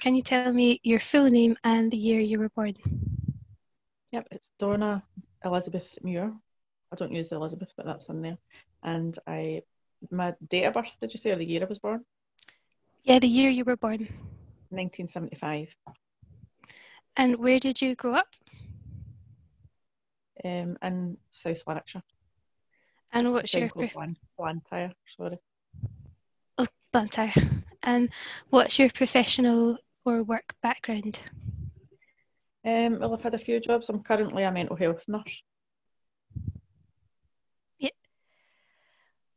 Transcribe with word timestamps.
can 0.00 0.14
you 0.14 0.22
tell 0.22 0.52
me 0.52 0.80
your 0.82 1.00
full 1.00 1.30
name 1.30 1.56
and 1.64 1.90
the 1.90 1.96
year 1.96 2.20
you 2.20 2.38
were 2.38 2.48
born? 2.50 2.74
Yep, 4.12 4.28
it's 4.30 4.50
Donna 4.58 5.02
Elizabeth 5.44 5.98
Muir. 6.02 6.32
I 6.92 6.96
don't 6.96 7.12
use 7.12 7.28
the 7.28 7.36
Elizabeth, 7.36 7.72
but 7.76 7.86
that's 7.86 8.08
in 8.08 8.22
there. 8.22 8.38
And 8.82 9.18
I, 9.26 9.62
my 10.10 10.34
date 10.48 10.64
of 10.64 10.74
birth, 10.74 10.96
did 11.00 11.12
you 11.12 11.18
say, 11.18 11.32
or 11.32 11.36
the 11.36 11.44
year 11.44 11.62
I 11.62 11.66
was 11.66 11.78
born? 11.78 12.04
Yeah, 13.04 13.18
the 13.18 13.28
year 13.28 13.50
you 13.50 13.64
were 13.64 13.76
born. 13.76 14.00
1975. 14.70 15.74
And 17.16 17.36
where 17.36 17.58
did 17.58 17.82
you 17.82 17.94
grow 17.94 18.14
up? 18.14 18.28
Um, 20.44 20.78
in 20.82 21.16
South 21.30 21.62
Lanarkshire. 21.66 22.02
And 23.12 23.32
what's 23.32 23.54
your 23.54 23.68
Pref- 23.70 23.94
Blantyre, 24.38 24.92
sorry. 25.06 25.38
Oh, 26.56 26.66
Blantyre. 26.92 27.32
And 27.84 28.10
what's 28.50 28.78
your 28.78 28.90
professional 28.90 29.78
or 30.08 30.22
work 30.22 30.54
background? 30.62 31.20
Um, 32.64 32.98
well, 32.98 33.14
I've 33.14 33.22
had 33.22 33.34
a 33.34 33.38
few 33.38 33.60
jobs. 33.60 33.88
I'm 33.88 34.02
currently 34.02 34.42
a 34.42 34.52
mental 34.52 34.76
health 34.76 35.04
nurse. 35.08 35.42
Yeah. 37.78 37.90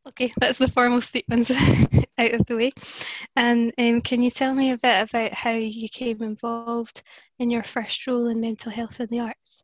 Okay, 0.08 0.34
that's 0.38 0.58
the 0.58 0.68
formal 0.68 1.02
statements 1.02 1.52
out 2.18 2.34
of 2.34 2.46
the 2.48 2.56
way. 2.56 2.72
And 3.36 3.72
um, 3.78 4.02
can 4.02 4.24
you 4.24 4.32
tell 4.32 4.54
me 4.54 4.72
a 4.72 4.78
bit 4.78 5.10
about 5.10 5.34
how 5.34 5.52
you 5.52 5.88
came 5.90 6.22
involved 6.24 7.04
in 7.40 7.50
your 7.50 7.64
first 7.64 8.06
role 8.08 8.28
in 8.28 8.42
mental 8.42 8.72
health 8.72 9.00
and 9.00 9.10
the 9.10 9.20
arts? 9.20 9.64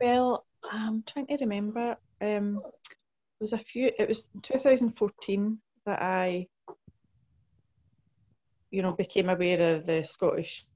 Well, 0.00 0.46
I'm 0.70 1.02
trying 1.02 1.26
to 1.28 1.36
remember. 1.40 1.96
Um, 2.20 2.60
it 2.64 3.42
was 3.42 3.52
a 3.52 3.58
few. 3.58 3.90
It 3.98 4.08
was 4.08 4.28
2014 4.42 5.58
that 5.86 6.02
I, 6.02 6.46
you 8.70 8.82
know, 8.82 8.92
became 8.92 9.28
aware 9.28 9.76
of 9.76 9.86
the 9.86 10.02
Scottish 10.02 10.66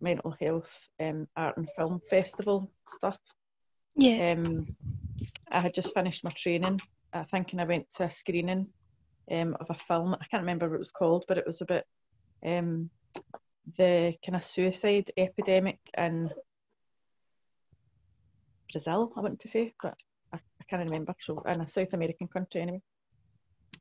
Mental 0.00 0.34
Health 0.40 0.88
um, 1.00 1.26
Art 1.36 1.56
and 1.56 1.68
Film 1.76 2.00
Festival 2.08 2.70
stuff. 2.88 3.18
Yeah. 3.96 4.32
Um, 4.32 4.76
I 5.50 5.60
had 5.60 5.74
just 5.74 5.94
finished 5.94 6.24
my 6.24 6.30
training. 6.30 6.80
I 7.12 7.24
think, 7.24 7.52
and 7.52 7.60
I 7.60 7.64
went 7.64 7.90
to 7.92 8.04
a 8.04 8.10
screening 8.10 8.68
um, 9.30 9.56
of 9.60 9.70
a 9.70 9.74
film. 9.74 10.14
I 10.14 10.24
can't 10.30 10.42
remember 10.42 10.68
what 10.68 10.76
it 10.76 10.78
was 10.78 10.90
called, 10.90 11.24
but 11.26 11.38
it 11.38 11.46
was 11.46 11.62
about 11.62 11.84
um, 12.44 12.90
the 13.76 14.14
kind 14.24 14.36
of 14.36 14.44
suicide 14.44 15.10
epidemic 15.16 15.78
in 15.96 16.30
Brazil, 18.70 19.12
I 19.16 19.20
want 19.20 19.40
to 19.40 19.48
say, 19.48 19.72
but 19.82 19.94
I, 20.32 20.36
I 20.36 20.64
can't 20.68 20.84
remember. 20.84 21.14
So, 21.20 21.42
in 21.46 21.60
a 21.60 21.68
South 21.68 21.94
American 21.94 22.28
country 22.28 22.60
anyway. 22.60 22.82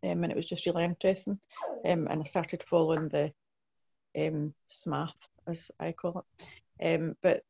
Um, 0.03 0.23
and 0.23 0.31
it 0.31 0.36
was 0.36 0.47
just 0.47 0.66
really 0.66 0.83
interesting. 0.83 1.39
Um, 1.86 2.08
and 2.08 2.22
I 2.22 2.23
started 2.23 2.64
following 2.64 3.09
the 3.09 3.31
um, 4.18 4.54
as 5.48 5.72
I 5.80 5.92
call 5.92 6.23
it. 6.23 6.46
Um, 6.98 7.16
but 7.22 7.42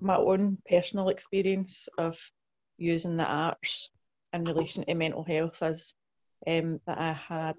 my 0.00 0.16
own 0.16 0.58
personal 0.68 1.08
experience 1.08 1.88
of 1.98 2.18
using 2.78 3.16
the 3.16 3.26
arts 3.26 3.90
in 4.32 4.44
relation 4.44 4.84
to 4.84 4.94
mental 4.94 5.24
health 5.24 5.62
is 5.62 5.94
um, 6.46 6.80
that 6.86 6.98
I 6.98 7.12
had 7.12 7.56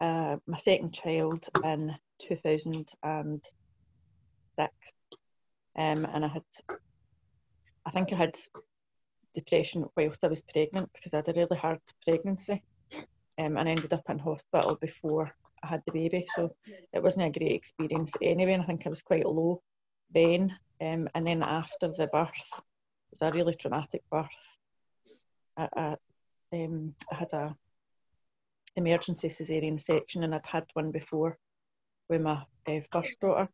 uh, 0.00 0.36
my 0.46 0.56
second 0.56 0.92
child 0.94 1.46
in 1.64 1.94
2006 2.26 2.94
um, 5.76 6.04
and 6.04 6.24
I 6.24 6.28
had 6.28 6.42
I 7.86 7.90
think 7.90 8.12
I 8.12 8.16
had 8.16 8.38
depression 9.34 9.86
whilst 9.96 10.24
I 10.24 10.28
was 10.28 10.42
pregnant 10.42 10.90
because 10.92 11.14
I 11.14 11.18
had 11.18 11.28
a 11.28 11.40
really 11.40 11.56
hard 11.56 11.80
pregnancy 12.04 12.62
um, 13.38 13.56
and 13.56 13.68
ended 13.68 13.92
up 13.92 14.02
in 14.08 14.18
hospital 14.18 14.76
before 14.80 15.32
I 15.62 15.66
had 15.66 15.82
the 15.86 15.92
baby 15.92 16.26
so 16.34 16.54
it 16.92 17.02
wasn't 17.02 17.26
a 17.26 17.38
great 17.38 17.52
experience 17.52 18.12
anyway 18.22 18.54
and 18.54 18.62
I 18.62 18.66
think 18.66 18.86
I 18.86 18.90
was 18.90 19.02
quite 19.02 19.26
low 19.26 19.62
then 20.12 20.56
um, 20.80 21.08
and 21.14 21.26
then 21.26 21.42
after 21.42 21.88
the 21.88 22.08
birth 22.12 22.30
it 22.52 23.20
was 23.20 23.22
a 23.22 23.32
really 23.32 23.54
traumatic 23.54 24.02
birth 24.10 24.58
I, 25.56 25.68
I, 25.76 25.96
um, 26.52 26.94
I 27.10 27.14
had 27.14 27.32
a 27.32 27.56
emergency 28.76 29.28
cesarean 29.28 29.80
section 29.80 30.24
and 30.24 30.34
I'd 30.34 30.46
had 30.46 30.66
one 30.74 30.90
before 30.90 31.38
with 32.08 32.22
my 32.22 32.42
uh, 32.66 32.80
first 32.92 33.18
daughter 33.20 33.48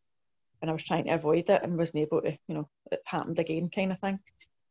and 0.60 0.70
I 0.70 0.72
was 0.72 0.84
trying 0.84 1.04
to 1.04 1.14
avoid 1.14 1.50
it 1.50 1.62
and 1.62 1.76
wasn't 1.76 2.02
able 2.02 2.22
to, 2.22 2.30
you 2.48 2.54
know, 2.54 2.68
it 2.90 3.00
happened 3.04 3.38
again 3.38 3.70
kind 3.70 3.92
of 3.92 4.00
thing. 4.00 4.18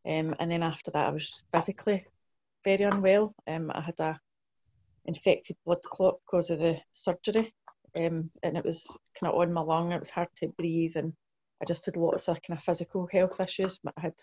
Um, 0.05 0.33
and 0.39 0.51
then 0.51 0.63
after 0.63 0.91
that, 0.91 1.07
I 1.07 1.11
was 1.11 1.43
physically 1.53 2.05
very 2.63 2.83
unwell. 2.83 3.33
Um, 3.47 3.71
I 3.73 3.81
had 3.81 3.99
a 3.99 4.19
infected 5.05 5.57
blood 5.65 5.81
clot 5.83 6.19
because 6.25 6.49
of 6.49 6.59
the 6.59 6.79
surgery, 6.93 7.53
um, 7.95 8.29
and 8.43 8.57
it 8.57 8.65
was 8.65 8.85
kind 9.19 9.31
of 9.31 9.39
on 9.39 9.53
my 9.53 9.61
lung. 9.61 9.91
It 9.91 9.99
was 9.99 10.09
hard 10.09 10.29
to 10.37 10.47
breathe, 10.49 10.95
and 10.95 11.13
I 11.61 11.65
just 11.65 11.85
had 11.85 11.97
lots 11.97 12.27
of 12.27 12.41
kind 12.41 12.57
of 12.57 12.63
physical 12.63 13.07
health 13.11 13.39
issues. 13.39 13.79
I 13.85 14.01
had 14.01 14.15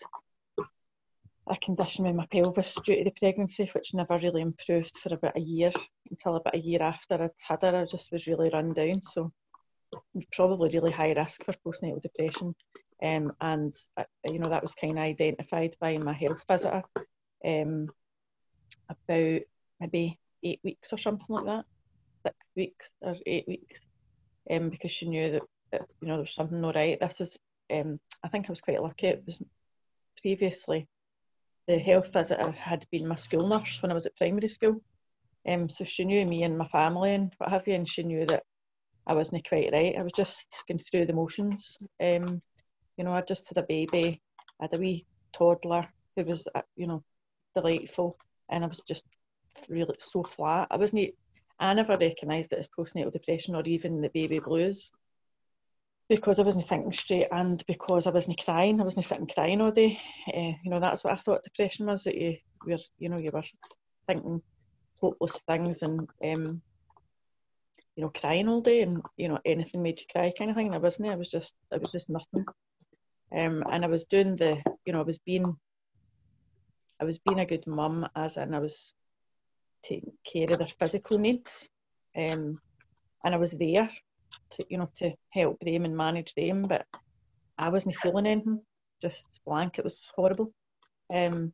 a 1.47 1.57
condition 1.57 2.05
with 2.05 2.15
my 2.15 2.25
pelvis 2.27 2.75
due 2.85 2.97
to 2.97 3.03
the 3.03 3.11
pregnancy, 3.11 3.69
which 3.73 3.93
never 3.93 4.17
really 4.17 4.41
improved 4.41 4.97
for 4.97 5.13
about 5.13 5.35
a 5.35 5.41
year 5.41 5.71
until 6.09 6.35
about 6.35 6.55
a 6.55 6.59
year 6.59 6.81
after 6.81 7.15
I'd 7.15 7.31
had 7.45 7.63
her. 7.63 7.81
I 7.81 7.85
just 7.85 8.11
was 8.11 8.27
really 8.27 8.49
run 8.53 8.73
down. 8.73 9.01
So 9.03 9.31
probably 10.31 10.69
really 10.73 10.91
high 10.91 11.11
risk 11.11 11.43
for 11.43 11.53
postnatal 11.65 12.01
depression. 12.01 12.55
Um, 13.01 13.33
and 13.41 13.73
uh, 13.97 14.03
you 14.25 14.39
know 14.39 14.49
that 14.49 14.63
was 14.63 14.75
kind 14.75 14.97
of 14.97 15.03
identified 15.03 15.75
by 15.81 15.97
my 15.97 16.13
health 16.13 16.43
visitor 16.49 16.83
um, 17.45 17.89
about 18.89 19.41
maybe 19.79 20.19
eight 20.43 20.59
weeks 20.63 20.93
or 20.93 20.97
something 20.97 21.27
like 21.29 21.45
that, 21.45 21.65
six 22.25 22.35
weeks 22.55 22.85
or 23.01 23.15
eight 23.25 23.47
weeks, 23.47 23.77
um, 24.51 24.69
because 24.69 24.91
she 24.91 25.07
knew 25.07 25.31
that, 25.31 25.41
that 25.71 25.81
you 26.01 26.07
know 26.07 26.15
there 26.15 26.21
was 26.21 26.35
something 26.35 26.61
not 26.61 26.75
right. 26.75 26.99
This 26.99 27.13
was, 27.19 27.37
um, 27.73 27.99
I 28.23 28.27
think 28.27 28.47
I 28.47 28.51
was 28.51 28.61
quite 28.61 28.81
lucky. 28.81 29.07
It 29.07 29.23
was 29.25 29.41
previously 30.21 30.87
the 31.67 31.79
health 31.79 32.11
visitor 32.11 32.51
had 32.51 32.85
been 32.91 33.07
my 33.07 33.15
school 33.15 33.47
nurse 33.47 33.81
when 33.81 33.91
I 33.91 33.93
was 33.93 34.05
at 34.05 34.17
primary 34.17 34.49
school, 34.49 34.81
um, 35.47 35.69
so 35.69 35.83
she 35.83 36.05
knew 36.05 36.25
me 36.25 36.43
and 36.43 36.57
my 36.57 36.67
family 36.67 37.13
and 37.13 37.33
what 37.37 37.49
have 37.49 37.67
you, 37.67 37.75
and 37.75 37.87
she 37.87 38.03
knew 38.03 38.25
that 38.25 38.43
I 39.07 39.13
wasn't 39.13 39.47
quite 39.47 39.71
right. 39.71 39.95
I 39.97 40.03
was 40.03 40.13
just 40.13 40.63
going 40.67 40.79
through 40.79 41.05
the 41.05 41.13
motions. 41.13 41.77
Um, 42.01 42.41
you 42.97 43.03
know, 43.03 43.13
I 43.13 43.21
just 43.21 43.49
had 43.49 43.63
a 43.63 43.67
baby, 43.67 44.21
I 44.59 44.63
had 44.65 44.73
a 44.73 44.77
wee 44.77 45.05
toddler 45.33 45.87
who 46.15 46.25
was, 46.25 46.43
uh, 46.53 46.61
you 46.75 46.87
know, 46.87 47.03
delightful, 47.55 48.17
and 48.49 48.63
I 48.63 48.67
was 48.67 48.81
just 48.87 49.03
really 49.69 49.95
so 49.99 50.23
flat. 50.23 50.67
I 50.71 50.77
wasn't. 50.77 51.11
I 51.59 51.73
never 51.73 51.97
recognised 51.97 52.53
it 52.53 52.59
as 52.59 52.67
postnatal 52.67 53.13
depression 53.13 53.55
or 53.55 53.63
even 53.63 54.01
the 54.01 54.09
baby 54.09 54.39
blues 54.39 54.91
because 56.09 56.39
I 56.39 56.43
wasn't 56.43 56.67
thinking 56.67 56.91
straight 56.91 57.27
and 57.31 57.63
because 57.67 58.07
I 58.07 58.11
wasn't 58.11 58.43
crying. 58.43 58.81
I 58.81 58.83
wasn't 58.83 59.05
sitting 59.05 59.27
crying 59.27 59.61
all 59.61 59.71
day. 59.71 59.99
Uh, 60.27 60.53
you 60.63 60.69
know, 60.69 60.79
that's 60.79 61.03
what 61.03 61.13
I 61.13 61.17
thought 61.17 61.43
depression 61.43 61.85
was. 61.85 62.03
That 62.03 62.15
you 62.15 62.37
were, 62.65 62.77
you 62.97 63.09
know, 63.09 63.17
you 63.17 63.31
were 63.31 63.43
thinking 64.07 64.41
hopeless 64.99 65.41
things 65.47 65.81
and 65.81 66.07
um, 66.23 66.61
you 67.95 68.03
know, 68.03 68.09
crying 68.09 68.47
all 68.47 68.61
day 68.61 68.81
and, 68.81 69.01
you 69.17 69.27
know, 69.27 69.39
anything 69.45 69.83
made 69.83 69.99
you 69.99 70.07
cry 70.11 70.33
kind 70.37 70.49
of 70.49 70.55
thing. 70.57 70.67
And 70.67 70.75
I 70.75 70.79
wasn't, 70.79 71.09
I 71.09 71.15
was 71.15 71.29
just, 71.29 71.53
I 71.71 71.77
was 71.77 71.91
just 71.91 72.09
nothing. 72.09 72.45
Um, 73.31 73.63
and 73.71 73.83
I 73.83 73.87
was 73.87 74.05
doing 74.05 74.35
the, 74.35 74.61
you 74.85 74.93
know, 74.93 74.99
I 74.99 75.03
was 75.03 75.19
being, 75.19 75.55
I 76.99 77.05
was 77.05 77.19
being 77.19 77.39
a 77.39 77.45
good 77.45 77.67
mum 77.67 78.07
as 78.15 78.37
in 78.37 78.53
I 78.53 78.59
was 78.59 78.93
taking 79.83 80.13
care 80.23 80.51
of 80.51 80.59
their 80.59 80.67
physical 80.67 81.17
needs. 81.17 81.67
Um, 82.15 82.59
and 83.23 83.33
I 83.33 83.37
was 83.37 83.51
there 83.51 83.89
to, 84.51 84.65
you 84.69 84.77
know, 84.77 84.89
to 84.97 85.13
help 85.29 85.59
them 85.61 85.85
and 85.85 85.95
manage 85.95 86.33
them, 86.35 86.63
but 86.63 86.85
I 87.57 87.69
wasn't 87.69 87.95
feeling 87.97 88.25
anything, 88.25 88.61
just 89.01 89.41
blank. 89.45 89.77
It 89.77 89.83
was 89.83 90.11
horrible. 90.15 90.53
Um, 91.13 91.53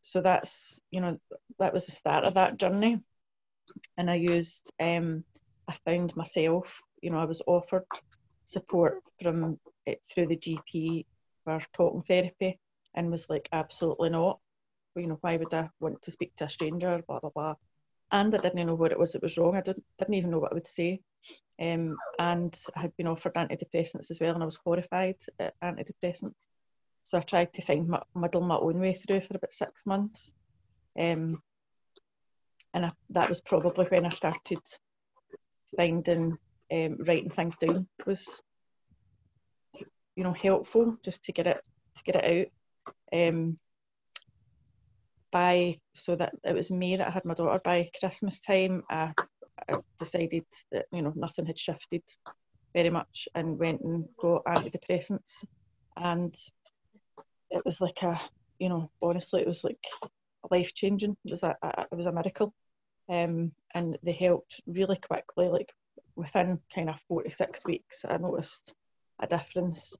so 0.00 0.20
that's, 0.20 0.80
you 0.90 1.00
know, 1.00 1.18
that 1.58 1.72
was 1.72 1.86
the 1.86 1.92
start 1.92 2.24
of 2.24 2.34
that 2.34 2.58
journey. 2.58 3.02
And 3.96 4.10
I 4.10 4.14
used 4.14 4.72
um, 4.80 5.24
I 5.68 5.76
found 5.84 6.16
myself, 6.16 6.80
you 7.02 7.10
know, 7.10 7.18
I 7.18 7.26
was 7.26 7.42
offered 7.46 7.84
support 8.46 9.02
from 9.22 9.58
it 9.86 10.00
through 10.10 10.28
the 10.28 10.36
GP 10.36 11.04
for 11.44 11.60
talking 11.74 12.02
therapy 12.02 12.58
and 12.94 13.10
was 13.10 13.28
like, 13.28 13.48
absolutely 13.52 14.10
not. 14.10 14.40
You 14.98 15.06
know, 15.06 15.18
why 15.20 15.36
would 15.36 15.52
I 15.54 15.68
want 15.80 16.02
to 16.02 16.10
speak 16.10 16.34
to 16.36 16.44
a 16.44 16.48
stranger, 16.48 17.02
blah, 17.06 17.20
blah, 17.20 17.30
blah. 17.30 17.54
And 18.10 18.34
I 18.34 18.38
didn't 18.38 18.66
know 18.66 18.74
what 18.74 18.92
it 18.92 18.98
was 18.98 19.12
that 19.12 19.22
was 19.22 19.36
wrong. 19.36 19.56
I 19.56 19.60
didn't, 19.60 19.84
didn't 19.98 20.14
even 20.14 20.30
know 20.30 20.38
what 20.38 20.52
I 20.52 20.54
would 20.54 20.66
say. 20.66 21.00
Um, 21.60 21.96
and 22.18 22.58
I 22.74 22.80
had 22.80 22.96
been 22.96 23.06
offered 23.06 23.34
antidepressants 23.34 24.10
as 24.10 24.18
well, 24.20 24.32
and 24.34 24.42
I 24.42 24.46
was 24.46 24.58
horrified 24.64 25.16
at 25.38 25.54
antidepressants. 25.62 26.46
So 27.04 27.18
I 27.18 27.20
tried 27.20 27.52
to 27.54 27.62
find 27.62 27.88
my, 27.88 28.02
muddle 28.14 28.40
my 28.40 28.56
own 28.56 28.80
way 28.80 28.94
through 28.94 29.20
for 29.22 29.36
about 29.36 29.52
six 29.52 29.84
months. 29.86 30.32
Um, 30.98 31.42
and 32.74 32.86
I, 32.86 32.92
that 33.10 33.28
was 33.28 33.40
probably 33.40 33.86
when 33.86 34.06
I 34.06 34.10
started 34.10 34.60
finding 35.76 36.38
um, 36.72 36.96
writing 37.06 37.30
things 37.30 37.56
down 37.56 37.86
was 38.06 38.42
you 40.16 40.24
know 40.24 40.32
helpful 40.32 40.96
just 41.02 41.24
to 41.24 41.32
get 41.32 41.46
it 41.46 41.62
to 41.94 42.02
get 42.04 42.16
it 42.16 42.50
out 43.12 43.28
um, 43.28 43.58
by 45.30 45.78
so 45.94 46.16
that 46.16 46.32
it 46.44 46.54
was 46.54 46.70
May 46.70 46.96
that 46.96 47.08
I 47.08 47.10
had 47.10 47.24
my 47.24 47.34
daughter 47.34 47.60
by 47.64 47.88
Christmas 47.98 48.40
time 48.40 48.82
I, 48.90 49.12
I 49.70 49.78
decided 49.98 50.44
that 50.72 50.86
you 50.92 51.02
know 51.02 51.12
nothing 51.16 51.46
had 51.46 51.58
shifted 51.58 52.02
very 52.74 52.90
much 52.90 53.28
and 53.34 53.58
went 53.58 53.80
and 53.80 54.06
got 54.20 54.44
antidepressants. 54.44 55.44
And 55.96 56.34
it 57.50 57.64
was 57.64 57.80
like 57.80 58.02
a 58.02 58.20
you 58.58 58.68
know 58.68 58.90
honestly 59.02 59.42
it 59.42 59.46
was 59.46 59.64
like 59.64 59.84
life 60.50 60.74
changing 60.74 61.16
it 61.24 61.30
was 61.30 61.42
a, 61.42 61.56
a, 61.62 61.86
it 61.92 61.96
was 61.96 62.06
a 62.06 62.12
miracle. 62.12 62.52
Um, 63.10 63.52
and 63.74 63.98
they 64.02 64.12
helped 64.12 64.60
really 64.66 64.96
quickly 64.96 65.48
like 65.48 65.72
within 66.14 66.60
kind 66.74 66.90
of 66.90 67.00
four 67.08 67.22
to 67.22 67.30
six 67.30 67.60
weeks 67.64 68.04
I 68.08 68.18
noticed 68.18 68.74
a 69.20 69.26
difference 69.26 69.96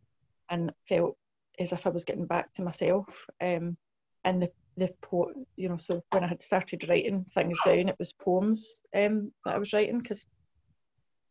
and 0.51 0.73
felt 0.89 1.17
as 1.59 1.73
if 1.73 1.87
I 1.87 1.91
was 1.91 2.05
getting 2.05 2.27
back 2.27 2.53
to 2.55 2.63
myself 2.63 3.27
um, 3.41 3.77
and 4.25 4.43
the 4.43 4.51
the 4.79 4.91
po- 5.03 5.33
you 5.57 5.69
know 5.69 5.77
so 5.77 6.03
when 6.11 6.25
I 6.25 6.29
had 6.29 6.43
started 6.43 6.89
writing 6.89 7.27
things 7.35 7.59
down 7.65 7.89
it 7.89 7.97
was 7.99 8.13
poems 8.13 8.81
um, 8.95 9.33
that 9.45 9.55
I 9.55 9.59
was 9.59 9.73
writing 9.73 9.99
because 9.99 10.25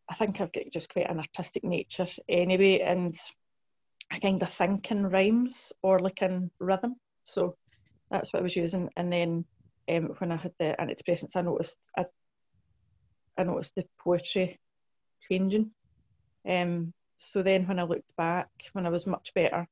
I 0.10 0.16
think 0.16 0.40
I've 0.40 0.52
got 0.52 0.64
just 0.72 0.92
quite 0.92 1.10
an 1.10 1.20
artistic 1.20 1.64
nature 1.64 2.08
anyway, 2.30 2.80
and 2.80 3.14
I 4.12 4.20
kind 4.20 4.42
of 4.42 4.52
think 4.52 4.90
in 4.90 5.06
rhymes 5.08 5.74
or 5.84 6.00
like 6.00 6.22
in 6.22 6.50
rhythm. 6.60 6.96
So 7.26 7.56
that's 8.10 8.32
what 8.32 8.40
I 8.40 8.44
was 8.44 8.56
using. 8.56 8.90
And 8.96 9.12
then 9.12 9.46
um, 9.90 10.14
when 10.20 10.32
I 10.32 10.38
had 10.38 10.54
the 10.60 10.76
antidepressants, 10.80 11.36
I 11.36 11.42
noticed 11.42 11.78
I, 11.98 12.06
I 13.38 13.44
noticed 13.44 13.76
the 13.76 13.86
poetry 14.00 14.58
changing. 15.20 15.72
Um, 16.48 16.94
so 17.18 17.44
then 17.44 17.68
when 17.68 17.80
I 17.80 17.84
looked 17.84 18.16
back, 18.16 18.48
when 18.72 18.86
I 18.86 18.90
was 18.90 19.06
much 19.06 19.34
better, 19.34 19.68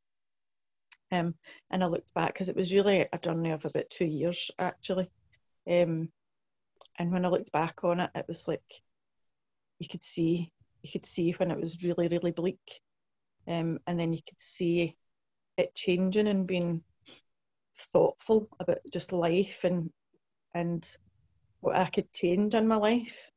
um, 1.20 1.36
and 1.72 1.84
I 1.84 1.88
looked 1.88 2.14
back 2.14 2.34
because 2.34 2.50
it 2.50 2.56
was 2.56 2.74
really 2.74 3.08
a 3.12 3.18
journey 3.18 3.52
of 3.52 3.66
about 3.66 3.90
two 3.90 4.06
years 4.06 4.52
actually. 4.60 5.10
Um, 5.70 6.10
and 6.98 7.12
when 7.12 7.26
I 7.26 7.30
looked 7.30 7.52
back 7.52 7.84
on 7.84 8.00
it, 8.00 8.12
it 8.16 8.26
was 8.28 8.48
like 8.48 8.82
you 9.80 9.88
could 9.88 10.04
see 10.04 10.52
you 10.84 10.92
could 10.92 11.06
see 11.06 11.32
when 11.32 11.52
it 11.52 11.60
was 11.60 11.84
really 11.84 12.08
really 12.08 12.32
bleak 12.32 12.82
um, 13.48 13.80
and 13.88 14.00
then 14.00 14.14
you 14.14 14.20
could 14.28 14.40
see 14.40 14.96
it 15.58 15.74
changing 15.76 16.28
and 16.28 16.48
being 16.48 16.84
thoughtful 17.76 18.48
about 18.60 18.80
just 18.92 19.12
life 19.12 19.64
and 19.64 19.90
and 20.54 20.88
what 21.62 21.76
I 21.76 21.86
could 21.86 22.12
change 22.14 22.56
in 22.56 22.68
my 22.68 22.78
life. 22.78 23.32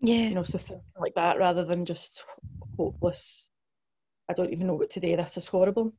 Yeah. 0.00 0.28
You 0.28 0.34
know, 0.34 0.42
so 0.42 0.58
thinking 0.58 0.84
like 0.98 1.14
that 1.14 1.38
rather 1.38 1.64
than 1.64 1.84
just 1.84 2.24
hopeless. 2.76 3.50
I 4.28 4.32
don't 4.32 4.52
even 4.52 4.66
know 4.66 4.74
what 4.74 4.90
today. 4.90 5.16
This 5.16 5.36
is 5.36 5.46
horrible. 5.46 5.92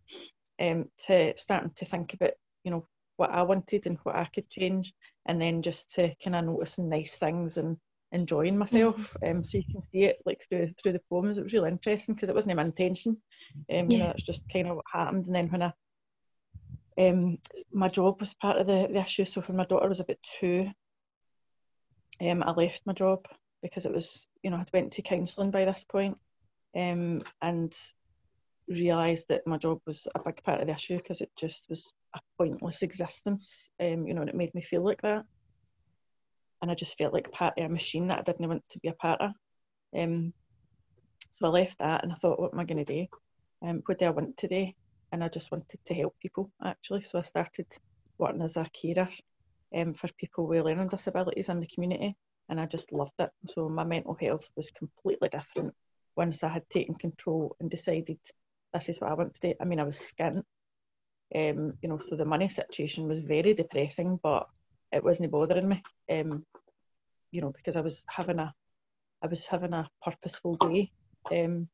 Um, 0.59 0.89
to 1.05 1.37
starting 1.37 1.71
to 1.75 1.85
think 1.85 2.13
about, 2.13 2.31
you 2.63 2.71
know, 2.71 2.87
what 3.17 3.31
I 3.31 3.43
wanted 3.43 3.85
and 3.85 3.97
what 4.03 4.15
I 4.15 4.25
could 4.25 4.49
change, 4.49 4.93
and 5.25 5.41
then 5.41 5.61
just 5.61 5.93
to 5.95 6.15
kind 6.23 6.35
of 6.35 6.45
noticing 6.45 6.89
nice 6.89 7.15
things 7.15 7.57
and 7.57 7.77
enjoying 8.11 8.57
myself. 8.57 9.15
Mm-hmm. 9.21 9.37
Um, 9.37 9.43
so 9.43 9.57
you 9.57 9.63
can 9.71 9.83
see 9.91 10.03
it 10.05 10.17
like 10.25 10.43
through 10.47 10.69
through 10.81 10.93
the 10.93 11.01
poems. 11.09 11.37
It 11.37 11.43
was 11.43 11.53
really 11.53 11.69
interesting 11.69 12.15
because 12.15 12.29
it 12.29 12.35
wasn't 12.35 12.55
my 12.55 12.63
intention. 12.63 13.17
Um, 13.55 13.57
yeah. 13.69 13.85
you 13.89 13.97
know, 13.99 14.09
it's 14.09 14.23
just 14.23 14.49
kind 14.51 14.67
of 14.67 14.77
what 14.77 14.85
happened. 14.91 15.27
And 15.27 15.35
then 15.35 15.49
when 15.49 15.61
I 15.61 15.73
um, 16.97 17.37
my 17.71 17.89
job 17.89 18.19
was 18.19 18.33
part 18.33 18.57
of 18.57 18.65
the, 18.65 18.87
the 18.91 19.01
issue. 19.01 19.25
So 19.25 19.41
when 19.41 19.57
my 19.57 19.65
daughter 19.65 19.87
was 19.87 19.99
about 19.99 20.17
two, 20.39 20.69
um, 22.21 22.43
I 22.43 22.51
left 22.51 22.81
my 22.85 22.93
job 22.93 23.27
because 23.61 23.85
it 23.85 23.93
was, 23.93 24.27
you 24.41 24.49
know, 24.49 24.57
I'd 24.57 24.73
went 24.73 24.93
to 24.93 25.01
counselling 25.01 25.51
by 25.51 25.65
this 25.65 25.83
point, 25.83 26.17
um, 26.75 27.23
and 27.41 27.73
realised 28.69 29.27
that 29.29 29.47
my 29.47 29.57
job 29.57 29.79
was 29.85 30.07
a 30.15 30.19
big 30.19 30.43
part 30.43 30.61
of 30.61 30.67
the 30.67 30.73
issue 30.73 30.97
because 30.97 31.21
it 31.21 31.31
just 31.37 31.67
was 31.69 31.93
a 32.15 32.19
pointless 32.37 32.81
existence, 32.81 33.69
um, 33.79 34.07
you 34.07 34.13
know, 34.13 34.21
and 34.21 34.29
it 34.29 34.35
made 34.35 34.53
me 34.53 34.61
feel 34.61 34.83
like 34.83 35.01
that 35.01 35.25
and 36.61 36.71
I 36.71 36.75
just 36.75 36.97
felt 36.97 37.13
like 37.13 37.31
part 37.31 37.57
of 37.57 37.65
a 37.65 37.69
machine 37.69 38.07
that 38.07 38.19
I 38.19 38.23
didn't 38.23 38.47
want 38.47 38.63
to 38.69 38.79
be 38.79 38.87
a 38.87 38.93
part 38.93 39.21
of. 39.21 39.31
Um, 39.95 40.33
so 41.31 41.47
I 41.47 41.49
left 41.49 41.77
that 41.79 42.03
and 42.03 42.11
I 42.11 42.15
thought, 42.15 42.39
what 42.39 42.53
am 42.53 42.59
I 42.59 42.65
going 42.65 42.83
to 42.83 42.93
do? 42.93 43.05
Um, 43.61 43.81
what 43.85 43.99
do 43.99 44.05
I 44.05 44.11
want 44.11 44.37
to 44.37 44.47
do? 44.47 44.67
And 45.11 45.23
I 45.23 45.29
just 45.29 45.51
wanted 45.51 45.79
to 45.85 45.93
help 45.93 46.15
people 46.19 46.51
actually. 46.63 47.01
So 47.01 47.19
I 47.19 47.21
started 47.21 47.67
working 48.17 48.41
as 48.41 48.57
a 48.57 48.65
carer 48.73 49.09
um, 49.75 49.93
for 49.93 50.09
people 50.19 50.47
with 50.47 50.65
learning 50.65 50.89
disabilities 50.89 51.49
in 51.49 51.59
the 51.59 51.67
community, 51.67 52.15
and 52.49 52.59
I 52.59 52.65
just 52.65 52.91
loved 52.91 53.13
it. 53.19 53.29
So 53.45 53.69
my 53.69 53.83
mental 53.83 54.17
health 54.19 54.49
was 54.55 54.71
completely 54.71 55.29
different 55.29 55.73
once 56.15 56.43
I 56.43 56.49
had 56.49 56.67
taken 56.69 56.95
control 56.95 57.55
and 57.59 57.69
decided 57.69 58.17
this 58.73 58.89
is 58.89 58.99
what 58.99 59.11
I 59.11 59.15
want 59.15 59.33
to 59.35 59.41
do. 59.41 59.53
I 59.61 59.65
mean, 59.65 59.79
I 59.79 59.83
was 59.83 59.97
skint, 59.97 60.43
um, 61.35 61.73
you 61.81 61.89
know, 61.89 61.97
so 61.97 62.15
the 62.15 62.25
money 62.25 62.47
situation 62.47 63.07
was 63.07 63.19
very 63.19 63.53
depressing, 63.53 64.19
but 64.21 64.47
it 64.91 65.03
wasn't 65.03 65.31
bothering 65.31 65.69
me. 65.69 65.83
Um, 66.09 66.45
you 67.31 67.41
know, 67.41 67.51
because 67.55 67.75
I 67.75 67.81
was 67.81 68.05
having 68.07 68.39
a, 68.39 68.53
I 69.21 69.27
was 69.27 69.45
having 69.47 69.73
a 69.73 69.89
purposeful 70.01 70.55
day, 70.55 70.91
um, 71.31 71.67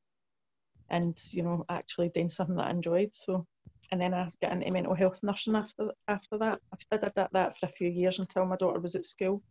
and 0.90 1.16
you 1.32 1.44
know, 1.44 1.66
actually 1.70 2.10
doing 2.10 2.30
something 2.30 2.56
that 2.56 2.68
I 2.68 2.72
enjoyed. 2.72 3.10
So, 3.14 3.46
and 3.92 4.02
then 4.02 4.14
I 4.14 4.28
got 4.42 4.54
into 4.54 4.72
mental 4.72 4.96
health 4.96 5.20
nursing 5.24 5.56
after 5.56 5.92
after 6.08 6.38
that. 6.40 6.60
I 6.74 6.98
did 6.98 7.12
that, 7.16 7.30
that 7.34 7.58
for 7.58 7.66
a 7.68 7.70
few 7.70 7.90
years 7.90 8.20
until 8.20 8.46
my 8.46 8.56
daughter 8.56 8.80
was 8.80 8.96
at 8.96 9.06
school, 9.06 9.42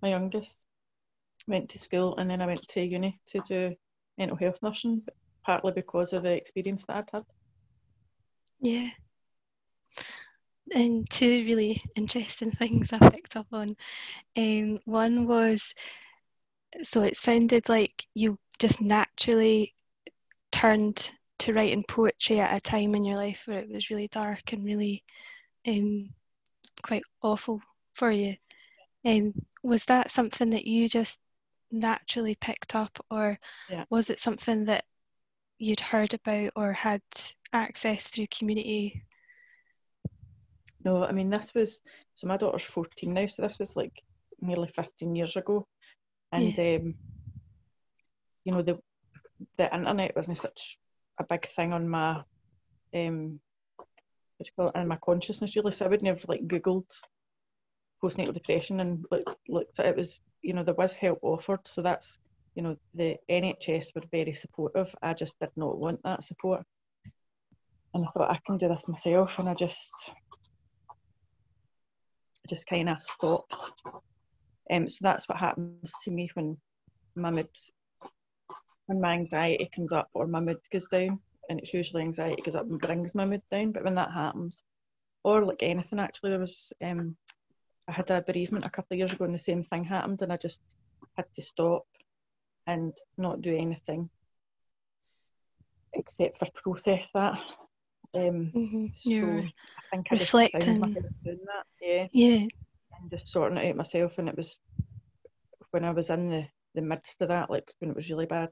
my 0.00 0.08
youngest. 0.10 0.64
Went 1.48 1.70
to 1.70 1.78
school 1.78 2.16
and 2.18 2.30
then 2.30 2.40
I 2.40 2.46
went 2.46 2.68
to 2.68 2.86
uni 2.86 3.18
to 3.26 3.40
do 3.48 3.74
mental 4.16 4.36
health 4.36 4.60
nursing, 4.62 5.02
partly 5.44 5.72
because 5.72 6.12
of 6.12 6.22
the 6.22 6.32
experience 6.32 6.84
that 6.86 6.96
I'd 6.96 7.10
had. 7.12 7.24
Yeah 8.60 8.90
and 10.74 11.08
two 11.10 11.44
really 11.44 11.82
interesting 11.94 12.50
things 12.52 12.92
I 12.92 13.10
picked 13.10 13.36
up 13.36 13.46
on. 13.52 13.76
Um, 14.36 14.78
one 14.84 15.26
was 15.26 15.74
so 16.82 17.02
it 17.02 17.16
sounded 17.16 17.68
like 17.68 18.06
you 18.14 18.38
just 18.58 18.80
naturally 18.80 19.74
turned 20.50 21.10
to 21.38 21.52
writing 21.52 21.84
poetry 21.86 22.40
at 22.40 22.56
a 22.56 22.60
time 22.60 22.94
in 22.94 23.04
your 23.04 23.16
life 23.16 23.42
where 23.44 23.58
it 23.58 23.70
was 23.70 23.90
really 23.90 24.08
dark 24.08 24.52
and 24.52 24.64
really 24.64 25.02
um, 25.66 26.10
quite 26.82 27.02
awful 27.22 27.60
for 27.94 28.10
you. 28.10 28.36
Um, 29.04 29.34
was 29.62 29.84
that 29.86 30.10
something 30.10 30.50
that 30.50 30.66
you 30.66 30.88
just 30.88 31.18
naturally 31.70 32.36
picked 32.36 32.74
up, 32.74 33.04
or 33.10 33.38
yeah. 33.68 33.84
was 33.90 34.08
it 34.08 34.20
something 34.20 34.64
that 34.66 34.84
you'd 35.62 35.80
heard 35.80 36.12
about 36.14 36.50
or 36.56 36.72
had 36.72 37.02
access 37.52 38.06
through 38.06 38.26
community 38.36 39.04
no, 40.84 41.04
I 41.04 41.12
mean 41.12 41.30
this 41.30 41.54
was 41.54 41.80
so 42.14 42.26
my 42.26 42.36
daughter's 42.36 42.64
fourteen 42.64 43.14
now, 43.14 43.26
so 43.26 43.42
this 43.42 43.58
was 43.58 43.76
like 43.76 44.02
nearly 44.40 44.68
fifteen 44.68 45.14
years 45.14 45.36
ago, 45.36 45.66
and 46.32 46.56
yeah. 46.56 46.76
um, 46.76 46.94
you 48.44 48.52
know 48.52 48.62
the 48.62 48.78
the 49.56 49.74
internet 49.74 50.16
wasn't 50.16 50.38
such 50.38 50.78
a 51.18 51.24
big 51.24 51.46
thing 51.48 51.72
on 51.72 51.88
my 51.88 52.22
um 52.94 53.40
what 54.38 54.46
you 54.46 54.52
call 54.56 54.68
it, 54.68 54.76
in 54.76 54.88
my 54.88 54.96
consciousness 54.96 55.54
really, 55.54 55.72
so 55.72 55.84
I 55.86 55.88
wouldn't 55.88 56.08
have 56.08 56.28
like 56.28 56.46
googled 56.46 56.90
postnatal 58.02 58.34
depression 58.34 58.80
and 58.80 59.04
looked 59.10 59.36
looked 59.48 59.78
at 59.78 59.86
it. 59.86 59.90
it 59.90 59.96
was 59.96 60.20
you 60.42 60.52
know 60.52 60.64
there 60.64 60.74
was 60.74 60.94
help 60.94 61.20
offered, 61.22 61.66
so 61.66 61.82
that's 61.82 62.18
you 62.54 62.62
know 62.62 62.76
the 62.94 63.16
NHS 63.30 63.94
were 63.94 64.02
very 64.10 64.34
supportive. 64.34 64.94
I 65.02 65.14
just 65.14 65.38
did 65.40 65.50
not 65.56 65.78
want 65.78 66.02
that 66.04 66.24
support, 66.24 66.64
and 67.94 68.04
I 68.04 68.08
thought 68.08 68.30
I 68.30 68.40
can 68.46 68.58
do 68.58 68.68
this 68.68 68.88
myself, 68.88 69.38
and 69.38 69.48
I 69.48 69.54
just 69.54 70.12
just 72.48 72.66
kind 72.66 72.88
of 72.88 73.02
stopped. 73.02 73.54
Um, 74.70 74.88
so 74.88 74.98
that's 75.00 75.28
what 75.28 75.38
happens 75.38 75.92
to 76.04 76.10
me 76.10 76.30
when 76.34 76.56
my 77.14 77.30
mood, 77.30 77.48
when 78.86 79.00
my 79.00 79.14
anxiety 79.14 79.70
comes 79.74 79.92
up 79.92 80.08
or 80.14 80.26
my 80.26 80.40
mood 80.40 80.58
goes 80.70 80.88
down, 80.88 81.20
and 81.48 81.58
it's 81.58 81.74
usually 81.74 82.02
anxiety 82.02 82.42
goes 82.42 82.54
up 82.54 82.66
and 82.68 82.80
brings 82.80 83.14
my 83.14 83.24
mood 83.24 83.42
down. 83.50 83.72
But 83.72 83.84
when 83.84 83.94
that 83.94 84.12
happens, 84.12 84.62
or 85.24 85.44
like 85.44 85.62
anything, 85.62 86.00
actually, 86.00 86.30
there 86.30 86.40
was 86.40 86.72
um, 86.82 87.16
I 87.88 87.92
had 87.92 88.10
a 88.10 88.22
bereavement 88.22 88.64
a 88.64 88.70
couple 88.70 88.94
of 88.94 88.98
years 88.98 89.12
ago, 89.12 89.24
and 89.24 89.34
the 89.34 89.38
same 89.38 89.62
thing 89.62 89.84
happened, 89.84 90.22
and 90.22 90.32
I 90.32 90.36
just 90.36 90.60
had 91.16 91.26
to 91.34 91.42
stop 91.42 91.84
and 92.66 92.96
not 93.18 93.42
do 93.42 93.54
anything 93.56 94.08
except 95.94 96.38
for 96.38 96.48
process 96.54 97.02
that. 97.14 97.38
Um, 98.14 98.52
mm-hmm. 98.54 98.86
So 98.94 99.10
You're 99.10 99.38
I 99.38 99.96
think 99.96 100.08
I 100.10 100.14
reflecting. 100.14 100.60
just 100.60 100.80
found 100.80 100.94
doing 101.24 101.38
that. 101.46 101.66
Yeah. 101.80 102.08
Yeah. 102.12 102.46
And 103.00 103.10
just 103.10 103.28
sorting 103.28 103.58
it 103.58 103.68
out 103.70 103.76
myself, 103.76 104.18
and 104.18 104.28
it 104.28 104.36
was 104.36 104.58
when 105.70 105.84
I 105.84 105.90
was 105.90 106.10
in 106.10 106.28
the, 106.28 106.46
the 106.74 106.82
midst 106.82 107.20
of 107.22 107.28
that, 107.28 107.50
like 107.50 107.72
when 107.78 107.90
it 107.90 107.96
was 107.96 108.10
really 108.10 108.26
bad. 108.26 108.50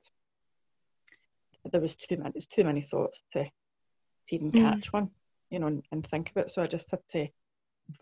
There 1.70 1.80
was 1.80 1.94
too 1.94 2.16
many, 2.16 2.40
too 2.50 2.64
many 2.64 2.80
thoughts 2.80 3.20
to, 3.34 3.44
to 3.44 4.34
even 4.34 4.50
mm. 4.50 4.60
catch 4.60 4.92
one, 4.94 5.10
you 5.50 5.58
know, 5.58 5.66
and, 5.66 5.84
and 5.92 6.06
think 6.06 6.30
about. 6.30 6.50
So 6.50 6.62
I 6.62 6.66
just 6.66 6.90
had 6.90 7.00
to 7.10 7.28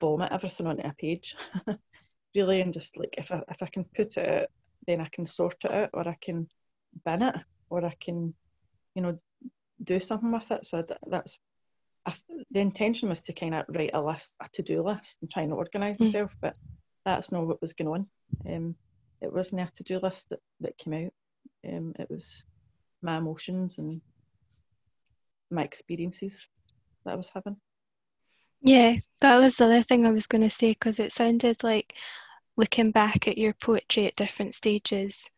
vomit 0.00 0.30
everything 0.30 0.68
onto 0.68 0.86
a 0.86 0.94
page, 0.94 1.34
really, 2.36 2.60
and 2.60 2.72
just 2.72 2.96
like 2.96 3.16
if 3.18 3.32
I 3.32 3.42
if 3.48 3.62
I 3.62 3.66
can 3.66 3.84
put 3.96 4.16
it 4.16 4.28
out, 4.28 4.48
then 4.88 5.00
I 5.00 5.09
can 5.12 5.26
sort 5.26 5.64
it 5.64 5.71
out, 5.71 5.90
or 5.92 6.09
I 6.09 6.16
can 6.21 6.49
bin 7.04 7.23
it, 7.23 7.37
or 7.71 7.85
I 7.85 7.95
can, 8.00 8.35
you 8.95 9.02
know, 9.02 9.18
do 9.85 10.00
something 10.00 10.33
with 10.33 10.50
it. 10.50 10.64
So 10.64 10.85
that's 11.07 11.38
the 12.50 12.61
intention 12.61 13.11
was 13.11 13.21
to 13.23 13.33
kind 13.35 13.54
of 13.54 13.66
write 13.68 13.90
a 13.92 14.02
list, 14.02 14.30
a 14.40 14.49
to-do 14.52 14.83
list, 14.83 15.18
and 15.21 15.30
try 15.30 15.42
and 15.42 15.52
organise 15.52 15.99
mm. 15.99 16.07
myself, 16.07 16.35
but 16.40 16.57
that's 17.04 17.30
not 17.30 17.47
what 17.47 17.61
was 17.61 17.75
going 17.75 17.88
on. 17.88 18.09
Um, 18.52 18.75
it 19.21 19.33
wasn't 19.33 19.61
a 19.61 19.71
to-do 19.76 20.00
list 20.02 20.30
that, 20.30 20.40
that 20.61 20.78
came 20.78 20.95
out. 20.95 21.12
Um, 21.71 21.95
it 21.99 22.09
was 22.11 22.45
my 23.02 23.18
emotions 23.18 23.78
and 23.78 24.00
my 25.50 25.64
experiences 25.64 26.49
that 27.04 27.12
I 27.12 27.16
was 27.16 27.30
having. 27.35 27.57
Yeah, 28.62 28.97
that 29.21 29.38
was 29.38 29.57
the 29.57 29.64
other 29.64 29.83
thing 29.83 30.07
I 30.07 30.12
was 30.12 30.26
going 30.26 30.42
to 30.42 30.50
say 30.50 30.73
because 30.73 30.99
it 30.99 31.12
sounded 31.12 31.62
like 31.62 31.95
looking 32.58 32.90
back 32.90 33.28
at 33.28 33.38
your 33.38 33.54
poetry 33.54 34.06
at 34.06 34.16
different 34.16 34.52
stages 34.52 35.30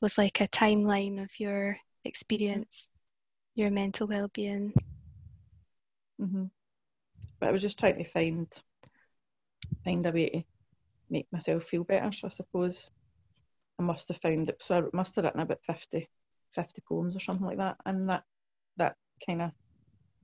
was 0.00 0.16
like 0.16 0.40
a 0.40 0.48
timeline 0.48 1.22
of 1.22 1.38
your 1.38 1.76
experience, 2.04 2.88
your 3.54 3.70
mental 3.70 4.06
well-being. 4.06 4.72
Mm-hmm. 6.20 6.46
But 7.38 7.48
I 7.48 7.52
was 7.52 7.60
just 7.60 7.78
trying 7.78 7.98
to 7.98 8.04
find 8.04 8.48
find 9.84 10.06
a 10.06 10.10
way 10.10 10.28
to 10.30 10.44
make 11.10 11.26
myself 11.30 11.64
feel 11.64 11.84
better. 11.84 12.10
So 12.10 12.28
I 12.28 12.30
suppose 12.30 12.90
I 13.78 13.82
must 13.82 14.08
have 14.08 14.18
found 14.18 14.48
it. 14.48 14.62
So 14.62 14.74
I 14.74 14.96
must 14.96 15.14
have 15.16 15.26
written 15.26 15.40
about 15.40 15.62
50, 15.64 16.08
50 16.54 16.82
poems 16.88 17.14
or 17.14 17.20
something 17.20 17.46
like 17.46 17.58
that 17.58 17.76
in 17.86 18.06
that 18.06 18.24
that 18.78 18.96
kind 19.24 19.42
of 19.42 19.50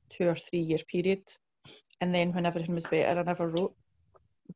two 0.08 0.26
or 0.26 0.34
three 0.34 0.60
year 0.60 0.78
period. 0.90 1.22
And 2.00 2.14
then 2.14 2.32
when 2.32 2.46
everything 2.46 2.74
was 2.74 2.86
better, 2.86 3.20
I 3.20 3.22
never 3.22 3.48
wrote. 3.48 3.74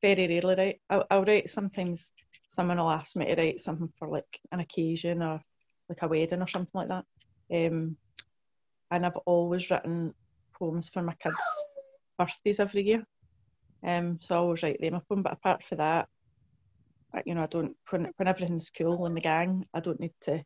Very 0.00 0.26
rarely 0.26 0.54
write. 0.54 0.80
I'll, 0.88 1.06
I'll 1.11 1.25
write 1.25 1.50
sometimes. 1.50 2.12
Someone 2.49 2.78
will 2.78 2.90
ask 2.90 3.16
me 3.16 3.26
to 3.26 3.34
write 3.34 3.61
something 3.61 3.90
for 3.99 4.08
like 4.08 4.40
an 4.50 4.61
occasion 4.61 5.22
or 5.22 5.40
like 5.88 6.02
a 6.02 6.08
wedding 6.08 6.42
or 6.42 6.49
something 6.49 6.70
like 6.75 6.88
that. 6.88 7.04
Um, 7.50 7.96
and 8.90 9.06
I've 9.06 9.16
always 9.25 9.70
written 9.70 10.14
poems 10.58 10.90
for 10.90 11.02
my 11.02 11.14
kids' 11.14 11.37
birthdays 12.18 12.61
every 12.61 12.82
year. 12.82 13.04
Um, 13.87 14.18
so 14.20 14.34
I 14.34 14.38
always 14.38 14.62
write 14.62 14.80
them 14.80 15.00
poem. 15.08 15.22
But 15.22 15.32
apart 15.32 15.64
from 15.64 15.78
that, 15.78 16.08
you 17.25 17.34
know, 17.34 17.42
I 17.42 17.46
don't 17.46 17.76
when 17.90 18.11
when 18.16 18.28
everything's 18.28 18.70
cool 18.70 19.06
in 19.06 19.14
the 19.14 19.20
gang, 19.20 19.66
I 19.75 19.80
don't 19.80 20.00
need 20.00 20.14
to 20.22 20.42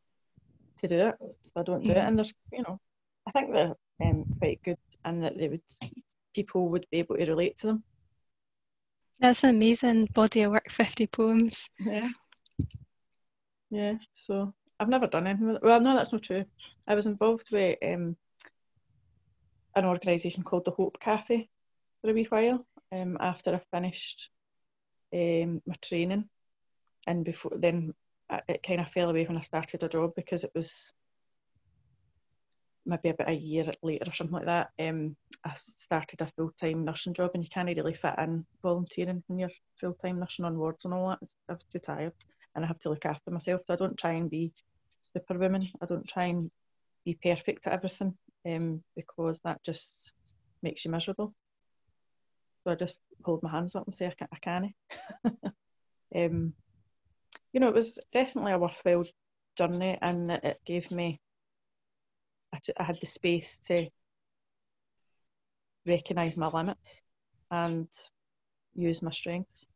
to 0.78 0.88
do 0.88 0.98
it. 1.08 1.14
I 1.56 1.62
don't 1.62 1.84
do 1.84 1.90
it, 1.92 1.96
and 1.98 2.18
there's 2.18 2.32
you 2.52 2.62
know, 2.62 2.78
I 3.26 3.30
think 3.32 3.52
they're 3.52 3.74
um, 4.02 4.24
quite 4.38 4.60
good, 4.64 4.78
and 5.04 5.22
that 5.22 5.38
they 5.38 5.48
would 5.48 5.62
people 6.34 6.68
would 6.68 6.86
be 6.90 6.98
able 6.98 7.16
to 7.16 7.26
relate 7.26 7.58
to 7.58 7.68
them. 7.68 7.84
That's 9.18 9.44
an 9.44 9.50
amazing 9.50 10.06
body 10.14 10.42
of 10.42 10.52
work. 10.52 10.70
Fifty 10.70 11.06
poems. 11.06 11.68
Yeah. 11.78 12.08
Yeah. 13.70 13.94
So 14.12 14.52
I've 14.78 14.88
never 14.88 15.06
done 15.06 15.26
anything. 15.26 15.48
With 15.48 15.56
it. 15.56 15.62
Well, 15.62 15.80
no, 15.80 15.94
that's 15.94 16.12
not 16.12 16.22
true. 16.22 16.44
I 16.86 16.94
was 16.94 17.06
involved 17.06 17.50
with 17.50 17.78
um, 17.82 18.16
an 19.74 19.84
organisation 19.84 20.42
called 20.42 20.64
the 20.64 20.70
Hope 20.70 20.98
Cafe 21.00 21.48
for 22.00 22.10
a 22.10 22.14
wee 22.14 22.26
while 22.28 22.66
um, 22.92 23.16
after 23.20 23.54
I 23.54 23.60
finished 23.76 24.30
um, 25.14 25.62
my 25.66 25.74
training 25.80 26.28
and 27.06 27.24
before 27.24 27.52
then 27.56 27.94
it 28.48 28.62
kind 28.62 28.80
of 28.80 28.88
fell 28.88 29.10
away 29.10 29.24
when 29.24 29.36
I 29.36 29.42
started 29.42 29.82
a 29.82 29.88
job 29.88 30.12
because 30.16 30.44
it 30.44 30.50
was 30.54 30.90
maybe 32.86 33.10
about 33.10 33.28
a 33.30 33.34
year 33.34 33.72
later 33.82 34.08
or 34.08 34.12
something 34.12 34.36
like 34.36 34.46
that. 34.46 34.70
Um, 34.78 35.16
I 35.44 35.52
started 35.54 36.20
a 36.20 36.26
full 36.26 36.52
time 36.60 36.84
nursing 36.84 37.14
job, 37.14 37.32
and 37.34 37.42
you 37.42 37.50
can't 37.50 37.68
really 37.68 37.94
fit 37.94 38.14
in 38.18 38.46
volunteering 38.62 39.22
when 39.26 39.38
you're 39.38 39.50
full 39.76 39.94
time 39.94 40.20
nursing 40.20 40.44
on 40.44 40.58
wards 40.58 40.84
and 40.84 40.94
all 40.94 41.08
that. 41.10 41.18
I 41.48 41.52
was 41.52 41.64
too 41.72 41.80
tired, 41.80 42.12
and 42.54 42.64
I 42.64 42.68
have 42.68 42.78
to 42.80 42.90
look 42.90 43.04
after 43.06 43.30
myself. 43.30 43.62
So 43.66 43.74
I 43.74 43.76
don't 43.76 43.98
try 43.98 44.12
and 44.12 44.30
be 44.30 44.52
superwoman. 45.12 45.68
I 45.82 45.86
don't 45.86 46.08
try 46.08 46.26
and 46.26 46.50
be 47.04 47.18
perfect 47.22 47.66
at 47.66 47.72
everything, 47.72 48.16
um, 48.46 48.82
because 48.94 49.38
that 49.44 49.62
just 49.64 50.12
makes 50.62 50.84
you 50.84 50.90
miserable. 50.90 51.34
So 52.64 52.72
I 52.72 52.74
just 52.74 53.00
hold 53.24 53.42
my 53.42 53.50
hands 53.50 53.76
up 53.76 53.86
and 53.86 53.94
say 53.94 54.06
I 54.06 54.14
can. 54.14 54.28
I 54.32 54.38
can. 54.38 54.74
um, 56.16 56.52
you 57.52 57.60
know, 57.60 57.68
it 57.68 57.74
was 57.74 57.98
definitely 58.12 58.52
a 58.52 58.58
worthwhile 58.58 59.04
journey, 59.56 59.98
and 60.00 60.30
it 60.30 60.60
gave 60.64 60.90
me. 60.90 61.20
I, 62.78 62.82
had 62.82 62.98
the 63.00 63.06
space 63.06 63.58
to 63.64 63.88
recognise 65.86 66.36
my 66.36 66.48
limits 66.48 67.00
and 67.50 67.88
use 68.74 69.02
my 69.02 69.10
strengths. 69.10 69.66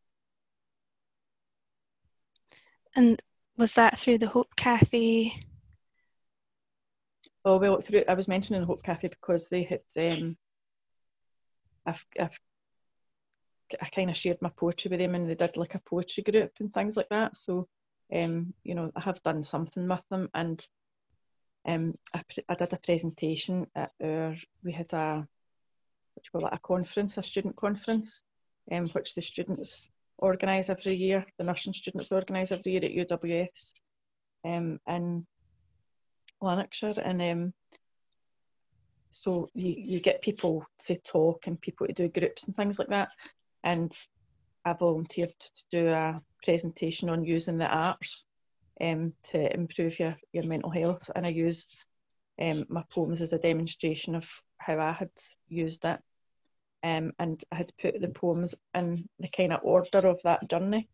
And 2.97 3.21
was 3.57 3.73
that 3.75 3.99
through 3.99 4.19
the 4.19 4.27
Hope 4.27 4.55
Cafe? 4.57 5.33
Oh 7.45 7.59
well, 7.59 7.81
through 7.81 8.05
I 8.09 8.15
was 8.15 8.29
mentioning 8.29 8.63
Hope 8.63 8.83
Cafe 8.83 9.09
because 9.09 9.49
they 9.49 9.63
had. 9.63 9.81
Um, 9.97 10.37
I've, 11.87 12.05
I've 12.19 12.39
I 13.81 13.87
kind 13.87 14.11
of 14.11 14.17
shared 14.17 14.43
my 14.43 14.51
poetry 14.51 14.89
with 14.89 15.01
them, 15.01 15.15
and 15.15 15.29
they 15.29 15.35
did 15.35 15.57
like 15.57 15.75
a 15.75 15.81
poetry 15.81 16.23
group 16.23 16.53
and 16.59 16.73
things 16.73 16.97
like 16.97 17.09
that. 17.11 17.37
So, 17.37 17.69
um, 18.13 18.53
you 18.65 18.75
know, 18.75 18.91
I 18.97 19.01
have 19.01 19.23
done 19.23 19.43
something 19.43 19.89
with 19.89 20.03
them, 20.11 20.29
and 20.35 20.67
um, 21.67 21.95
I, 22.15 22.23
I 22.49 22.55
did 22.55 22.73
a 22.73 22.79
presentation 22.79 23.67
at 23.75 23.91
our. 24.03 24.37
We 24.65 24.73
had 24.73 24.93
a 24.93 25.27
what 26.15 26.25
you 26.25 26.31
call 26.33 26.47
it 26.47 26.55
a 26.55 26.59
conference, 26.59 27.19
a 27.19 27.23
student 27.23 27.57
conference, 27.57 28.23
um, 28.73 28.89
which 28.89 29.15
the 29.15 29.23
students 29.23 29.89
organise 30.19 30.71
every 30.71 30.95
year. 30.95 31.25
The 31.39 31.45
nursing 31.45 31.73
students 31.73 32.13
organise 32.13 32.53
every 32.53 32.73
year 32.73 32.85
at 32.85 33.09
UWS, 33.09 33.73
um, 34.45 34.81
in 34.87 35.27
Lanarkshire, 36.41 37.01
and 37.03 37.23
um, 37.23 37.55
so 39.11 39.49
you, 39.55 39.75
you 39.77 40.01
get 40.01 40.23
people 40.23 40.65
to 40.87 40.97
talk 40.97 41.47
and 41.47 41.61
people 41.61 41.87
to 41.87 41.93
do 41.93 42.09
groups 42.09 42.45
and 42.45 42.57
things 42.57 42.79
like 42.79 42.89
that 42.89 43.11
and 43.65 43.93
I 44.65 44.73
volunteered 44.75 45.33
to 45.39 45.65
do 45.71 45.89
a 45.89 46.21
presentation 46.45 47.11
on 47.11 47.25
using 47.25 47.59
the 47.59 47.67
arts 47.67 48.25
um, 48.81 49.13
to 49.25 49.53
improve 49.53 49.99
your, 49.99 50.17
your 50.33 50.45
mental 50.45 50.71
health, 50.71 51.11
and 51.15 51.27
I 51.27 51.31
used 51.31 51.85
um, 52.41 52.65
my 52.69 52.85
poems 52.91 53.21
as 53.21 53.33
a 53.33 53.39
demonstration 53.39 54.15
of 54.15 54.29
how 54.59 54.79
I 54.79 54.93
had 54.93 55.11
used 55.49 55.85
it. 55.85 56.01
Um, 56.83 57.13
and 57.19 57.43
I 57.53 57.57
had 57.57 57.73
put 57.81 58.01
the 58.01 58.09
poems 58.09 58.55
in 58.75 59.07
the 59.19 59.29
kind 59.29 59.53
of 59.53 59.61
order 59.63 59.99
of 60.09 60.21
that 60.25 60.49
journey. 60.49 60.89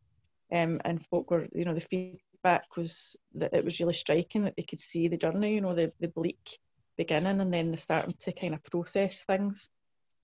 Um, 0.52 0.80
and 0.84 1.04
folk 1.06 1.30
were, 1.30 1.46
you 1.52 1.64
know, 1.64 1.74
the 1.74 1.80
feedback 1.80 2.76
was 2.76 3.16
that 3.34 3.54
it 3.54 3.64
was 3.64 3.78
really 3.78 3.92
striking 3.92 4.44
that 4.44 4.54
they 4.56 4.64
could 4.64 4.82
see 4.82 5.08
the 5.08 5.16
journey, 5.16 5.54
you 5.54 5.60
know, 5.60 5.74
the, 5.74 5.92
the 6.00 6.08
bleak 6.08 6.58
beginning, 6.96 7.40
and 7.40 7.52
then 7.52 7.70
they 7.70 7.76
starting 7.76 8.14
to 8.20 8.32
kind 8.32 8.54
of 8.54 8.64
process 8.64 9.22
things. 9.24 9.68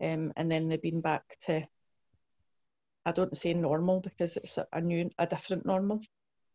Um, 0.01 0.33
and 0.37 0.51
then 0.51 0.69
they've 0.69 0.83
been 0.83 1.01
back 1.01 1.23
to 1.47 1.63
I 3.05 3.13
don't 3.13 3.37
say 3.37 3.53
normal 3.53 4.01
because 4.01 4.37
it's 4.37 4.59
a 4.73 4.81
new, 4.81 5.11
a 5.19 5.27
different 5.27 5.67
normal. 5.67 6.01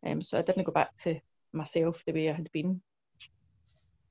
Um, 0.05 0.21
so 0.21 0.37
I 0.37 0.41
didn't 0.41 0.63
go 0.63 0.71
back 0.71 0.95
to 1.03 1.19
myself 1.53 2.03
the 2.05 2.13
way 2.13 2.29
I 2.29 2.33
had 2.33 2.51
been. 2.51 2.81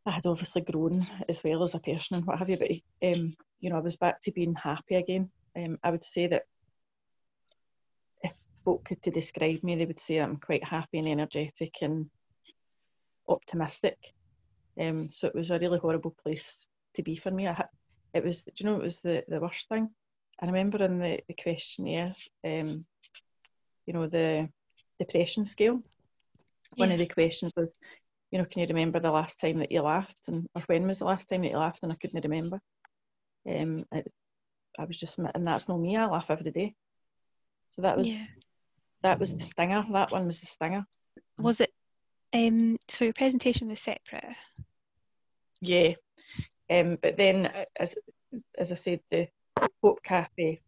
I 0.05 0.13
had 0.13 0.27
obviously 0.27 0.63
grown 0.63 1.07
as 1.29 1.43
well 1.43 1.63
as 1.65 1.75
a 1.75 1.81
person 1.81 2.17
and 2.17 2.27
what 2.27 2.39
have 2.39 2.49
you, 2.49 2.57
but 2.57 2.71
um, 3.07 3.35
you 3.61 3.71
know, 3.71 3.77
I 3.77 3.81
was 3.81 3.97
back 3.97 4.21
to 4.23 4.33
being 4.33 4.55
happy 4.55 4.95
again. 4.95 5.31
Um, 5.57 5.79
I 5.83 5.91
would 5.91 6.05
say 6.05 6.29
that 6.29 6.43
if 8.23 8.35
folk 8.65 8.85
could 8.85 9.03
to 9.03 9.11
describe 9.11 9.63
me, 9.63 9.75
they 9.75 9.85
would 9.85 9.99
say 9.99 10.19
I'm 10.19 10.37
quite 10.37 10.65
happy 10.65 10.99
and 10.99 11.09
energetic 11.09 11.75
and 11.83 12.09
optimistic. 13.29 13.99
Um, 14.81 15.11
so 15.11 15.27
it 15.27 15.35
was 15.35 15.51
a 15.51 15.59
really 15.59 15.79
horrible 15.79 16.15
place 16.23 16.69
to 16.95 17.03
be 17.03 17.17
for 17.17 17.31
me. 17.31 17.49
I 17.49 17.65
it 18.15 18.25
was, 18.25 18.43
do 18.43 18.53
you 18.57 18.67
know, 18.67 18.77
it 18.77 18.83
was 18.83 19.01
the, 19.01 19.25
the 19.29 19.41
worst 19.41 19.69
thing. 19.69 19.91
I 20.41 20.47
remember 20.47 20.83
in 20.83 20.99
the, 20.99 21.21
the 21.29 21.35
questionnaire, 21.35 22.15
um, 22.45 22.87
you 23.87 23.93
know, 23.93 24.07
the 24.07 24.49
depression 24.99 25.45
scale, 25.45 25.83
one 26.77 26.93
of 26.93 26.99
the 26.99 27.07
questions 27.07 27.53
was, 27.57 27.69
you 28.31 28.39
know, 28.39 28.45
can 28.45 28.63
you 28.63 28.69
remember 28.69 29.01
the 29.01 29.11
last 29.11 29.41
time 29.41 29.59
that 29.59 29.71
you 29.71 29.83
laughed? 29.83 30.29
And 30.29 30.47
or 30.55 30.63
when 30.67 30.87
was 30.87 30.99
the 30.99 31.05
last 31.05 31.29
time 31.29 31.43
that 31.43 31.51
you 31.51 31.59
laughed? 31.59 31.83
And 31.83 31.93
I 31.93 31.97
couldn't 31.97 32.25
remember. 32.25 32.61
Um, 33.49 33.85
I, 33.93 34.03
I 34.79 34.85
was 34.85 34.99
just, 34.99 35.19
and 35.19 35.47
that's 35.47 35.69
not 35.69 35.81
me. 35.81 35.97
I 35.97 36.07
laugh 36.07 36.31
every 36.31 36.51
day. 36.51 36.75
So 37.71 37.83
that 37.83 37.97
was, 37.97 38.09
yeah. 38.09 38.25
that 39.03 39.21
was 39.21 39.35
the 39.35 39.43
stinger. 39.43 39.85
That 39.93 40.11
one 40.11 40.27
was 40.27 40.41
the 40.41 40.47
stinger. 40.47 40.87
Was 41.39 41.61
it? 41.61 41.73
Um, 42.33 42.77
so 42.89 43.05
your 43.05 43.15
presentation 43.15 43.69
was 43.69 43.81
separate. 43.81 44.25
Yeah, 45.61 45.95
um, 46.71 46.99
but 47.01 47.17
then 47.17 47.51
as 47.77 47.95
as 48.59 48.73
I 48.73 48.75
said, 48.75 49.01
the 49.11 49.29
Hope 49.83 50.03
Cafe. 50.03 50.61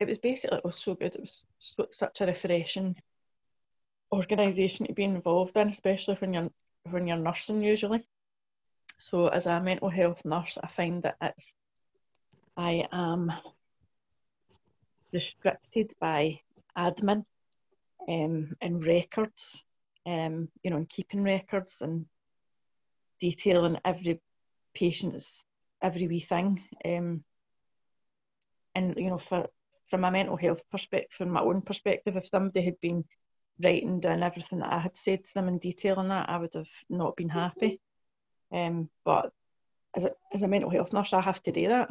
It 0.00 0.08
was 0.08 0.18
basically 0.18 0.58
it 0.58 0.64
was 0.64 0.76
so 0.76 0.94
good. 0.94 1.14
It 1.14 1.20
was 1.20 1.44
so, 1.58 1.86
such 1.90 2.20
a 2.20 2.26
refreshing 2.26 2.96
organisation 4.14 4.86
to 4.86 4.92
be 4.92 5.04
involved 5.04 5.56
in, 5.56 5.68
especially 5.68 6.16
when 6.16 6.34
you're 6.34 6.50
when 6.90 7.06
you're 7.06 7.16
nursing 7.16 7.62
usually. 7.62 8.06
So 8.98 9.28
as 9.28 9.46
a 9.46 9.60
mental 9.60 9.90
health 9.90 10.24
nurse, 10.24 10.58
I 10.62 10.68
find 10.68 11.02
that 11.02 11.16
it's 11.20 11.46
I 12.56 12.86
am 12.92 13.32
restricted 15.12 15.92
by 16.00 16.40
admin 16.76 17.24
um, 18.08 18.56
and 18.60 18.84
records, 18.84 19.62
um, 20.06 20.48
you 20.62 20.70
know, 20.70 20.76
and 20.76 20.88
keeping 20.88 21.22
records 21.22 21.80
and 21.80 22.06
detailing 23.20 23.78
every 23.84 24.20
patient's 24.74 25.44
every 25.82 26.06
wee 26.06 26.20
thing. 26.20 26.62
Um, 26.84 27.24
and 28.74 28.94
you 28.96 29.08
know, 29.10 29.18
for 29.18 29.46
from 29.90 30.04
a 30.04 30.10
mental 30.10 30.36
health 30.36 30.62
perspective, 30.70 31.12
from 31.16 31.30
my 31.30 31.40
own 31.40 31.62
perspective, 31.62 32.16
if 32.16 32.28
somebody 32.28 32.64
had 32.64 32.80
been 32.80 33.04
writing 33.62 34.00
down 34.00 34.22
everything 34.22 34.60
that 34.60 34.72
I 34.72 34.78
had 34.78 34.96
said 34.96 35.24
to 35.24 35.34
them 35.34 35.48
in 35.48 35.58
detail 35.58 35.96
on 35.96 36.08
that, 36.08 36.28
I 36.28 36.38
would 36.38 36.54
have 36.54 36.70
not 36.88 37.16
been 37.16 37.28
happy. 37.28 37.80
Um, 38.52 38.88
but 39.04 39.32
as 39.96 40.04
a, 40.04 40.10
as 40.32 40.42
a 40.42 40.48
mental 40.48 40.70
health 40.70 40.92
nurse, 40.92 41.12
I 41.12 41.20
have 41.20 41.42
to 41.44 41.52
do 41.52 41.68
that. 41.68 41.90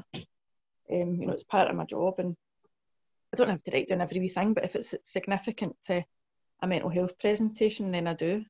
Um, 0.91 1.15
you 1.15 1.27
know, 1.27 1.33
it's 1.33 1.43
part 1.43 1.69
of 1.69 1.75
my 1.75 1.85
job, 1.85 2.15
and 2.19 2.35
I 3.33 3.37
don't 3.37 3.49
have 3.49 3.63
to 3.63 3.71
write 3.71 3.89
down 3.89 4.01
every 4.01 4.19
wee 4.19 4.29
thing, 4.29 4.53
but 4.53 4.65
if 4.65 4.75
it's 4.75 4.93
significant 5.03 5.75
to 5.85 6.03
a 6.61 6.67
mental 6.67 6.89
health 6.89 7.17
presentation, 7.19 7.91
then 7.91 8.07
I 8.07 8.13
do. 8.13 8.43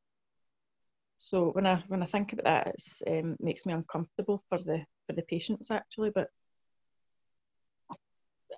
So 1.17 1.51
when 1.51 1.65
I 1.65 1.84
when 1.88 2.03
I 2.03 2.05
think 2.05 2.34
about 2.34 2.46
that, 2.46 2.75
it 2.75 3.24
um, 3.24 3.38
makes 3.39 3.65
me 3.65 3.74
uncomfortable 3.74 4.43
for 4.50 4.58
the 4.58 4.84
for 5.08 5.13
the 5.13 5.22
patients 5.22 5.72
actually. 5.72 6.12
But 6.13 6.27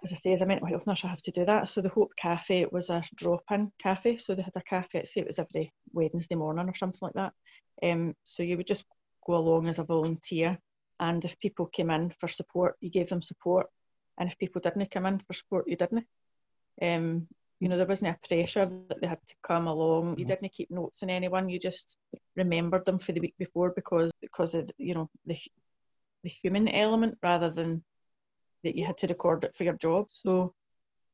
as 0.05 0.13
I 0.13 0.19
say, 0.23 0.33
as 0.33 0.41
a 0.41 0.45
mental 0.45 0.67
health 0.67 0.85
nurse, 0.85 1.03
I 1.03 1.09
have 1.09 1.21
to 1.23 1.31
do 1.31 1.45
that. 1.45 1.67
So 1.67 1.81
the 1.81 1.89
Hope 1.89 2.15
Cafe 2.15 2.65
was 2.71 2.89
a 2.89 3.03
drop-in 3.15 3.71
cafe. 3.81 4.17
So 4.17 4.35
they 4.35 4.43
had 4.43 4.55
a 4.55 4.61
cafe, 4.61 5.03
say 5.03 5.21
it 5.21 5.27
was 5.27 5.39
every 5.39 5.73
Wednesday 5.93 6.35
morning 6.35 6.69
or 6.69 6.75
something 6.75 6.99
like 7.01 7.13
that. 7.13 7.33
Um, 7.83 8.15
so 8.23 8.43
you 8.43 8.57
would 8.57 8.67
just 8.67 8.85
go 9.25 9.35
along 9.35 9.67
as 9.67 9.79
a 9.79 9.83
volunteer, 9.83 10.59
and 10.99 11.25
if 11.25 11.39
people 11.39 11.65
came 11.65 11.89
in 11.89 12.11
for 12.19 12.27
support, 12.27 12.75
you 12.79 12.89
gave 12.89 13.09
them 13.09 13.21
support, 13.21 13.67
and 14.17 14.29
if 14.29 14.37
people 14.37 14.61
didn't 14.61 14.91
come 14.91 15.05
in 15.05 15.19
for 15.19 15.33
support, 15.33 15.67
you 15.67 15.75
didn't. 15.75 16.05
Um, 16.81 17.27
you 17.59 17.69
know, 17.69 17.77
there 17.77 17.87
wasn't 17.87 18.15
a 18.15 18.27
pressure 18.27 18.69
that 18.89 19.01
they 19.01 19.07
had 19.07 19.25
to 19.27 19.35
come 19.41 19.67
along. 19.67 20.17
You 20.17 20.25
mm-hmm. 20.25 20.27
didn't 20.27 20.53
keep 20.53 20.69
notes 20.71 21.01
on 21.03 21.09
anyone. 21.09 21.49
You 21.49 21.59
just 21.59 21.97
remembered 22.35 22.85
them 22.85 22.99
for 22.99 23.11
the 23.11 23.21
week 23.21 23.35
before 23.39 23.71
because 23.75 24.11
because 24.21 24.55
of 24.55 24.69
you 24.77 24.93
know 24.93 25.09
the 25.25 25.37
the 26.23 26.29
human 26.29 26.67
element 26.67 27.17
rather 27.23 27.49
than 27.49 27.83
that 28.65 28.75
you 28.75 28.85
had 28.85 28.97
to 28.97 29.07
record 29.07 29.45
it 29.45 29.55
for 29.55 29.63
your 29.63 29.77
job. 29.77 30.07
So 30.09 30.53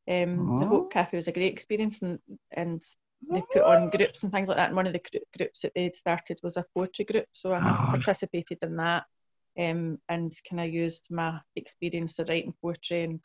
um, 0.09 0.55
the 0.57 0.65
Hope 0.65 0.91
Cafe 0.91 1.15
was 1.15 1.27
a 1.27 1.31
great 1.31 1.53
experience, 1.53 2.01
and 2.01 2.19
and 2.51 2.81
they 3.29 3.43
put 3.53 3.61
on 3.61 3.89
groups 3.89 4.23
and 4.23 4.31
things 4.31 4.47
like 4.47 4.57
that. 4.57 4.67
And 4.67 4.75
one 4.75 4.87
of 4.87 4.93
the 4.93 5.21
groups 5.37 5.61
that 5.61 5.73
they'd 5.75 5.95
started 5.95 6.39
was 6.41 6.57
a 6.57 6.65
poetry 6.75 7.05
group, 7.05 7.27
so 7.33 7.53
I 7.53 7.59
participated 7.59 8.57
in 8.63 8.77
that, 8.77 9.05
um, 9.59 9.99
and 10.09 10.33
kind 10.49 10.61
of 10.61 10.73
used 10.73 11.07
my 11.11 11.39
experience 11.55 12.17
of 12.17 12.29
writing 12.29 12.55
poetry 12.61 13.03
and 13.03 13.21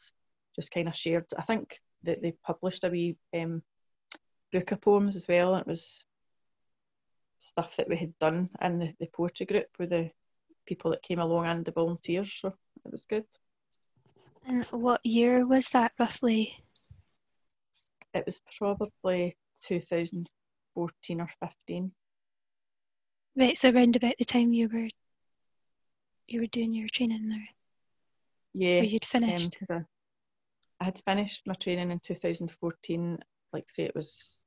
just 0.55 0.71
kind 0.71 0.89
of 0.89 0.95
shared. 0.95 1.27
I 1.39 1.43
think 1.43 1.81
that 2.03 2.21
they 2.21 2.35
published 2.45 2.85
a 2.85 2.91
wee 2.91 3.17
um, 3.35 3.63
book 4.53 4.73
of 4.73 4.81
poems 4.81 5.17
as 5.17 5.27
well. 5.27 5.57
It 5.57 5.67
was 5.67 6.05
stuff 7.39 7.77
that 7.77 7.89
we 7.89 7.97
had 7.97 8.19
done 8.19 8.51
in 8.61 8.79
the, 8.79 8.93
the 9.01 9.07
poetry 9.07 9.47
group 9.47 9.69
with 9.79 9.91
the 9.91 10.11
people 10.67 10.91
that 10.91 11.03
came 11.03 11.21
along 11.21 11.47
and 11.47 11.65
the 11.65 11.73
volunteers. 11.73 12.33
So 12.41 12.49
it 12.85 12.93
was 12.93 13.07
good. 13.09 13.25
And 14.47 14.65
what 14.67 15.05
year 15.05 15.45
was 15.45 15.69
that 15.71 15.93
roughly? 15.99 16.57
It 18.15 18.25
was 18.25 18.41
probably 18.57 19.37
2014 19.65 21.21
or 21.21 21.29
15. 21.41 21.93
Right, 23.37 23.59
so 23.59 23.71
around 23.71 23.97
about 23.97 24.15
the 24.19 24.25
time 24.25 24.53
you 24.53 24.69
were 24.69 24.89
you 26.29 26.41
were 26.41 26.47
doing 26.47 26.73
your 26.73 26.89
training 26.89 27.29
there. 27.29 27.49
Yeah. 28.55 28.81
Or 28.81 28.85
you'd 28.85 29.05
finished. 29.05 29.59
Um, 29.71 29.87
I 30.81 30.85
had 30.85 31.01
finished 31.05 31.47
my 31.47 31.55
training 31.55 31.91
in 31.91 32.01
2014, 32.01 33.19
like 33.53 33.69
say 33.71 33.85
it 33.85 33.95
was 33.95 34.43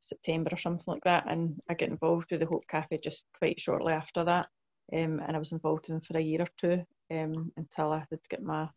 September 0.00 0.50
or 0.52 0.56
something 0.56 0.84
like 0.86 1.04
that, 1.04 1.30
and 1.30 1.60
I 1.68 1.74
got 1.74 1.88
involved 1.88 2.30
with 2.30 2.40
the 2.40 2.46
Hope 2.46 2.66
Cafe 2.68 2.98
just 3.02 3.26
quite 3.38 3.60
shortly 3.60 3.92
after 3.92 4.24
that. 4.24 4.48
Um, 4.92 5.20
and 5.20 5.36
I 5.36 5.38
was 5.38 5.52
involved 5.52 5.88
in 5.88 6.00
for 6.00 6.16
a 6.16 6.22
year 6.22 6.42
or 6.42 6.48
two 6.56 6.84
um, 7.10 7.52
until 7.56 7.92
I 7.92 7.98
had 7.98 8.10
to 8.10 8.18
get 8.28 8.42
my 8.42 8.68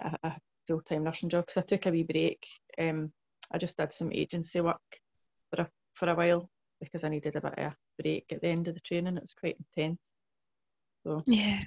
a, 0.00 0.16
a 0.22 0.36
full 0.66 0.80
time 0.80 1.04
nursing 1.04 1.28
job 1.28 1.46
because 1.46 1.62
I 1.62 1.66
took 1.66 1.86
a 1.86 1.90
wee 1.90 2.02
break. 2.04 2.46
Um, 2.78 3.12
I 3.50 3.58
just 3.58 3.76
did 3.76 3.92
some 3.92 4.12
agency 4.12 4.60
work 4.60 4.80
for 5.50 5.62
a 5.62 5.68
for 5.94 6.08
a 6.08 6.14
while 6.14 6.48
because 6.80 7.04
I 7.04 7.08
needed 7.08 7.36
a 7.36 7.40
bit 7.40 7.58
of 7.58 7.72
a 7.72 7.76
break 8.00 8.24
at 8.32 8.40
the 8.40 8.48
end 8.48 8.68
of 8.68 8.74
the 8.74 8.80
training. 8.80 9.16
It 9.16 9.22
was 9.22 9.34
quite 9.38 9.56
intense. 9.76 9.98
So 11.04 11.22
yeah. 11.26 11.60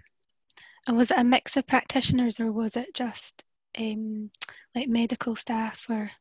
And 0.88 0.98
was 0.98 1.12
it 1.12 1.20
a 1.20 1.24
mix 1.24 1.58
of 1.58 1.68
practitioners 1.68 2.40
or 2.40 2.52
was 2.52 2.76
it 2.76 2.94
just 2.94 3.44
um, 3.78 4.30
like 4.76 4.88
medical 4.88 5.36
staff 5.36 5.86
or 5.90 6.12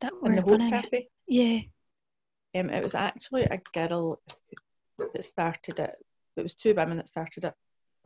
that 0.00 0.12
were 0.20 0.30
in 0.30 0.36
the 0.36 0.42
running 0.42 0.70
cafe? 0.70 0.88
it? 0.92 1.08
Yeah. 1.26 2.60
Um, 2.60 2.70
it 2.70 2.82
was 2.82 2.94
actually 2.94 3.44
a 3.44 3.60
girl 3.74 4.20
that 4.98 5.24
started 5.24 5.78
it. 5.78 5.94
It 6.36 6.42
was 6.42 6.54
two 6.54 6.74
women 6.74 6.98
that 6.98 7.06
started 7.06 7.44
it, 7.44 7.54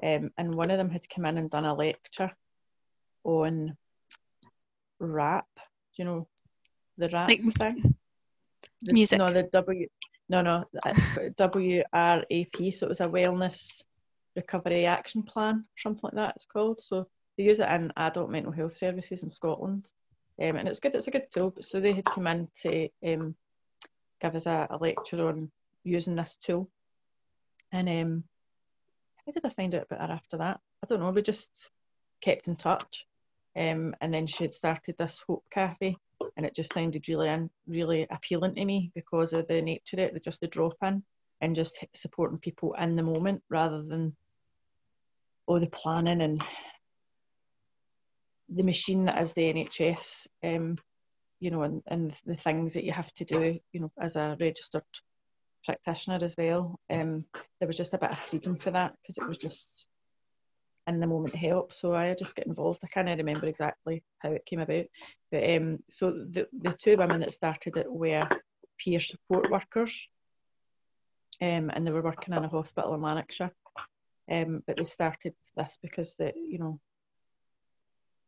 um, 0.02 0.31
and 0.38 0.54
one 0.54 0.70
of 0.70 0.78
them 0.78 0.90
had 0.90 1.09
come 1.09 1.24
in 1.24 1.38
and 1.38 1.50
done 1.50 1.64
a 1.64 1.74
lecture 1.74 2.31
on 3.24 3.76
rap. 4.98 5.46
Do 5.56 6.02
you 6.02 6.04
know 6.04 6.28
the 6.98 7.09
rap 7.09 7.28
like, 7.28 7.42
thing? 7.54 7.94
The, 8.83 8.92
music. 8.92 9.18
No, 9.18 9.33
the 9.33 9.44
W. 9.44 9.87
No, 10.28 10.42
no, 10.42 10.64
W 11.37 11.83
R 11.92 12.24
A 12.30 12.44
P. 12.46 12.70
So 12.70 12.87
it 12.87 12.88
was 12.90 13.00
a 13.00 13.09
wellness 13.09 13.83
recovery 14.37 14.87
action 14.87 15.22
plan, 15.22 15.64
something 15.76 16.02
like 16.04 16.14
that. 16.14 16.37
It's 16.37 16.46
called. 16.46 16.80
So 16.80 17.09
they 17.37 17.44
use 17.44 17.61
it 17.61 17.68
in 17.68 17.92
adult 17.96 18.30
mental 18.30 18.52
health 18.52 18.76
services 18.76 19.22
in 19.22 19.30
Scotland, 19.30 19.90
um, 20.40 20.56
and 20.56 20.68
it's 20.68 20.80
good. 20.80 20.94
It's 20.94 21.09
a 21.09 21.11
good 21.11 21.30
tool. 21.33 21.54
So 21.61 21.80
they 21.80 21.92
had 21.92 22.04
come 22.04 22.26
in 22.26 22.48
to 22.62 22.88
um, 23.06 23.35
give 24.20 24.35
us 24.35 24.46
a, 24.46 24.68
a, 24.70 24.76
lecture 24.76 25.28
on 25.28 25.50
using 25.85 26.14
this 26.14 26.37
tool, 26.37 26.70
and 27.72 27.88
um, 27.88 28.24
how 29.26 29.33
did 29.33 29.44
I 29.44 29.50
find 29.50 29.74
out 29.74 29.87
about 29.90 30.09
her 30.09 30.14
after 30.14 30.37
that? 30.38 30.61
I 30.83 30.87
don't 30.87 31.00
know. 31.00 31.11
We 31.11 31.22
just 31.22 31.70
kept 32.20 32.48
in 32.48 32.56
touch, 32.56 33.06
um, 33.56 33.94
and 34.00 34.12
then 34.12 34.26
she 34.26 34.44
had 34.44 34.54
started 34.54 34.96
this 34.98 35.22
Hope 35.26 35.44
Cafe, 35.50 35.96
and 36.36 36.46
it 36.46 36.54
just 36.54 36.72
sounded 36.72 37.08
really, 37.08 37.48
really 37.66 38.06
appealing 38.10 38.54
to 38.54 38.64
me 38.64 38.92
because 38.94 39.32
of 39.32 39.46
the 39.48 39.60
nature 39.60 39.96
of 40.04 40.16
it, 40.16 40.24
just 40.24 40.40
the 40.40 40.46
drop 40.46 40.76
in, 40.82 41.02
and 41.40 41.56
just 41.56 41.84
supporting 41.94 42.38
people 42.38 42.74
in 42.74 42.94
the 42.94 43.02
moment 43.02 43.42
rather 43.48 43.82
than 43.82 44.14
all 45.46 45.58
the 45.58 45.66
planning 45.66 46.22
and 46.22 46.42
the 48.48 48.62
machine 48.62 49.04
that 49.06 49.20
is 49.20 49.32
the 49.32 49.52
NHS, 49.52 50.26
um, 50.44 50.78
you 51.40 51.50
know, 51.50 51.62
and, 51.62 51.82
and 51.86 52.14
the 52.26 52.36
things 52.36 52.74
that 52.74 52.84
you 52.84 52.92
have 52.92 53.12
to 53.14 53.24
do, 53.24 53.58
you 53.72 53.80
know, 53.80 53.92
as 53.98 54.16
a 54.16 54.36
registered 54.38 54.82
practitioner 55.64 56.18
as 56.22 56.34
well. 56.36 56.78
Um, 56.90 57.24
there 57.58 57.66
was 57.66 57.76
just 57.76 57.94
a 57.94 57.98
bit 57.98 58.10
of 58.10 58.18
freedom 58.18 58.56
for 58.56 58.70
that 58.72 58.94
because 59.00 59.18
it 59.18 59.26
was 59.26 59.38
just 59.38 59.86
in 60.94 61.00
the 61.00 61.07
moment 61.07 61.35
help. 61.35 61.72
So 61.72 61.94
I 61.94 62.14
just 62.14 62.37
get 62.37 62.46
involved. 62.46 62.81
I 62.85 62.88
can't 62.88 63.09
remember 63.09 63.46
exactly 63.46 64.03
how 64.18 64.31
it 64.33 64.46
came 64.46 64.61
about, 64.61 64.87
but 65.31 65.48
um, 65.48 65.79
so 65.90 66.11
the 66.11 66.46
the 66.53 66.72
two 66.72 66.96
women 66.96 67.20
that 67.20 67.33
started 67.33 67.76
it 67.76 67.90
were 67.90 68.29
peer 68.79 69.00
support 69.00 69.50
workers, 69.50 70.09
um, 71.40 71.70
and 71.70 71.87
they 71.87 71.90
were 71.90 72.03
working 72.03 72.35
in 72.35 72.44
a 72.44 72.48
hospital 72.48 72.94
in 72.94 73.03
Lanarkshire. 73.03 73.53
Um, 74.31 74.62
but 74.66 74.76
they 74.76 74.85
started 74.85 75.35
this 75.57 75.79
because 75.83 76.16
the 76.16 76.33
you 76.37 76.59
know 76.59 76.81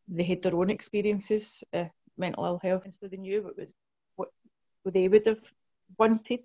they 0.09 0.25
had 0.25 0.43
their 0.43 0.57
own 0.57 0.71
experiences, 0.71 1.63
uh, 1.73 1.85
mental 2.17 2.45
ill 2.45 2.61
health, 2.63 2.85
and 2.85 2.95
so 2.95 3.07
they 3.09 3.17
knew 3.17 3.43
what 3.43 3.57
was 3.57 3.73
what, 4.17 4.29
they 4.85 5.09
would 5.09 5.27
have 5.27 5.41
wanted, 5.99 6.41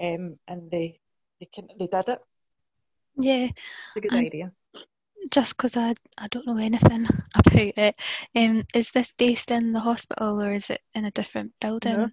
um, 0.00 0.38
and 0.46 0.70
they 0.70 1.00
they 1.40 1.48
can 1.52 1.68
they 1.78 1.86
did 1.86 2.08
it. 2.08 2.20
Yeah, 3.18 3.46
it's 3.46 3.96
a 3.96 4.00
good 4.00 4.12
and 4.12 4.26
idea. 4.26 4.52
Just 5.30 5.56
because 5.56 5.76
I 5.76 5.94
I 6.18 6.28
don't 6.28 6.46
know 6.46 6.58
anything 6.58 7.06
about 7.34 7.54
it, 7.54 8.00
um, 8.34 8.64
is 8.74 8.90
this 8.90 9.12
based 9.16 9.50
in 9.50 9.72
the 9.72 9.80
hospital 9.80 10.42
or 10.42 10.52
is 10.52 10.70
it 10.70 10.82
in 10.94 11.04
a 11.04 11.10
different 11.10 11.52
building? 11.60 11.96
No. 11.96 12.10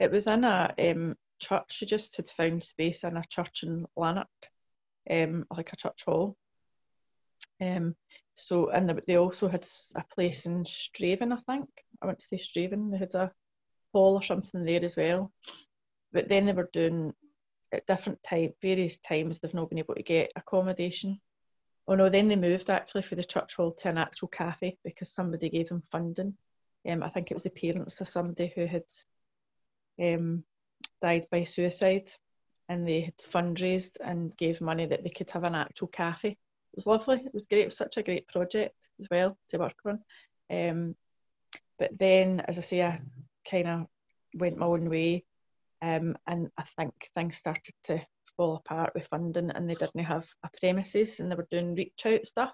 It 0.00 0.10
was 0.10 0.26
in 0.26 0.44
a 0.44 0.72
um, 0.78 1.16
church. 1.38 1.64
She 1.70 1.86
just 1.86 2.16
had 2.16 2.30
found 2.30 2.62
space 2.62 3.04
in 3.04 3.16
a 3.16 3.22
church 3.28 3.62
in 3.64 3.84
Lanark, 3.96 4.28
um, 5.10 5.44
like 5.54 5.72
a 5.72 5.76
church 5.76 6.04
hall. 6.04 6.36
Um, 7.60 7.94
so, 8.34 8.70
and 8.70 9.02
they 9.06 9.16
also 9.16 9.48
had 9.48 9.66
a 9.94 10.04
place 10.14 10.46
in 10.46 10.64
Strathaven, 10.64 11.32
I 11.32 11.40
think. 11.52 11.68
I 12.00 12.06
went 12.06 12.18
to 12.20 12.26
say 12.26 12.38
Strathaven. 12.38 12.90
They 12.90 12.98
had 12.98 13.14
a 13.14 13.32
hall 13.92 14.14
or 14.14 14.22
something 14.22 14.64
there 14.64 14.84
as 14.84 14.96
well. 14.96 15.32
But 16.12 16.28
then 16.28 16.46
they 16.46 16.52
were 16.52 16.70
doing 16.72 17.12
at 17.72 17.86
different 17.86 18.22
time, 18.22 18.52
various 18.60 18.98
times. 18.98 19.38
They've 19.38 19.54
not 19.54 19.68
been 19.68 19.78
able 19.78 19.94
to 19.94 20.02
get 20.02 20.32
accommodation. 20.36 21.20
Oh 21.88 21.94
no, 21.94 22.08
then 22.08 22.28
they 22.28 22.36
moved 22.36 22.70
actually 22.70 23.02
for 23.02 23.16
the 23.16 23.24
church 23.24 23.56
hall 23.56 23.72
to 23.72 23.88
an 23.88 23.98
actual 23.98 24.28
cafe 24.28 24.78
because 24.84 25.10
somebody 25.10 25.50
gave 25.50 25.68
them 25.68 25.82
funding. 25.90 26.34
Um, 26.88 27.02
I 27.02 27.08
think 27.08 27.30
it 27.30 27.34
was 27.34 27.42
the 27.42 27.50
parents 27.50 28.00
of 28.00 28.08
somebody 28.08 28.52
who 28.54 28.66
had 28.66 28.84
um, 30.00 30.44
died 31.00 31.26
by 31.30 31.42
suicide, 31.42 32.10
and 32.68 32.86
they 32.86 33.02
had 33.02 33.16
fundraised 33.18 33.96
and 34.00 34.36
gave 34.36 34.60
money 34.60 34.86
that 34.86 35.02
they 35.02 35.10
could 35.10 35.30
have 35.30 35.44
an 35.44 35.54
actual 35.54 35.88
cafe 35.88 36.36
it 36.72 36.76
was 36.76 36.86
lovely. 36.86 37.22
It 37.24 37.34
was 37.34 37.46
great. 37.46 37.62
It 37.62 37.66
was 37.66 37.76
such 37.76 37.98
a 37.98 38.02
great 38.02 38.26
project 38.28 38.76
as 38.98 39.06
well 39.10 39.36
to 39.50 39.58
work 39.58 39.76
on. 39.84 40.00
Um, 40.50 40.96
but 41.78 41.98
then, 41.98 42.40
as 42.40 42.58
I 42.58 42.62
say, 42.62 42.82
I 42.82 43.00
kind 43.48 43.68
of 43.68 43.86
went 44.34 44.56
my 44.56 44.66
own 44.66 44.88
way, 44.88 45.24
um, 45.82 46.16
and 46.26 46.50
I 46.56 46.62
think 46.62 46.94
things 47.14 47.36
started 47.36 47.74
to 47.84 48.00
fall 48.36 48.56
apart 48.56 48.92
with 48.94 49.06
funding, 49.06 49.50
and 49.50 49.68
they 49.68 49.74
didn't 49.74 50.04
have 50.04 50.26
a 50.44 50.50
premises, 50.60 51.20
and 51.20 51.30
they 51.30 51.36
were 51.36 51.48
doing 51.50 51.74
reach 51.74 52.06
out 52.06 52.26
stuff. 52.26 52.52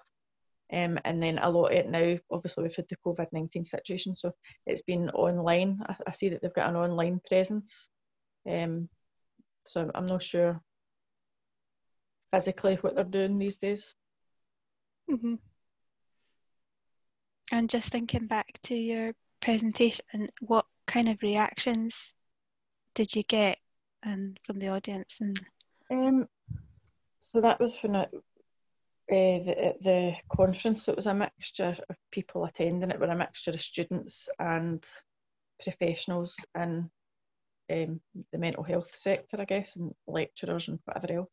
Um, 0.71 0.99
and 1.03 1.21
then 1.21 1.39
a 1.39 1.49
lot 1.49 1.71
of 1.71 1.77
it 1.77 1.89
now, 1.89 2.17
obviously, 2.31 2.63
we've 2.63 2.75
had 2.75 2.85
the 2.89 2.97
COVID 3.05 3.27
19 3.31 3.65
situation, 3.65 4.15
so 4.15 4.33
it's 4.67 4.83
been 4.83 5.09
online. 5.09 5.81
I, 5.87 5.95
I, 6.07 6.11
see 6.11 6.29
that 6.29 6.41
they've 6.41 6.53
got 6.53 6.69
an 6.69 6.75
online 6.75 7.19
presence. 7.27 7.89
Um, 8.47 8.87
so 9.65 9.89
I'm 9.95 10.05
not 10.05 10.21
sure 10.21 10.61
physically 12.31 12.75
what 12.81 12.95
they're 12.95 13.03
doing 13.03 13.39
these 13.39 13.57
days. 13.57 13.95
Mm-hmm. 15.09 15.35
And 17.51 17.69
just 17.69 17.91
thinking 17.91 18.27
back 18.27 18.59
to 18.63 18.75
your 18.75 19.13
presentation, 19.41 20.29
what 20.41 20.65
kind 20.85 21.09
of 21.09 21.21
reactions 21.23 22.13
did 22.93 23.15
you 23.15 23.23
get 23.23 23.57
and 24.03 24.37
from 24.43 24.59
the 24.59 24.69
audience? 24.69 25.17
And 25.19 25.39
um, 25.91 26.27
so 27.19 27.41
that 27.41 27.59
was 27.59 27.77
when 27.81 27.95
it, 27.95 28.09
uh, 29.11 29.43
the, 29.43 29.73
the 29.81 30.13
conference. 30.35 30.83
So 30.83 30.91
it 30.91 30.97
was 30.97 31.07
a 31.07 31.13
mixture 31.13 31.75
of 31.89 31.95
people 32.11 32.45
attending. 32.45 32.91
It 32.91 32.99
were 32.99 33.07
a 33.07 33.15
mixture 33.15 33.51
of 33.51 33.61
students 33.61 34.29
and 34.39 34.85
professionals 35.63 36.35
in 36.55 36.89
um, 37.71 38.01
the 38.31 38.37
mental 38.37 38.63
health 38.63 38.95
sector, 38.95 39.37
I 39.39 39.45
guess, 39.45 39.75
and 39.75 39.93
lecturers 40.07 40.67
and 40.67 40.79
whatever 40.85 41.13
else. 41.13 41.29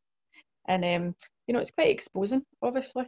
And 0.69 0.85
um, 0.85 1.15
you 1.47 1.55
know, 1.55 1.61
it's 1.61 1.71
quite 1.71 1.91
exposing, 1.91 2.43
obviously, 2.61 3.07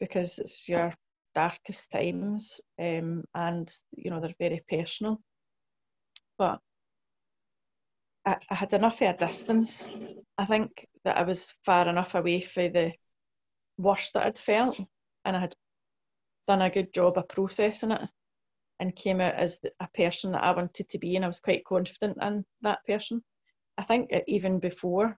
because 0.00 0.38
it's 0.38 0.68
your 0.68 0.92
darkest 1.34 1.90
times, 1.90 2.60
um, 2.80 3.24
and 3.34 3.72
you 3.96 4.10
know 4.10 4.20
they're 4.20 4.34
very 4.38 4.62
personal. 4.68 5.20
But 6.38 6.60
I, 8.26 8.36
I 8.50 8.54
had 8.56 8.74
enough 8.74 9.00
of 9.00 9.14
a 9.14 9.16
distance. 9.16 9.88
I 10.36 10.44
think 10.44 10.86
that 11.04 11.16
I 11.16 11.22
was 11.22 11.54
far 11.64 11.88
enough 11.88 12.14
away 12.14 12.40
from 12.40 12.72
the 12.72 12.92
worst 13.78 14.14
that 14.14 14.26
I'd 14.26 14.38
felt, 14.38 14.78
and 15.24 15.36
I 15.36 15.40
had 15.40 15.54
done 16.48 16.62
a 16.62 16.70
good 16.70 16.92
job 16.92 17.16
of 17.16 17.28
processing 17.28 17.92
it, 17.92 18.08
and 18.80 18.94
came 18.94 19.20
out 19.20 19.34
as 19.34 19.58
a 19.80 19.88
person 19.94 20.32
that 20.32 20.42
I 20.42 20.50
wanted 20.50 20.88
to 20.88 20.98
be, 20.98 21.16
and 21.16 21.24
I 21.24 21.28
was 21.28 21.40
quite 21.40 21.64
confident 21.64 22.18
in 22.20 22.44
that 22.62 22.80
person. 22.86 23.22
I 23.78 23.84
think 23.84 24.10
even 24.26 24.58
before, 24.58 25.16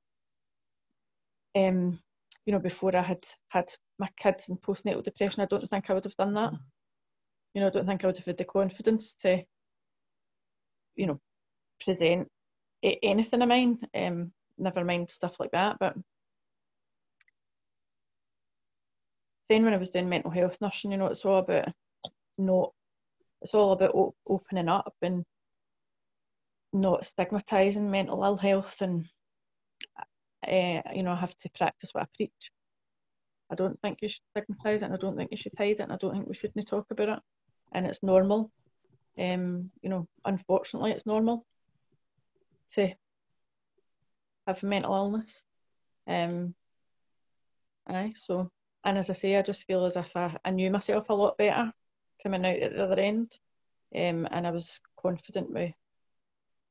um, 1.57 1.99
you 2.45 2.53
know, 2.53 2.59
before 2.59 2.95
I 2.95 3.03
had 3.03 3.25
had 3.49 3.73
my 3.99 4.09
kids 4.17 4.49
in 4.49 4.57
postnatal 4.59 5.03
depression, 5.03 5.43
I 5.43 5.47
don't 5.47 5.69
think 5.69 5.89
I 5.89 5.95
would 5.95 6.05
have 6.05 6.17
done 6.17 6.35
that. 6.35 6.53
You 7.55 7.61
know, 7.61 7.69
I 7.69 7.71
don't 7.71 7.87
think 7.87 8.05
I 8.05 8.07
would 8.07 8.17
have 8.19 8.27
had 8.27 8.37
the 8.37 8.45
confidence 8.45 9.15
to, 9.21 9.43
you 10.95 11.07
know, 11.07 11.21
present 11.85 12.29
anything 12.83 13.43
of 13.43 13.49
mine. 13.49 13.79
Um, 13.95 14.33
never 14.59 14.85
mind 14.85 15.11
stuff 15.11 15.39
like 15.41 15.51
that. 15.53 15.79
But 15.79 15.97
then 19.49 19.65
when 19.65 19.75
I 19.75 19.79
was 19.79 19.91
doing 19.91 20.09
mental 20.09 20.31
health 20.31 20.59
nursing, 20.61 20.93
you 20.93 20.99
know, 20.99 21.07
it's 21.07 21.25
all 21.25 21.39
about 21.39 21.73
not, 22.37 22.73
it's 23.43 23.55
all 23.55 23.73
about 23.73 23.95
op- 23.95 24.17
opening 24.29 24.69
up 24.69 24.95
and 25.03 25.25
not 26.73 27.05
stigmatizing 27.05 27.91
mental 27.91 28.23
ill 28.23 28.37
health 28.37 28.81
and 28.83 29.07
uh, 30.47 30.81
you 30.95 31.03
know 31.03 31.13
I 31.13 31.17
have 31.17 31.37
to 31.39 31.51
practice 31.51 31.91
what 31.93 32.05
I 32.05 32.07
preach. 32.15 32.51
I 33.51 33.55
don't 33.55 33.81
think 33.81 33.99
you 34.03 34.09
should 34.09 34.23
stigmatise 34.37 34.83
it, 34.83 34.85
and 34.85 34.95
I 34.95 34.99
don't 34.99 35.17
think 35.17 35.31
you 35.31 35.37
should 35.37 35.55
hide 35.57 35.71
it, 35.71 35.81
and 35.81 35.93
I 35.93 35.97
don't 35.97 36.13
think 36.13 36.29
we 36.29 36.35
shouldn't 36.35 36.69
talk 36.69 36.87
about 36.91 37.09
it. 37.09 37.19
And 37.73 37.87
it's 37.87 38.03
normal. 38.03 38.51
Um, 39.19 39.71
you 39.83 39.89
know, 39.89 40.07
unfortunately, 40.25 40.93
it's 40.93 41.07
normal 41.07 41.45
to 42.75 42.95
have 44.47 44.63
a 44.63 44.67
mental 44.67 44.95
illness. 44.95 45.43
Um, 46.07 46.55
aye, 47.89 48.13
so 48.17 48.51
and 48.85 48.99
as 48.99 49.11
I 49.11 49.13
say, 49.13 49.37
I 49.37 49.43
just 49.43 49.65
feel 49.65 49.85
as 49.85 49.97
if 49.97 50.17
I, 50.17 50.37
I 50.45 50.51
knew 50.51 50.71
myself 50.71 51.11
a 51.11 51.15
lot 51.15 51.37
better 51.37 51.73
coming 52.23 52.45
out 52.47 52.57
at 52.59 52.73
the 52.73 52.85
other 52.85 53.01
end, 53.01 53.31
um, 53.95 54.27
and 54.31 54.47
I 54.47 54.51
was 54.51 54.81
confident 55.01 55.51
with 55.51 55.73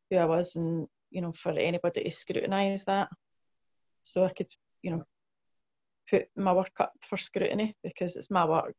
who 0.10 0.18
I 0.18 0.26
was, 0.26 0.56
and 0.56 0.88
you 1.12 1.22
know, 1.22 1.32
for 1.32 1.52
anybody 1.52 2.04
to 2.04 2.12
scrutinise 2.12 2.86
that, 2.86 3.10
so 4.04 4.26
I 4.26 4.30
could, 4.30 4.48
you 4.82 4.92
know, 4.92 5.04
put 6.10 6.28
my 6.36 6.54
work 6.54 6.72
up 6.80 6.94
for 7.02 7.18
scrutiny 7.18 7.76
because 7.84 8.16
it's 8.16 8.32
my 8.32 8.46
work. 8.46 8.76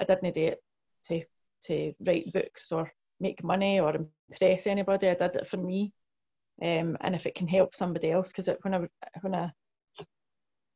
I 0.00 0.04
didn't 0.04 0.34
do 0.34 0.46
it 0.46 0.62
to 1.08 1.24
to 1.66 1.92
write 2.06 2.32
books 2.32 2.72
or 2.72 2.90
make 3.20 3.44
money 3.44 3.80
or 3.80 3.94
impress 4.30 4.66
anybody. 4.66 5.08
I 5.08 5.14
did 5.14 5.36
it 5.36 5.46
for 5.46 5.58
me, 5.58 5.92
um, 6.62 6.96
and 7.00 7.14
if 7.14 7.26
it 7.26 7.34
can 7.34 7.48
help 7.48 7.74
somebody 7.74 8.10
else, 8.10 8.28
because 8.28 8.48
when 8.62 8.74
I 8.74 8.80
when 9.22 9.34
I 9.34 9.50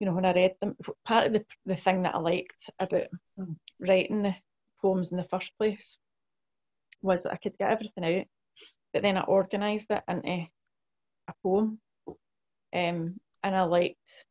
you 0.01 0.07
know 0.07 0.15
when 0.15 0.25
I 0.25 0.33
read 0.33 0.55
them, 0.61 0.77
part 1.05 1.27
of 1.27 1.33
the 1.35 1.45
the 1.67 1.77
thing 1.77 2.03
that 2.03 2.15
I 2.15 2.19
liked 2.19 2.71
about 2.79 3.07
writing 3.81 4.23
the 4.23 4.35
poems 4.81 5.11
in 5.11 5.17
the 5.17 5.23
first 5.25 5.53
place 5.59 5.99
was 7.03 7.23
that 7.23 7.33
I 7.33 7.37
could 7.37 7.57
get 7.59 7.71
everything 7.71 8.19
out, 8.19 8.27
but 8.93 9.03
then 9.03 9.19
I 9.19 9.25
organised 9.25 9.91
it 9.91 10.03
into 10.09 10.47
a 11.29 11.35
poem, 11.43 11.79
um, 12.07 13.21
and 13.43 13.57
I 13.57 13.63
liked 13.63 14.25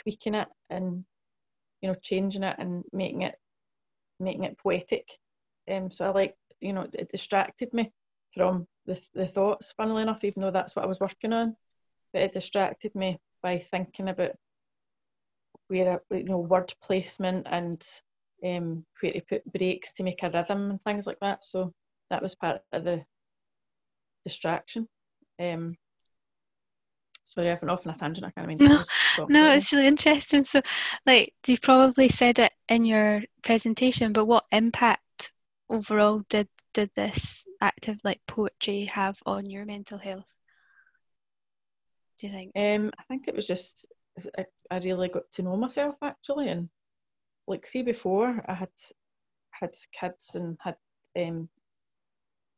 tweaking 0.00 0.34
it 0.34 0.48
and 0.70 1.04
you 1.80 1.88
know 1.88 1.94
changing 2.00 2.44
it 2.44 2.56
and 2.58 2.84
making 2.92 3.22
it 3.22 3.34
making 4.20 4.44
it 4.44 4.58
poetic. 4.58 5.08
Um, 5.68 5.90
so 5.90 6.04
I 6.06 6.10
like 6.10 6.34
you 6.60 6.72
know 6.72 6.86
it 6.92 7.10
distracted 7.10 7.74
me 7.74 7.90
from 8.34 8.68
the 8.86 9.00
the 9.14 9.28
thoughts. 9.28 9.72
Funnily 9.76 10.02
enough, 10.02 10.24
even 10.24 10.42
though 10.42 10.50
that's 10.50 10.74
what 10.76 10.84
I 10.84 10.88
was 10.88 11.00
working 11.00 11.32
on, 11.32 11.56
but 12.12 12.22
it 12.22 12.32
distracted 12.32 12.94
me 12.94 13.18
by 13.42 13.58
thinking 13.58 14.08
about 14.08 14.32
where 15.68 16.00
you 16.10 16.24
know 16.24 16.38
word 16.38 16.72
placement 16.82 17.46
and 17.50 17.82
um, 18.44 18.84
where 19.00 19.12
to 19.12 19.20
put 19.20 19.52
breaks 19.52 19.92
to 19.94 20.02
make 20.02 20.22
a 20.22 20.30
rhythm 20.30 20.70
and 20.70 20.82
things 20.84 21.06
like 21.06 21.18
that. 21.20 21.44
So 21.44 21.72
that 22.10 22.22
was 22.22 22.34
part 22.34 22.60
of 22.72 22.84
the 22.84 23.04
distraction. 24.24 24.88
Um, 25.40 25.76
sorry, 27.24 27.50
I've 27.50 27.60
been 27.60 27.70
off 27.70 27.86
on 27.86 27.94
a 27.94 27.98
tangent. 27.98 28.26
I 28.26 28.30
can't 28.30 28.48
remember. 28.48 28.84
No, 29.18 29.26
no, 29.28 29.52
it's 29.52 29.72
really 29.72 29.86
interesting. 29.86 30.44
So, 30.44 30.62
like, 31.04 31.34
you 31.46 31.58
probably 31.58 32.08
said 32.08 32.38
it 32.38 32.52
in 32.68 32.84
your 32.84 33.22
presentation, 33.42 34.12
but 34.12 34.26
what 34.26 34.44
impact 34.52 35.32
overall 35.68 36.22
did 36.28 36.48
did 36.76 36.90
this 36.94 37.46
active 37.62 37.98
like 38.04 38.20
poetry 38.28 38.84
have 38.84 39.18
on 39.24 39.48
your 39.48 39.64
mental 39.64 39.96
health? 39.96 40.26
Do 42.18 42.26
you 42.26 42.32
think? 42.34 42.52
Um, 42.54 42.92
I 42.98 43.02
think 43.04 43.28
it 43.28 43.34
was 43.34 43.46
just 43.46 43.86
I, 44.38 44.44
I 44.70 44.78
really 44.78 45.08
got 45.08 45.22
to 45.32 45.42
know 45.42 45.56
myself 45.56 45.94
actually, 46.02 46.48
and 46.48 46.68
like 47.46 47.64
see 47.64 47.82
before 47.82 48.44
I 48.46 48.52
had 48.52 48.68
had 49.52 49.74
kids 49.98 50.34
and 50.34 50.58
had 50.60 50.76
um 51.18 51.48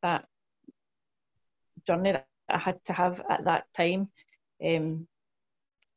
that 0.01 0.25
journey 1.87 2.11
that 2.11 2.27
I 2.49 2.57
had 2.57 2.83
to 2.85 2.93
have 2.93 3.21
at 3.29 3.45
that 3.45 3.67
time 3.73 4.09
um, 4.65 5.07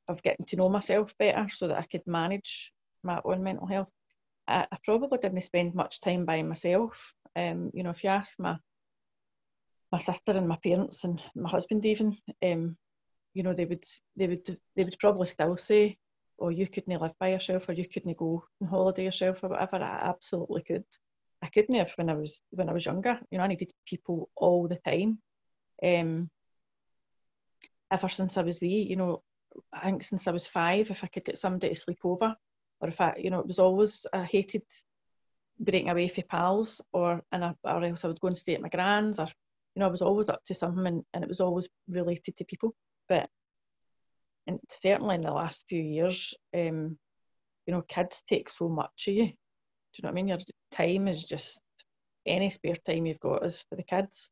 of 0.07 0.23
getting 0.23 0.47
to 0.47 0.57
know 0.57 0.69
myself 0.69 1.13
better 1.19 1.49
so 1.49 1.67
that 1.67 1.79
I 1.79 1.87
could 1.91 2.07
manage 2.07 2.73
my 3.03 3.21
own 3.25 3.43
mental 3.43 3.67
health. 3.67 3.89
I, 4.47 4.69
I 4.71 4.77
probably 4.85 5.19
didn't 5.19 5.41
spend 5.41 5.75
much 5.75 6.01
time 6.01 6.25
by 6.25 6.43
myself. 6.43 7.15
Um, 7.37 7.71
you 7.75 7.83
know, 7.83 7.90
if 7.90 8.05
you 8.05 8.11
ask 8.11 8.38
my 8.38 8.59
my 9.90 9.99
sister 10.01 10.33
and 10.33 10.49
my 10.49 10.59
parents 10.62 11.05
and 11.05 11.21
my 11.35 11.51
husband 11.51 11.85
even, 11.85 12.16
um, 12.42 12.77
you 13.35 13.42
know, 13.42 13.53
they 13.53 13.66
would 13.66 13.85
they 14.16 14.27
would 14.27 14.59
they 14.77 14.85
would 14.85 14.99
probably 14.99 15.27
still 15.27 15.57
say, 15.57 15.99
"Oh, 16.38 16.49
you 16.49 16.66
couldn't 16.66 17.01
live 17.01 17.14
by 17.18 17.29
yourself, 17.31 17.68
or 17.68 17.73
you 17.73 17.87
couldn't 17.88 18.16
go 18.16 18.45
on 18.61 18.68
holiday 18.68 19.05
yourself, 19.05 19.42
or 19.42 19.49
whatever." 19.49 19.77
I 19.77 20.09
absolutely 20.09 20.62
could. 20.62 20.85
I 21.42 21.49
couldn't 21.49 21.75
have 21.75 21.92
when 21.97 22.11
I 22.11 22.14
was 22.14 22.40
when 22.51 22.68
I 22.68 22.73
was 22.73 22.87
younger. 22.87 23.21
You 23.31 23.38
know, 23.38 23.45
I 23.45 23.49
needed 23.49 23.73
people 23.87 24.31
all 24.37 24.68
the 24.68 24.79
time. 24.79 25.18
Um, 25.83 26.31
ever 27.90 28.09
since 28.09 28.37
I 28.37 28.42
was 28.42 28.61
wee, 28.61 28.87
you 28.88 28.97
know, 28.97 29.23
I 29.73 29.81
think 29.81 30.03
since 30.03 30.27
I 30.27 30.33
was 30.33 30.47
five, 30.47 30.90
if 30.90 31.05
I 31.05 31.09
could 31.09 31.25
get 31.25 31.38
somebody 31.38 31.68
to 31.75 31.81
sleep 31.81 32.01
over, 32.05 32.35
or 32.81 32.88
if 32.88 33.01
I, 33.01 33.14
you 33.18 33.31
know, 33.31 33.40
it 33.40 33.47
was 33.47 33.59
always 33.59 34.07
I 34.12 34.25
hated 34.25 34.62
breaking 35.59 35.91
away 35.91 36.09
from 36.09 36.25
pals, 36.29 36.81
or 36.93 37.23
and 37.33 37.45
I, 37.45 37.55
or 37.65 37.85
else 37.85 38.05
I 38.05 38.09
would 38.09 38.21
go 38.21 38.29
and 38.29 38.38
stay 38.38 38.55
at 38.55 38.62
my 38.62 38.69
grand's, 38.69 39.19
or 39.19 39.27
you 39.75 39.81
know, 39.81 39.87
I 39.87 39.91
was 39.91 40.03
always 40.03 40.29
up 40.29 40.45
to 40.47 40.55
something, 40.55 40.87
and, 40.87 41.05
and 41.15 41.25
it 41.25 41.29
was 41.29 41.41
always 41.41 41.69
related 41.88 42.37
to 42.37 42.45
people. 42.45 42.75
But 43.09 43.29
and 44.47 44.59
certainly 44.83 45.17
in 45.17 45.23
the 45.23 45.31
last 45.31 45.65
few 45.69 45.81
years, 45.81 46.35
um, 46.55 46.99
you 47.67 47.73
know, 47.73 47.83
kids 47.83 48.23
take 48.29 48.49
so 48.49 48.69
much 48.69 49.09
of 49.09 49.15
you. 49.15 49.27
Do 49.27 49.31
you 49.31 50.03
know 50.03 50.09
what 50.09 50.12
I 50.12 50.15
mean? 50.15 50.29
Your 50.29 50.38
time 50.73 51.09
is 51.09 51.25
just 51.25 51.61
any 52.27 52.51
spare 52.51 52.77
time 52.77 53.07
you've 53.07 53.21
got 53.21 53.45
is 53.45 53.65
for 53.69 53.77
the 53.77 53.83
kids. 53.83 54.31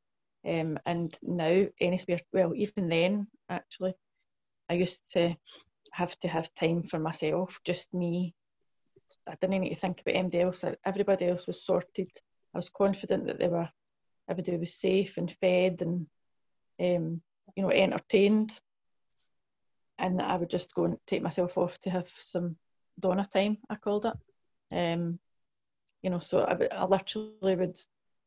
Um, 0.48 0.78
and 0.86 1.14
now 1.22 1.66
any 1.80 1.98
spare 1.98 2.20
well 2.32 2.54
even 2.54 2.88
then 2.88 3.26
actually 3.50 3.92
I 4.70 4.74
used 4.74 5.12
to 5.12 5.36
have 5.92 6.18
to 6.20 6.28
have 6.28 6.54
time 6.54 6.82
for 6.82 6.98
myself 6.98 7.60
just 7.62 7.92
me 7.92 8.34
I 9.28 9.34
didn't 9.40 9.60
need 9.60 9.70
to 9.74 9.80
think 9.80 10.00
about 10.00 10.16
anybody 10.16 10.40
else. 10.42 10.64
Everybody 10.84 11.26
else 11.28 11.46
was 11.46 11.64
sorted. 11.64 12.10
I 12.54 12.58
was 12.58 12.70
confident 12.70 13.26
that 13.26 13.38
they 13.38 13.48
were 13.48 13.70
everybody 14.28 14.56
was 14.58 14.74
safe 14.74 15.16
and 15.18 15.30
fed 15.40 15.82
and 15.82 16.06
um, 16.80 17.22
you 17.56 17.62
know 17.62 17.70
entertained. 17.70 18.52
And 19.98 20.20
I 20.22 20.36
would 20.36 20.50
just 20.50 20.74
go 20.74 20.84
and 20.84 20.98
take 21.06 21.22
myself 21.22 21.58
off 21.58 21.78
to 21.82 21.90
have 21.90 22.08
some 22.08 22.56
Donna 22.98 23.26
time 23.32 23.58
I 23.68 23.76
called 23.76 24.06
it. 24.06 24.14
Um, 24.76 25.18
You 26.02 26.10
know, 26.10 26.20
so 26.20 26.40
I, 26.40 26.68
I 26.72 26.84
literally 26.86 27.56
would, 27.56 27.76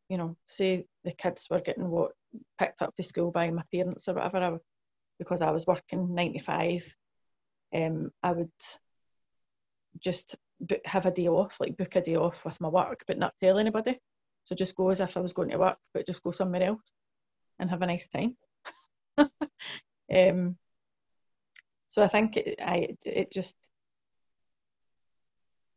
you 0.09 0.17
know, 0.17 0.37
say 0.47 0.85
the 1.03 1.11
kids 1.11 1.47
were 1.49 1.61
getting 1.61 1.89
what 1.89 2.11
picked 2.59 2.81
up 2.81 2.95
to 2.95 3.03
school 3.03 3.31
by 3.31 3.49
my 3.51 3.63
parents 3.71 4.07
or 4.07 4.13
whatever, 4.15 4.37
I, 4.37 4.57
because 5.19 5.41
I 5.41 5.51
was 5.51 5.65
working 5.65 6.13
95. 6.13 6.95
um, 7.75 8.11
I 8.21 8.31
would 8.33 8.51
just 9.99 10.35
have 10.85 11.05
a 11.05 11.11
day 11.11 11.27
off, 11.27 11.55
like 11.59 11.77
book 11.77 11.95
a 11.95 12.01
day 12.01 12.15
off 12.15 12.43
with 12.45 12.59
my 12.61 12.69
work, 12.69 13.03
but 13.07 13.17
not 13.17 13.33
tell 13.41 13.59
anybody. 13.59 13.99
So 14.45 14.55
just 14.55 14.75
go 14.75 14.89
as 14.89 14.99
if 14.99 15.15
I 15.15 15.21
was 15.21 15.33
going 15.33 15.49
to 15.49 15.57
work, 15.57 15.77
but 15.93 16.07
just 16.07 16.23
go 16.23 16.31
somewhere 16.31 16.63
else 16.63 16.81
and 17.59 17.69
have 17.69 17.81
a 17.81 17.85
nice 17.85 18.07
time. 18.07 18.35
um, 19.17 20.57
so 21.87 22.03
I 22.03 22.07
think 22.07 22.37
it, 22.37 22.59
I 22.59 22.95
it 23.05 23.31
just 23.31 23.55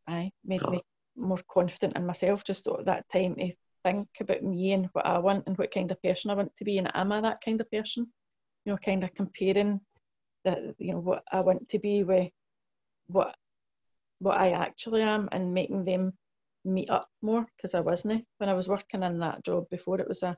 I 0.08 0.30
made 0.44 0.62
me 0.68 0.80
more 1.16 1.40
confident 1.48 1.96
in 1.96 2.06
myself 2.06 2.44
just 2.44 2.66
at 2.66 2.84
that 2.86 3.04
time 3.12 3.34
to 3.36 3.52
think 3.84 4.08
about 4.20 4.42
me 4.42 4.72
and 4.72 4.88
what 4.92 5.06
I 5.06 5.18
want 5.18 5.46
and 5.46 5.56
what 5.58 5.72
kind 5.72 5.90
of 5.90 6.02
person 6.02 6.30
I 6.30 6.34
want 6.34 6.56
to 6.56 6.64
be 6.64 6.78
and 6.78 6.90
am 6.94 7.12
I 7.12 7.20
that 7.20 7.40
kind 7.44 7.60
of 7.60 7.70
person? 7.70 8.06
You 8.64 8.72
know, 8.72 8.78
kind 8.78 9.04
of 9.04 9.14
comparing 9.14 9.80
that 10.44 10.58
you 10.78 10.92
know 10.92 11.00
what 11.00 11.22
I 11.30 11.40
want 11.40 11.68
to 11.68 11.78
be 11.78 12.02
with 12.02 12.30
what 13.08 13.34
what 14.18 14.38
I 14.38 14.50
actually 14.50 15.02
am 15.02 15.28
and 15.32 15.54
making 15.54 15.84
them 15.84 16.12
meet 16.64 16.90
up 16.90 17.08
more 17.22 17.46
because 17.56 17.74
I 17.74 17.80
wasn't 17.80 18.24
when 18.38 18.48
I 18.48 18.54
was 18.54 18.68
working 18.68 19.02
in 19.02 19.18
that 19.20 19.44
job 19.44 19.64
before 19.70 20.00
it 20.00 20.08
was 20.08 20.22
a 20.22 20.36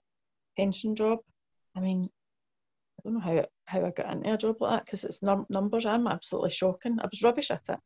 pension 0.57 0.95
job. 0.95 1.21
I 1.77 1.81
mean, 1.81 2.11
I 2.99 3.03
don't 3.05 3.15
know 3.15 3.21
how 3.21 3.47
how 3.67 3.87
I 3.87 3.91
got 3.91 4.13
into 4.13 4.33
a 4.33 4.39
job 4.39 4.57
like 4.61 4.71
that 4.73 4.85
because 4.87 5.05
it's 5.05 5.23
num- 5.23 5.47
numbers. 5.49 5.87
I'm 5.87 6.07
absolutely 6.07 6.51
shocking. 6.51 6.99
I 7.01 7.07
was 7.11 7.23
rubbish 7.23 7.51
at 7.51 7.63
it. 7.69 7.79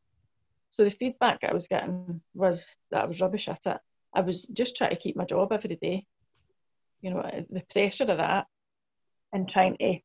So 0.71 0.85
the 0.85 0.91
feedback 0.91 1.41
I 1.43 1.53
was 1.53 1.69
getting 1.69 2.23
was 2.35 2.67
that 2.91 3.03
I 3.03 3.07
was 3.07 3.21
rubbish 3.21 3.49
at 3.49 3.67
it. 3.67 3.79
I 4.15 4.21
was 4.23 4.47
just 4.47 4.77
trying 4.77 4.91
to 4.91 4.97
keep 4.97 5.17
my 5.17 5.25
job 5.25 5.53
every 5.53 5.77
day. 5.77 6.07
You 7.03 7.11
know, 7.11 7.21
eh, 7.21 7.43
the 7.51 7.63
pressure 7.71 8.05
of 8.05 8.19
that 8.19 8.47
and 9.33 9.49
trying 9.49 9.77
to 9.79 9.99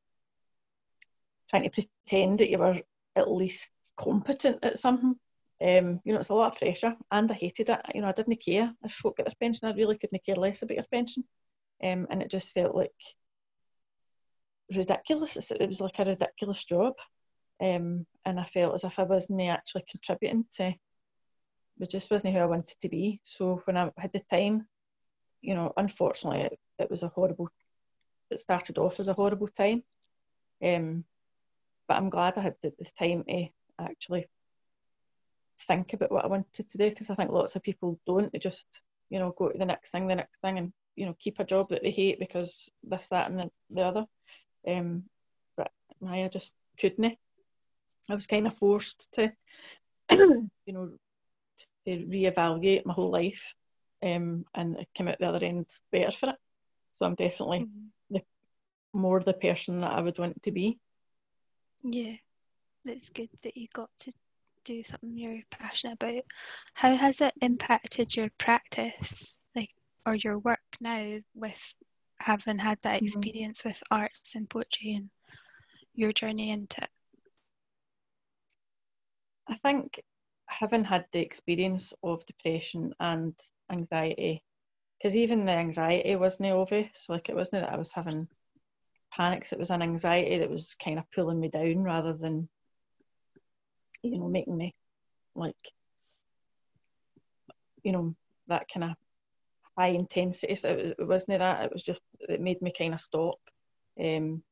trying 1.49 1.69
to 1.69 1.69
pretend 1.69 2.39
that 2.39 2.49
you 2.49 2.57
were 2.57 2.81
at 3.15 3.31
least 3.31 3.69
competent 3.95 4.63
at 4.63 4.79
something. 4.79 5.15
Um, 5.59 6.01
you 6.05 6.13
know, 6.13 6.19
it's 6.19 6.29
a 6.29 6.35
lot 6.35 6.51
of 6.51 6.59
pressure, 6.59 6.95
and 7.11 7.31
I 7.31 7.33
hated 7.33 7.69
it. 7.69 7.81
You 7.95 8.01
know, 8.01 8.07
I 8.07 8.11
didn't 8.11 8.43
care 8.43 8.73
if 8.83 8.91
folk 8.91 9.17
get 9.17 9.25
their 9.25 9.35
pension. 9.39 9.67
I 9.67 9.73
really 9.73 9.97
couldn't 9.97 10.23
care 10.23 10.35
less 10.35 10.61
about 10.61 10.75
your 10.75 10.85
pension, 10.91 11.23
um, 11.83 12.07
and 12.09 12.21
it 12.21 12.29
just 12.29 12.53
felt 12.53 12.75
like 12.75 12.91
ridiculous. 14.75 15.51
It 15.51 15.67
was 15.67 15.81
like 15.81 15.97
a 15.99 16.05
ridiculous 16.05 16.63
job, 16.63 16.93
um, 17.61 18.05
and 18.23 18.39
I 18.39 18.43
felt 18.43 18.75
as 18.75 18.83
if 18.83 18.99
I 18.99 19.03
wasn't 19.03 19.41
actually 19.41 19.85
contributing 19.89 20.45
to. 20.57 20.75
It 21.79 21.89
just 21.89 22.11
wasn't 22.11 22.33
who 22.33 22.39
I 22.39 22.45
wanted 22.45 22.79
to 22.81 22.89
be. 22.89 23.21
So 23.23 23.61
when 23.65 23.77
I 23.77 23.91
had 23.97 24.11
the 24.11 24.21
time, 24.31 24.67
you 25.41 25.53
know, 25.55 25.73
unfortunately, 25.77 26.41
it, 26.41 26.59
it 26.79 26.89
was 26.89 27.03
a 27.03 27.07
horrible. 27.07 27.49
It 28.29 28.39
started 28.39 28.77
off 28.77 28.99
as 28.99 29.07
a 29.07 29.13
horrible 29.13 29.47
time, 29.47 29.83
um, 30.63 31.03
but 31.87 31.97
I'm 31.97 32.09
glad 32.09 32.37
I 32.37 32.41
had 32.41 32.55
the, 32.61 32.73
the 32.77 32.85
time 32.97 33.23
to 33.23 33.47
actually 33.79 34.27
think 35.61 35.93
about 35.93 36.11
what 36.11 36.25
I 36.25 36.27
wanted 36.27 36.67
to 36.69 36.77
do 36.77 36.89
because 36.89 37.09
I 37.09 37.15
think 37.15 37.31
lots 37.31 37.55
of 37.55 37.63
people 37.63 37.99
don't. 38.05 38.31
They 38.31 38.39
just, 38.39 38.63
you 39.09 39.19
know, 39.19 39.33
go 39.37 39.49
to 39.49 39.57
the 39.57 39.65
next 39.65 39.91
thing, 39.91 40.07
the 40.07 40.15
next 40.15 40.39
thing, 40.41 40.57
and 40.57 40.73
you 40.95 41.05
know, 41.05 41.15
keep 41.19 41.39
a 41.39 41.45
job 41.45 41.69
that 41.69 41.83
they 41.83 41.91
hate 41.91 42.19
because 42.19 42.69
this, 42.83 43.07
that, 43.09 43.29
and 43.29 43.39
the, 43.39 43.51
the 43.69 43.81
other. 43.81 44.05
Um, 44.67 45.03
but 45.55 45.71
I 46.05 46.27
just 46.27 46.55
couldn't. 46.79 47.17
I 48.09 48.15
was 48.15 48.27
kind 48.27 48.47
of 48.47 48.57
forced 48.57 49.07
to, 49.13 49.31
you 50.11 50.49
know, 50.67 50.91
to 51.85 51.91
reevaluate 51.91 52.85
my 52.85 52.93
whole 52.93 53.11
life, 53.11 53.53
um, 54.03 54.45
and 54.55 54.77
it 54.77 54.87
came 54.93 55.07
out 55.07 55.19
the 55.19 55.27
other 55.27 55.45
end 55.45 55.67
better 55.91 56.11
for 56.11 56.29
it. 56.29 56.35
So 56.93 57.05
I'm 57.05 57.15
definitely 57.15 57.59
mm-hmm. 57.59 58.15
the 58.15 58.21
more 58.93 59.19
the 59.19 59.33
person 59.33 59.81
that 59.81 59.93
I 59.93 60.01
would 60.01 60.17
want 60.17 60.41
to 60.43 60.51
be. 60.51 60.79
Yeah, 61.83 62.15
that's 62.83 63.09
good 63.09 63.29
that 63.43 63.55
you 63.55 63.67
got 63.71 63.89
to 63.99 64.11
do 64.67 64.83
something 64.83 65.17
you're 65.17 65.41
passionate 65.49 65.97
about. 66.01 66.23
How 66.73 66.95
has 66.95 67.21
it 67.21 67.33
impacted 67.41 68.15
your 68.15 68.29
practice, 68.37 69.33
like, 69.55 69.71
or 70.05 70.15
your 70.15 70.39
work 70.39 70.59
now 70.81 71.17
with 71.33 71.75
having 72.19 72.57
had 72.57 72.79
that 72.83 72.97
mm-hmm. 72.97 73.05
experience 73.05 73.59
mm-hmm. 73.59 73.69
with 73.69 73.83
arts 73.89 74.35
and 74.35 74.49
poetry 74.49 74.93
and 74.95 75.09
your 75.93 76.11
journey 76.11 76.51
into 76.51 76.81
it? 76.83 76.89
I 79.47 79.55
think 79.55 80.01
having 80.47 80.83
had 80.83 81.05
the 81.11 81.19
experience 81.19 81.93
of 82.03 82.25
depression 82.25 82.93
and 82.99 83.33
anxiety, 83.71 84.43
because 84.97 85.15
even 85.15 85.45
the 85.45 85.53
anxiety 85.53 86.15
wasn't 86.15 86.51
obvious, 86.51 87.07
like 87.07 87.29
it 87.29 87.35
wasn't 87.35 87.61
that 87.61 87.73
I 87.73 87.77
was 87.77 87.93
having 87.93 88.27
panics, 89.13 89.53
it 89.53 89.59
was 89.59 89.71
an 89.71 89.81
anxiety 89.81 90.39
that 90.39 90.49
was 90.49 90.75
kind 90.75 90.99
of 90.99 91.09
pulling 91.11 91.39
me 91.39 91.47
down 91.47 91.83
rather 91.83 92.13
than, 92.13 92.49
you 94.03 94.19
know, 94.19 94.27
making 94.27 94.57
me 94.57 94.73
like, 95.35 95.55
you 97.83 97.91
know, 97.91 98.15
that 98.47 98.67
kind 98.73 98.85
of 98.85 98.95
high 99.77 99.89
intensity. 99.89 100.55
So 100.55 100.69
it, 100.69 100.95
wasn't 100.99 101.39
that. 101.39 101.65
It 101.65 101.71
was 101.71 101.83
just 101.83 102.01
it 102.19 102.41
made 102.41 102.61
me 102.61 102.71
kind 102.77 102.93
of 102.93 103.01
stop, 103.01 103.39
um, 103.99 104.43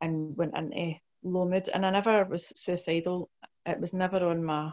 and 0.00 0.36
went 0.36 0.56
into 0.56 0.94
low 1.22 1.48
mood. 1.48 1.68
And 1.72 1.86
I 1.86 1.90
never 1.90 2.24
was 2.24 2.52
suicidal. 2.56 3.30
It 3.64 3.80
was 3.80 3.92
never 3.92 4.26
on 4.26 4.44
my 4.44 4.72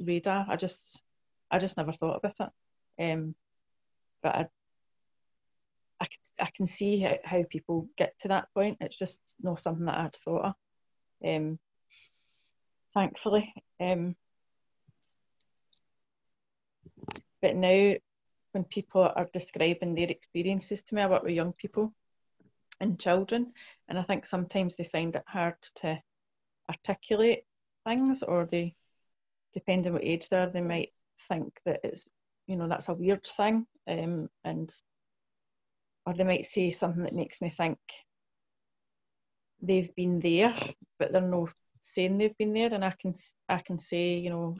radar. 0.00 0.46
I 0.48 0.56
just 0.56 1.02
I 1.50 1.58
just 1.58 1.76
never 1.76 1.92
thought 1.92 2.16
about 2.16 2.52
it. 2.98 3.12
Um, 3.12 3.34
but 4.22 4.34
I 4.34 4.46
I 5.98 6.04
can, 6.04 6.46
I 6.46 6.50
can 6.54 6.66
see 6.66 7.00
how, 7.00 7.16
how 7.24 7.42
people 7.48 7.88
get 7.96 8.18
to 8.20 8.28
that 8.28 8.48
point. 8.54 8.78
It's 8.80 8.98
just 8.98 9.20
not 9.42 9.60
something 9.60 9.86
that 9.86 9.98
I'd 9.98 10.16
thought 10.16 10.44
of. 10.44 10.54
Um, 11.26 11.58
thankfully. 12.96 13.52
Um, 13.78 14.16
but 17.42 17.54
now 17.54 17.94
when 18.56 18.64
people 18.64 19.02
are 19.02 19.28
describing 19.34 19.94
their 19.94 20.08
experiences 20.08 20.80
to 20.80 20.94
me. 20.94 21.02
I 21.02 21.06
work 21.06 21.22
with 21.22 21.34
young 21.34 21.52
people 21.52 21.92
and 22.80 22.98
children, 22.98 23.52
and 23.86 23.98
I 23.98 24.02
think 24.02 24.24
sometimes 24.24 24.76
they 24.76 24.84
find 24.84 25.14
it 25.14 25.24
hard 25.26 25.56
to 25.82 26.00
articulate 26.66 27.44
things, 27.84 28.22
or 28.22 28.46
they, 28.46 28.74
depending 29.52 29.92
on 29.92 29.94
what 29.94 30.04
age 30.04 30.30
they 30.30 30.38
are, 30.38 30.48
they 30.48 30.62
might 30.62 30.94
think 31.28 31.60
that 31.66 31.80
it's, 31.84 32.02
you 32.46 32.56
know, 32.56 32.66
that's 32.66 32.88
a 32.88 32.94
weird 32.94 33.26
thing, 33.36 33.66
um, 33.86 34.30
and 34.42 34.72
or 36.06 36.14
they 36.14 36.24
might 36.24 36.46
say 36.46 36.70
something 36.70 37.02
that 37.02 37.14
makes 37.14 37.42
me 37.42 37.50
think 37.50 37.78
they've 39.60 39.94
been 39.94 40.18
there, 40.20 40.54
but 40.98 41.12
they're 41.12 41.20
not 41.20 41.52
saying 41.94 42.18
they've 42.18 42.36
been 42.38 42.54
there, 42.54 42.72
and 42.72 42.84
I 42.84 42.94
can 43.00 43.14
I 43.48 43.58
can 43.58 43.78
say, 43.78 44.14
you 44.14 44.30
know, 44.30 44.56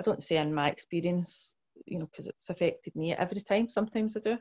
I 0.00 0.02
don't 0.02 0.22
say 0.22 0.36
in 0.36 0.54
my 0.54 0.70
experience 0.70 1.54
you 1.86 1.98
know, 1.98 2.06
because 2.06 2.28
it's 2.28 2.50
affected 2.50 2.94
me 2.96 3.12
every 3.14 3.40
time. 3.40 3.68
Sometimes 3.68 4.16
I 4.16 4.20
do. 4.20 4.38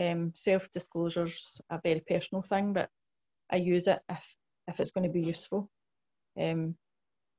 Um, 0.00 0.32
Self 0.34 0.70
disclosure's 0.72 1.60
a 1.70 1.80
very 1.82 2.02
personal 2.06 2.42
thing, 2.42 2.72
but 2.72 2.88
I 3.50 3.56
use 3.56 3.86
it 3.86 4.00
if 4.10 4.36
if 4.68 4.80
it's 4.80 4.90
going 4.90 5.06
to 5.06 5.12
be 5.12 5.22
useful. 5.26 5.70
Um, 6.40 6.76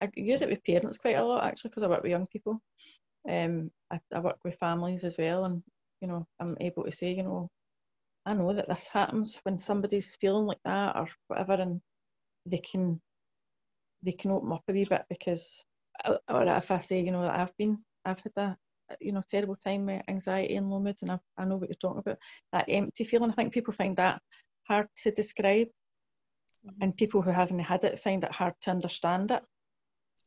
I 0.01 0.09
use 0.15 0.41
it 0.41 0.49
with 0.49 0.63
parents 0.63 0.97
quite 0.97 1.15
a 1.17 1.23
lot 1.23 1.43
actually 1.45 1.69
because 1.69 1.83
I 1.83 1.87
work 1.87 2.03
with 2.03 2.11
young 2.11 2.27
people. 2.27 2.61
Um, 3.29 3.71
I, 3.91 3.99
I 4.13 4.19
work 4.19 4.37
with 4.45 4.59
families 4.59 5.03
as 5.03 5.17
well, 5.17 5.45
and 5.45 5.63
you 6.01 6.07
know, 6.07 6.25
I'm 6.39 6.55
able 6.61 6.83
to 6.83 6.91
say, 6.91 7.11
you 7.13 7.23
know, 7.23 7.49
I 8.25 8.33
know 8.33 8.53
that 8.53 8.69
this 8.69 8.87
happens 8.87 9.39
when 9.43 9.59
somebody's 9.59 10.15
feeling 10.21 10.45
like 10.45 10.61
that 10.65 10.95
or 10.95 11.09
whatever, 11.27 11.53
and 11.53 11.81
they 12.45 12.59
can 12.59 13.01
they 14.05 14.11
can 14.11 14.31
open 14.31 14.51
up 14.51 14.63
a 14.67 14.73
wee 14.73 14.85
bit 14.85 15.03
because, 15.09 15.45
or 16.29 16.43
if 16.43 16.71
I 16.71 16.79
say, 16.79 17.01
you 17.01 17.11
know, 17.11 17.27
I've 17.27 17.55
been 17.57 17.79
I've 18.05 18.19
had 18.19 18.33
a, 18.37 18.57
you 19.01 19.11
know 19.11 19.23
terrible 19.29 19.55
time 19.55 19.87
with 19.87 20.03
anxiety 20.07 20.55
and 20.55 20.69
low 20.69 20.79
mood 20.79 20.95
and 21.01 21.11
I, 21.11 21.19
I 21.37 21.45
know 21.45 21.57
what 21.57 21.69
you're 21.69 21.75
talking 21.81 21.99
about 21.99 22.17
that 22.53 22.65
empty 22.69 23.03
feeling. 23.03 23.31
I 23.31 23.33
think 23.33 23.53
people 23.53 23.73
find 23.73 23.97
that 23.97 24.21
hard 24.67 24.87
to 25.03 25.11
describe 25.11 25.67
mm-hmm. 25.67 26.81
and 26.81 26.95
people 26.95 27.21
who 27.21 27.31
haven't 27.31 27.59
had 27.59 27.83
it 27.83 27.99
find 27.99 28.23
it 28.23 28.31
hard 28.31 28.53
to 28.61 28.71
understand 28.71 29.31
it. 29.31 29.43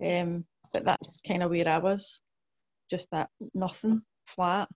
Um, 0.04 0.44
but 0.72 0.84
that's 0.84 1.20
kind 1.26 1.42
of 1.42 1.50
where 1.50 1.68
I 1.68 1.78
was 1.78 2.20
just 2.90 3.08
that 3.12 3.30
nothing 3.54 4.02
flat 4.26 4.68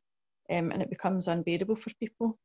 um, 0.51 0.71
and 0.71 0.83
it 0.83 0.91
becomes 0.91 1.29
unbearable 1.29 1.77
for 1.77 1.91
people. 1.99 2.39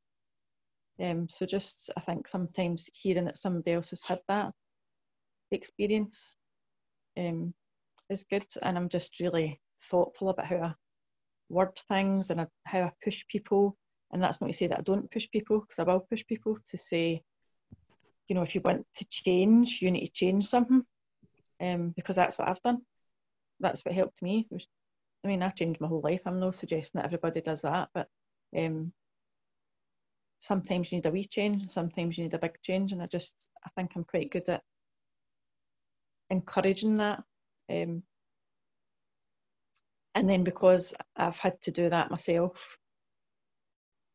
Um, 0.99 1.27
so 1.29 1.45
just 1.45 1.91
I 1.95 2.01
think 2.01 2.27
sometimes 2.27 2.89
hearing 2.93 3.25
that 3.25 3.37
somebody 3.37 3.73
else 3.73 3.91
has 3.91 4.03
had 4.03 4.19
that 4.27 4.51
experience 5.51 6.35
um, 7.17 7.53
is 8.09 8.23
good 8.29 8.45
and 8.61 8.77
I'm 8.77 8.89
just 8.89 9.19
really 9.19 9.59
thoughtful 9.81 10.29
about 10.29 10.45
how 10.45 10.57
I 10.57 10.73
word 11.49 11.77
things 11.87 12.29
and 12.29 12.47
how 12.65 12.81
I 12.81 12.91
push 13.03 13.25
people. 13.27 13.77
And 14.11 14.21
that's 14.21 14.39
not 14.39 14.47
to 14.47 14.53
say 14.53 14.67
that 14.67 14.79
I 14.79 14.83
don't 14.83 15.11
push 15.11 15.29
people, 15.29 15.61
because 15.61 15.79
I 15.79 15.83
will 15.83 15.99
push 15.99 16.25
people 16.25 16.57
to 16.69 16.77
say, 16.77 17.21
you 18.27 18.35
know, 18.35 18.41
if 18.41 18.55
you 18.55 18.61
want 18.61 18.85
to 18.95 19.05
change, 19.09 19.79
you 19.81 19.91
need 19.91 20.05
to 20.05 20.11
change 20.11 20.45
something, 20.45 20.83
um, 21.61 21.93
because 21.95 22.15
that's 22.15 22.37
what 22.37 22.47
I've 22.47 22.61
done. 22.61 22.81
That's 23.59 23.83
what 23.83 23.95
helped 23.95 24.21
me 24.21 24.47
was 24.49 24.67
I 25.23 25.27
mean, 25.29 25.41
I 25.41 25.49
changed 25.49 25.81
my 25.81 25.87
whole 25.87 26.01
life. 26.01 26.21
I'm 26.25 26.39
not 26.39 26.55
suggesting 26.55 26.99
that 26.99 27.05
everybody 27.05 27.41
does 27.41 27.61
that, 27.63 27.89
but 27.93 28.07
um, 28.57 28.93
sometimes 30.39 30.91
you 30.91 30.97
need 30.97 31.05
a 31.05 31.11
wee 31.11 31.25
change 31.25 31.61
and 31.63 31.71
sometimes 31.71 32.17
you 32.17 32.23
need 32.23 32.33
a 32.33 32.39
big 32.39 32.61
change. 32.61 32.91
And 32.91 33.01
I 33.01 33.07
just, 33.07 33.49
I 33.65 33.69
think 33.75 33.91
I'm 33.95 34.03
quite 34.03 34.31
good 34.31 34.47
at 34.47 34.61
encouraging 36.29 36.97
that. 36.97 37.23
Um, 37.69 38.03
and 40.15 40.29
then 40.29 40.43
because 40.43 40.93
I've 41.15 41.37
had 41.37 41.61
to 41.63 41.71
do 41.71 41.89
that 41.89 42.11
myself, 42.11 42.77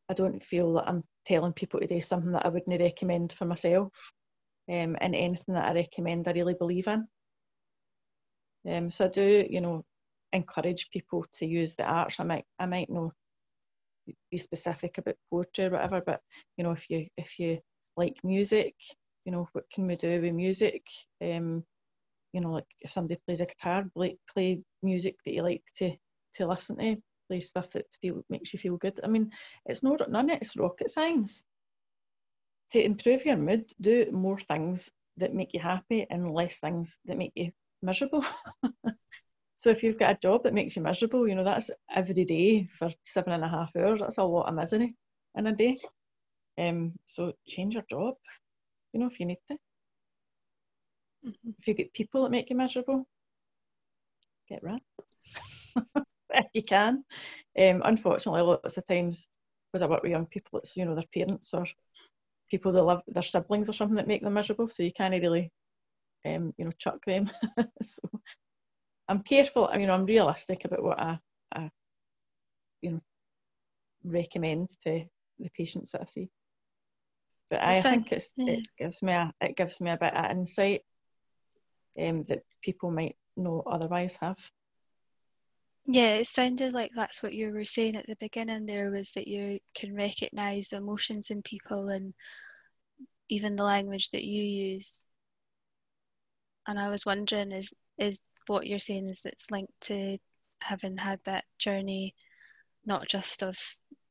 I 0.08 0.14
don't 0.14 0.42
feel 0.42 0.74
that 0.74 0.88
I'm 0.88 1.04
telling 1.24 1.52
people 1.52 1.80
to 1.80 1.86
do 1.86 2.00
something 2.00 2.32
that 2.32 2.44
I 2.44 2.48
wouldn't 2.48 2.80
recommend 2.80 3.32
for 3.32 3.44
myself. 3.44 3.92
Um, 4.70 4.96
and 5.00 5.14
anything 5.14 5.54
that 5.54 5.64
I 5.64 5.74
recommend, 5.74 6.28
I 6.28 6.32
really 6.32 6.54
believe 6.54 6.86
in. 6.86 7.06
Um, 8.68 8.90
so 8.90 9.06
I 9.06 9.08
do, 9.08 9.46
you 9.48 9.60
know, 9.60 9.84
encourage 10.32 10.90
people 10.90 11.24
to 11.34 11.46
use 11.46 11.74
the 11.74 11.84
arts. 11.84 12.20
I 12.20 12.24
might, 12.24 12.44
I 12.58 12.66
might 12.66 12.90
not 12.90 13.12
be 14.30 14.38
specific 14.38 14.98
about 14.98 15.16
poetry 15.30 15.66
or 15.66 15.70
whatever, 15.70 16.02
but 16.04 16.20
you 16.56 16.64
know, 16.64 16.72
if 16.72 16.90
you 16.90 17.06
if 17.16 17.38
you 17.38 17.58
like 17.96 18.16
music, 18.24 18.74
you 19.24 19.32
know, 19.32 19.48
what 19.52 19.64
can 19.72 19.86
we 19.86 19.96
do 19.96 20.20
with 20.20 20.34
music? 20.34 20.82
Um, 21.22 21.64
you 22.32 22.40
know, 22.40 22.52
like 22.52 22.66
if 22.80 22.90
somebody 22.90 23.20
plays 23.26 23.40
a 23.40 23.46
guitar, 23.46 23.84
play, 23.94 24.16
play 24.32 24.60
music 24.82 25.16
that 25.24 25.32
you 25.32 25.42
like 25.42 25.64
to 25.76 25.94
to 26.34 26.46
listen 26.46 26.76
to, 26.78 26.96
play 27.28 27.40
stuff 27.40 27.70
that 27.72 27.86
feel, 28.00 28.22
makes 28.30 28.52
you 28.52 28.58
feel 28.58 28.76
good. 28.78 28.98
I 29.04 29.06
mean, 29.06 29.30
it's 29.66 29.82
not 29.82 30.10
none 30.10 30.30
of 30.30 30.38
it's 30.40 30.56
rocket 30.56 30.90
science. 30.90 31.44
To 32.72 32.82
improve 32.82 33.26
your 33.26 33.36
mood, 33.36 33.70
do 33.80 34.06
more 34.10 34.38
things 34.38 34.90
that 35.18 35.34
make 35.34 35.52
you 35.52 35.60
happy 35.60 36.06
and 36.08 36.32
less 36.32 36.58
things 36.58 36.98
that 37.04 37.18
make 37.18 37.32
you 37.34 37.52
miserable. 37.82 38.24
so 39.56 39.68
if 39.68 39.82
you've 39.82 39.98
got 39.98 40.16
a 40.16 40.18
job 40.18 40.44
that 40.44 40.54
makes 40.54 40.74
you 40.74 40.82
miserable, 40.82 41.28
you 41.28 41.34
know, 41.34 41.44
that's 41.44 41.70
every 41.94 42.24
day 42.24 42.64
for 42.64 42.90
seven 43.02 43.34
and 43.34 43.44
a 43.44 43.48
half 43.48 43.76
hours. 43.76 44.00
That's 44.00 44.16
a 44.16 44.22
lot 44.22 44.48
of 44.48 44.54
misery 44.54 44.96
in 45.34 45.46
a 45.46 45.52
day. 45.54 45.76
Um, 46.58 46.92
so 47.04 47.32
change 47.46 47.74
your 47.74 47.84
job, 47.90 48.14
you 48.92 49.00
know, 49.00 49.06
if 49.06 49.20
you 49.20 49.26
need 49.26 49.38
to. 49.50 49.58
Mm-hmm. 51.26 51.50
If 51.58 51.68
you 51.68 51.74
get 51.74 51.92
people 51.92 52.22
that 52.22 52.30
make 52.30 52.50
you 52.50 52.56
miserable, 52.56 53.06
get 54.48 54.62
rid. 54.62 54.80
if 56.34 56.46
you 56.54 56.62
can. 56.62 57.04
Um, 57.58 57.82
unfortunately, 57.84 58.42
lots 58.42 58.76
of 58.76 58.86
times, 58.86 59.26
because 59.72 59.82
I 59.82 59.86
work 59.86 60.02
with 60.02 60.12
young 60.12 60.26
people, 60.26 60.58
it's 60.58 60.76
you 60.76 60.84
know 60.84 60.94
their 60.94 61.04
parents 61.14 61.52
or 61.52 61.66
people 62.50 62.72
that 62.72 62.82
love 62.82 63.02
their 63.06 63.22
siblings 63.22 63.68
or 63.68 63.72
something 63.72 63.96
that 63.96 64.08
make 64.08 64.22
them 64.22 64.34
miserable. 64.34 64.68
So 64.68 64.82
you 64.82 64.92
can't 64.92 65.12
really, 65.12 65.50
um, 66.26 66.52
you 66.56 66.64
know, 66.64 66.72
chuck 66.78 67.04
them. 67.06 67.30
so 67.82 68.02
I'm 69.08 69.22
careful. 69.22 69.68
I 69.72 69.78
mean, 69.78 69.90
I'm 69.90 70.04
realistic 70.04 70.64
about 70.64 70.82
what 70.82 71.00
I, 71.00 71.18
I, 71.54 71.70
you 72.80 72.92
know, 72.92 73.00
recommend 74.04 74.70
to 74.84 75.04
the 75.38 75.50
patients 75.56 75.92
that 75.92 76.02
I 76.02 76.06
see. 76.06 76.28
But 77.50 77.62
I 77.62 77.80
think 77.80 78.12
it's, 78.12 78.30
yeah. 78.36 78.54
it 78.54 78.68
gives 78.78 79.02
me 79.02 79.12
a 79.12 79.32
it 79.40 79.56
gives 79.56 79.80
me 79.80 79.90
a 79.90 79.98
bit 79.98 80.16
of 80.16 80.30
insight 80.30 80.82
um, 82.00 82.22
that 82.24 82.42
people 82.62 82.90
might 82.90 83.16
not 83.36 83.64
otherwise 83.66 84.16
have. 84.20 84.38
Yeah, 85.86 86.14
it 86.14 86.28
sounded 86.28 86.72
like 86.72 86.92
that's 86.94 87.22
what 87.22 87.34
you 87.34 87.50
were 87.50 87.64
saying 87.64 87.96
at 87.96 88.06
the 88.06 88.16
beginning 88.16 88.66
there 88.66 88.90
was 88.90 89.10
that 89.12 89.26
you 89.26 89.58
can 89.74 89.94
recognize 89.96 90.72
emotions 90.72 91.30
in 91.30 91.42
people 91.42 91.88
and 91.88 92.14
even 93.28 93.56
the 93.56 93.64
language 93.64 94.10
that 94.10 94.24
you 94.24 94.42
use. 94.42 95.00
And 96.68 96.78
I 96.78 96.88
was 96.88 97.04
wondering 97.04 97.50
is 97.50 97.72
is 97.98 98.20
what 98.46 98.66
you're 98.66 98.78
saying 98.78 99.08
is 99.08 99.20
that's 99.20 99.50
linked 99.50 99.72
to 99.82 100.18
having 100.62 100.96
had 100.96 101.20
that 101.24 101.44
journey 101.58 102.14
not 102.86 103.08
just 103.08 103.42
of 103.42 103.58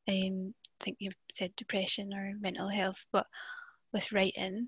um 0.08 0.54
I 0.82 0.84
think 0.84 0.98
you've 1.00 1.15
said 1.32 1.56
depression 1.56 2.13
or 2.13 2.34
mental 2.39 2.67
health, 2.67 3.06
but 3.12 3.28
with 3.94 4.12
writing 4.12 4.67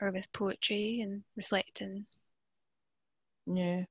or 0.00 0.10
with 0.10 0.30
poetry 0.32 1.00
and 1.00 1.24
reflecting. 1.34 2.06
Yeah. 3.46 3.84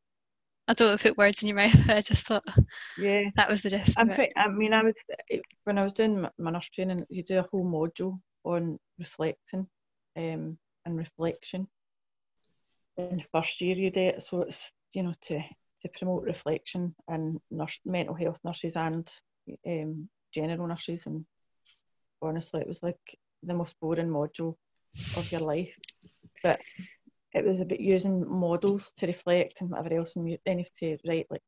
I 0.67 0.73
don't 0.73 0.89
want 0.89 1.01
to 1.01 1.09
put 1.09 1.17
words 1.17 1.43
in 1.43 1.49
your 1.49 1.57
mouth. 1.57 1.89
I 1.89 2.01
just 2.01 2.25
thought, 2.25 2.43
yeah, 2.97 3.23
that 3.35 3.49
was 3.49 3.61
the 3.61 3.69
gist. 3.69 3.97
I'm 3.97 4.09
I 4.35 4.47
mean, 4.47 4.73
I 4.73 4.83
was 4.83 4.93
when 5.63 5.77
I 5.77 5.83
was 5.83 5.93
doing 5.93 6.21
my, 6.21 6.31
my 6.37 6.51
nurse 6.51 6.69
training, 6.73 7.05
you 7.09 7.23
do 7.23 7.39
a 7.39 7.47
whole 7.51 7.65
module 7.65 8.19
on 8.43 8.79
reflecting 8.97 9.67
um, 10.17 10.57
and 10.85 10.97
reflection. 10.97 11.67
In 12.97 13.21
first 13.31 13.61
year, 13.61 13.75
you 13.75 13.91
do 13.91 13.99
it, 13.99 14.23
so 14.23 14.41
it's 14.41 14.65
you 14.93 15.03
know 15.03 15.13
to 15.23 15.39
to 15.81 15.89
promote 15.89 16.23
reflection 16.23 16.95
and 17.07 17.39
nurse, 17.51 17.79
mental 17.85 18.15
health 18.15 18.39
nurses 18.43 18.75
and 18.75 19.11
um, 19.67 20.09
general 20.33 20.67
nurses. 20.67 21.05
And 21.05 21.25
honestly, 22.21 22.61
it 22.61 22.67
was 22.67 22.81
like 22.81 23.19
the 23.43 23.53
most 23.53 23.79
boring 23.79 24.07
module 24.09 24.55
of 25.15 25.31
your 25.31 25.41
life. 25.41 25.73
But 26.41 26.59
it 27.35 27.45
was 27.45 27.59
about 27.59 27.81
using 27.81 28.25
models 28.27 28.93
to 28.97 29.07
reflect 29.07 29.59
and 29.59 29.69
whatever 29.69 29.93
else, 29.93 30.15
and 30.15 30.25
then 30.45 30.57
you 30.57 30.63
have 30.63 30.73
to 30.79 30.97
write 31.05 31.27
like 31.29 31.43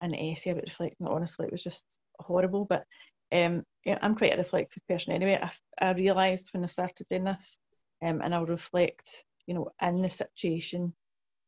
an 0.00 0.14
essay 0.14 0.50
about 0.50 0.62
reflecting. 0.62 1.08
Honestly, 1.08 1.46
it 1.46 1.52
was 1.52 1.64
just 1.64 1.84
horrible. 2.20 2.64
But 2.64 2.84
um, 3.32 3.64
I'm 4.00 4.14
quite 4.14 4.34
a 4.34 4.38
reflective 4.38 4.86
person 4.88 5.12
anyway. 5.12 5.40
I, 5.42 5.50
I 5.84 5.92
realised 5.92 6.50
when 6.52 6.62
I 6.62 6.68
started 6.68 7.08
doing 7.10 7.24
this, 7.24 7.58
um, 8.00 8.20
and 8.22 8.32
I'll 8.32 8.46
reflect, 8.46 9.24
you 9.46 9.54
know, 9.54 9.70
in 9.82 10.02
the 10.02 10.08
situation, 10.08 10.94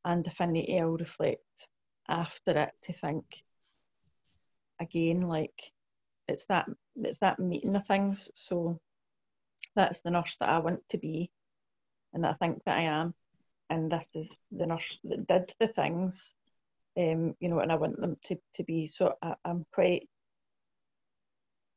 and 0.05 0.27
if 0.27 0.41
I 0.41 0.47
need 0.47 0.67
to, 0.67 0.79
I'll 0.79 0.97
reflect 0.97 1.69
after 2.09 2.59
it 2.59 2.73
to 2.83 2.93
think 2.93 3.25
again, 4.81 5.21
like 5.21 5.73
it's 6.27 6.47
that 6.47 6.67
it's 6.97 7.21
that 7.21 7.39
meeting 7.39 7.77
of 7.77 7.87
things. 7.87 8.33
So 8.35 8.81
that's 9.77 10.01
the 10.01 10.11
nurse 10.11 10.37
that 10.41 10.49
I 10.49 10.59
want 10.59 10.81
to 10.89 10.99
be, 10.99 11.31
and 12.13 12.27
I 12.27 12.33
think 12.33 12.65
that 12.65 12.79
I 12.79 12.83
am 12.83 13.15
and 13.71 13.91
this 13.91 14.05
is 14.15 14.29
the 14.51 14.67
nurse 14.67 14.99
that 15.05 15.27
did 15.27 15.53
the 15.61 15.69
things, 15.69 16.35
um, 16.99 17.35
you 17.41 17.49
know, 17.49 17.61
and 17.61 17.73
I 17.73 17.77
want 17.77 18.01
them 18.01 18.17
to, 18.25 18.37
to 18.55 18.65
be. 18.65 18.87
So 18.87 19.15
I, 19.23 19.35
I'm 19.45 19.65
quite, 19.73 20.09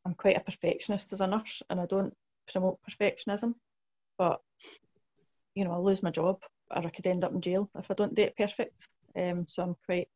I'm 0.06 0.14
quite 0.14 0.38
a 0.38 0.42
perfectionist 0.42 1.14
as 1.14 1.22
a 1.22 1.28
nurse, 1.28 1.62
and 1.70 1.80
I 1.80 1.86
don't 1.86 2.14
promote 2.52 2.80
perfectionism, 2.90 3.56
but 4.18 4.40
you 5.56 5.66
know, 5.66 5.72
I'll 5.72 5.84
lose 5.84 6.04
my 6.04 6.12
job 6.12 6.42
or 6.72 6.86
I 6.86 6.90
could 6.90 7.08
end 7.08 7.24
up 7.24 7.34
in 7.34 7.42
jail 7.42 7.70
if 7.78 7.90
I 7.90 7.94
don't 7.94 8.16
do 8.16 8.24
it 8.24 8.38
perfect. 8.38 8.88
Um, 9.18 9.46
so 9.48 9.64
I'm 9.64 9.76
quite, 9.86 10.08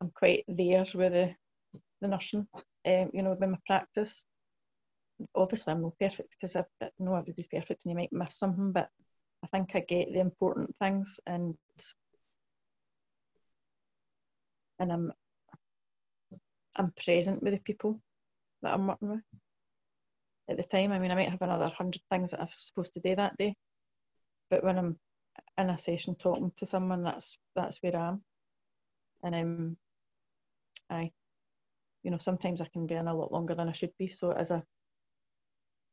I'm 0.00 0.10
quite 0.14 0.44
there 0.48 0.86
with 0.94 1.12
the, 1.12 1.34
the 2.00 2.08
nursing, 2.08 2.46
um, 2.54 3.10
you 3.12 3.22
know, 3.22 3.30
with 3.30 3.40
my 3.40 3.58
practice. 3.66 4.24
Obviously, 5.34 5.72
I'm 5.72 5.82
not 5.82 5.98
perfect 6.00 6.36
because 6.40 6.56
I 6.56 6.64
know 6.98 7.16
everybody's 7.16 7.48
perfect 7.48 7.84
and 7.84 7.90
you 7.90 7.96
might 7.96 8.12
miss 8.12 8.36
something, 8.36 8.72
but 8.72 8.88
I 9.42 9.46
think 9.48 9.74
I 9.74 9.80
get 9.80 10.12
the 10.12 10.20
important 10.20 10.74
things 10.80 11.18
and 11.26 11.56
and 14.78 14.92
I'm 14.92 15.12
I'm 16.76 16.92
present 17.04 17.42
with 17.42 17.52
the 17.52 17.60
people 17.60 18.00
that 18.62 18.72
I'm 18.72 18.86
working 18.86 19.10
with 19.10 19.20
at 20.48 20.56
the 20.56 20.62
time. 20.62 20.92
I 20.92 20.98
mean, 20.98 21.10
I 21.10 21.14
might 21.14 21.30
have 21.30 21.42
another 21.42 21.68
hundred 21.68 22.02
things 22.10 22.30
that 22.30 22.40
I'm 22.40 22.48
supposed 22.48 22.94
to 22.94 23.00
do 23.00 23.14
that 23.16 23.36
day, 23.36 23.54
but 24.50 24.64
when 24.64 24.78
I'm 24.78 24.98
in 25.58 25.70
a 25.70 25.78
session 25.78 26.14
talking 26.14 26.52
to 26.56 26.66
someone, 26.66 27.02
that's 27.02 27.38
that's 27.54 27.82
where 27.82 27.96
I 27.96 28.08
am, 28.08 28.22
and 29.22 29.34
I'm, 29.34 29.76
I, 30.88 31.10
you 32.02 32.10
know, 32.10 32.16
sometimes 32.16 32.60
I 32.60 32.68
can 32.72 32.86
be 32.86 32.94
in 32.94 33.08
a 33.08 33.14
lot 33.14 33.32
longer 33.32 33.54
than 33.54 33.68
I 33.68 33.72
should 33.72 33.92
be. 33.98 34.06
So 34.06 34.32
as 34.32 34.50
a 34.50 34.62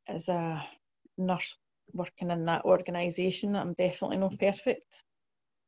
as 0.08 0.28
a 0.28 0.64
nurse 1.18 1.56
working 1.94 2.30
in 2.30 2.44
that 2.46 2.64
organisation. 2.64 3.56
I'm 3.56 3.74
definitely 3.74 4.18
not 4.18 4.38
perfect, 4.38 5.02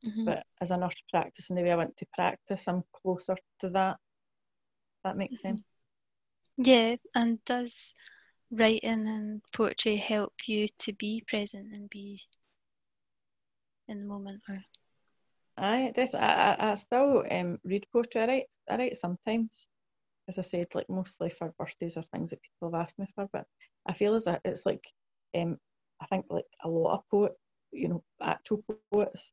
mm-hmm. 0.04 0.24
but 0.24 0.44
as 0.60 0.70
a 0.70 0.76
nurse 0.76 0.94
practicing 1.10 1.56
the 1.56 1.62
way 1.62 1.72
I 1.72 1.76
want 1.76 1.96
to 1.96 2.06
practice, 2.14 2.68
I'm 2.68 2.82
closer 2.92 3.36
to 3.60 3.70
that. 3.70 3.96
That 5.04 5.16
makes 5.16 5.36
mm-hmm. 5.36 5.56
sense. 5.56 5.62
Yeah, 6.56 6.96
and 7.14 7.44
does 7.44 7.94
writing 8.50 9.08
and 9.08 9.42
poetry 9.54 9.96
help 9.96 10.34
you 10.46 10.68
to 10.80 10.92
be 10.92 11.24
present 11.26 11.74
and 11.74 11.88
be 11.88 12.20
in 13.88 14.00
the 14.00 14.06
moment? 14.06 14.42
Or 14.48 14.58
I 15.56 15.92
definitely, 15.94 16.20
I, 16.20 16.70
I 16.70 16.74
still 16.74 17.24
um, 17.30 17.58
read 17.64 17.86
poetry. 17.92 18.20
I 18.20 18.26
write, 18.26 18.56
I 18.70 18.76
write 18.76 18.96
sometimes, 18.96 19.66
as 20.28 20.38
I 20.38 20.42
said, 20.42 20.68
like 20.74 20.88
mostly 20.88 21.30
for 21.30 21.54
birthdays 21.58 21.96
or 21.96 22.02
things 22.02 22.30
that 22.30 22.42
people 22.42 22.70
have 22.70 22.82
asked 22.82 22.98
me 22.98 23.06
for. 23.14 23.28
But 23.32 23.46
I 23.86 23.92
feel 23.92 24.14
as 24.14 24.24
that 24.24 24.42
it's 24.44 24.66
like 24.66 24.84
um, 25.36 25.58
I 26.02 26.06
think 26.06 26.26
like 26.28 26.44
a 26.64 26.68
lot 26.68 26.94
of 26.94 27.08
poets, 27.10 27.36
you 27.70 27.88
know, 27.88 28.02
actual 28.20 28.64
poets, 28.92 29.30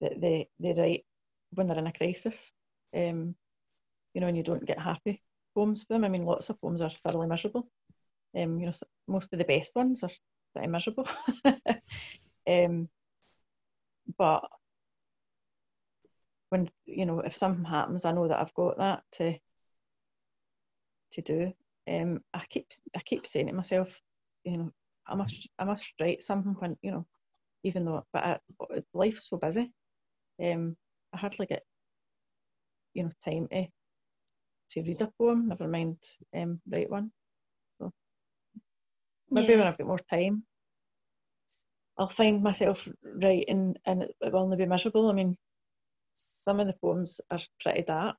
that 0.00 0.20
they, 0.20 0.48
they 0.60 0.74
write 0.74 1.04
when 1.52 1.68
they're 1.68 1.78
in 1.78 1.86
a 1.86 1.92
crisis. 1.92 2.52
Um, 2.94 3.34
you 4.14 4.20
know, 4.20 4.26
and 4.26 4.36
you 4.36 4.42
don't 4.42 4.66
get 4.66 4.78
happy 4.78 5.22
poems 5.54 5.84
for 5.84 5.94
them. 5.94 6.04
I 6.04 6.08
mean, 6.08 6.24
lots 6.24 6.50
of 6.50 6.60
poems 6.60 6.80
are 6.80 6.90
thoroughly 6.90 7.26
miserable. 7.26 7.68
Um, 8.36 8.58
you 8.58 8.66
know, 8.66 8.72
most 9.08 9.32
of 9.32 9.38
the 9.38 9.44
best 9.44 9.74
ones 9.74 10.02
are 10.02 10.10
pretty 10.54 10.68
miserable. 10.68 11.08
um, 12.48 12.88
but 14.18 14.44
when 16.50 16.70
you 16.84 17.06
know 17.06 17.20
if 17.20 17.34
something 17.34 17.64
happens, 17.64 18.04
I 18.04 18.12
know 18.12 18.28
that 18.28 18.40
I've 18.40 18.54
got 18.54 18.78
that 18.78 19.02
to 19.12 19.38
to 21.12 21.22
do. 21.22 21.52
Um, 21.88 22.20
I 22.32 22.44
keep 22.48 22.68
I 22.96 23.00
keep 23.00 23.26
saying 23.26 23.48
to 23.48 23.52
myself, 23.52 24.00
you 24.44 24.56
know, 24.56 24.72
I 25.06 25.14
must 25.14 25.48
I 25.58 25.64
must 25.64 25.92
write 26.00 26.22
something 26.22 26.54
when 26.58 26.76
you 26.82 26.92
know, 26.92 27.06
even 27.64 27.84
though 27.84 28.04
but 28.12 28.24
I, 28.24 28.38
life's 28.94 29.28
so 29.28 29.36
busy, 29.36 29.72
um, 30.42 30.76
I 31.12 31.18
hardly 31.18 31.46
get 31.46 31.62
you 32.94 33.04
know 33.04 33.10
time 33.24 33.48
to 33.48 33.66
to 34.70 34.82
read 34.82 35.02
a 35.02 35.10
poem. 35.18 35.48
Never 35.48 35.68
mind 35.68 35.98
um, 36.36 36.60
write 36.70 36.90
one. 36.90 37.10
So 37.78 37.92
maybe 39.30 39.52
yeah. 39.52 39.58
when 39.58 39.66
I've 39.66 39.78
got 39.78 39.86
more 39.86 39.98
time, 40.10 40.44
I'll 41.98 42.08
find 42.08 42.42
myself 42.42 42.88
writing, 43.02 43.76
and 43.84 44.04
it, 44.04 44.32
will 44.32 44.48
not 44.48 44.58
be 44.58 44.66
miserable. 44.66 45.10
I 45.10 45.14
mean, 45.14 45.36
some 46.14 46.60
of 46.60 46.66
the 46.66 46.74
poems 46.80 47.20
are 47.30 47.40
pretty 47.60 47.82
dark, 47.82 48.16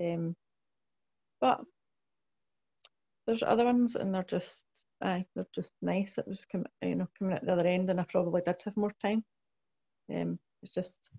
um, 0.00 0.36
but 1.40 1.60
there's 3.26 3.42
other 3.42 3.64
ones, 3.64 3.96
and 3.96 4.14
they're 4.14 4.22
just 4.22 4.64
aye, 5.02 5.26
they're 5.34 5.46
just 5.54 5.72
nice. 5.82 6.18
It 6.18 6.28
was 6.28 6.42
you 6.82 6.94
know 6.94 7.08
coming 7.18 7.34
at 7.34 7.44
the 7.44 7.52
other 7.52 7.66
end, 7.66 7.90
and 7.90 8.00
I 8.00 8.04
probably 8.04 8.42
did 8.42 8.62
have 8.64 8.76
more 8.76 8.92
time. 9.02 9.24
Um, 10.14 10.38
it's 10.62 10.74
just 10.74 11.10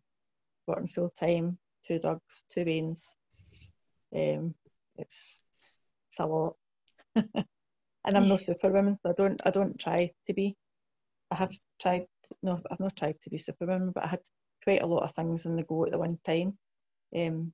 working 0.65 0.87
full 0.87 1.09
time, 1.09 1.57
two 1.85 1.99
dogs, 1.99 2.43
two 2.49 2.65
veins. 2.65 3.15
Um, 4.15 4.55
it's 4.97 5.39
it's 6.11 6.19
a 6.19 6.25
lot, 6.25 6.55
and 7.15 7.25
I'm 8.05 8.23
yeah. 8.23 8.29
no 8.29 8.37
superwoman, 8.37 8.97
so 9.03 9.09
I 9.09 9.13
don't 9.13 9.41
I 9.45 9.51
don't 9.51 9.79
try 9.79 10.11
to 10.27 10.33
be. 10.33 10.55
I 11.31 11.35
have 11.35 11.51
tried 11.81 12.07
no, 12.43 12.61
I've 12.71 12.79
not 12.79 12.95
tried 12.95 13.15
to 13.23 13.29
be 13.29 13.37
superwoman, 13.37 13.91
but 13.91 14.03
I 14.03 14.07
had 14.07 14.21
quite 14.63 14.81
a 14.81 14.87
lot 14.87 15.03
of 15.03 15.13
things 15.15 15.45
in 15.45 15.55
the 15.55 15.63
go 15.63 15.85
at 15.85 15.91
the 15.91 15.97
one 15.97 16.19
time, 16.25 16.57
um, 17.15 17.53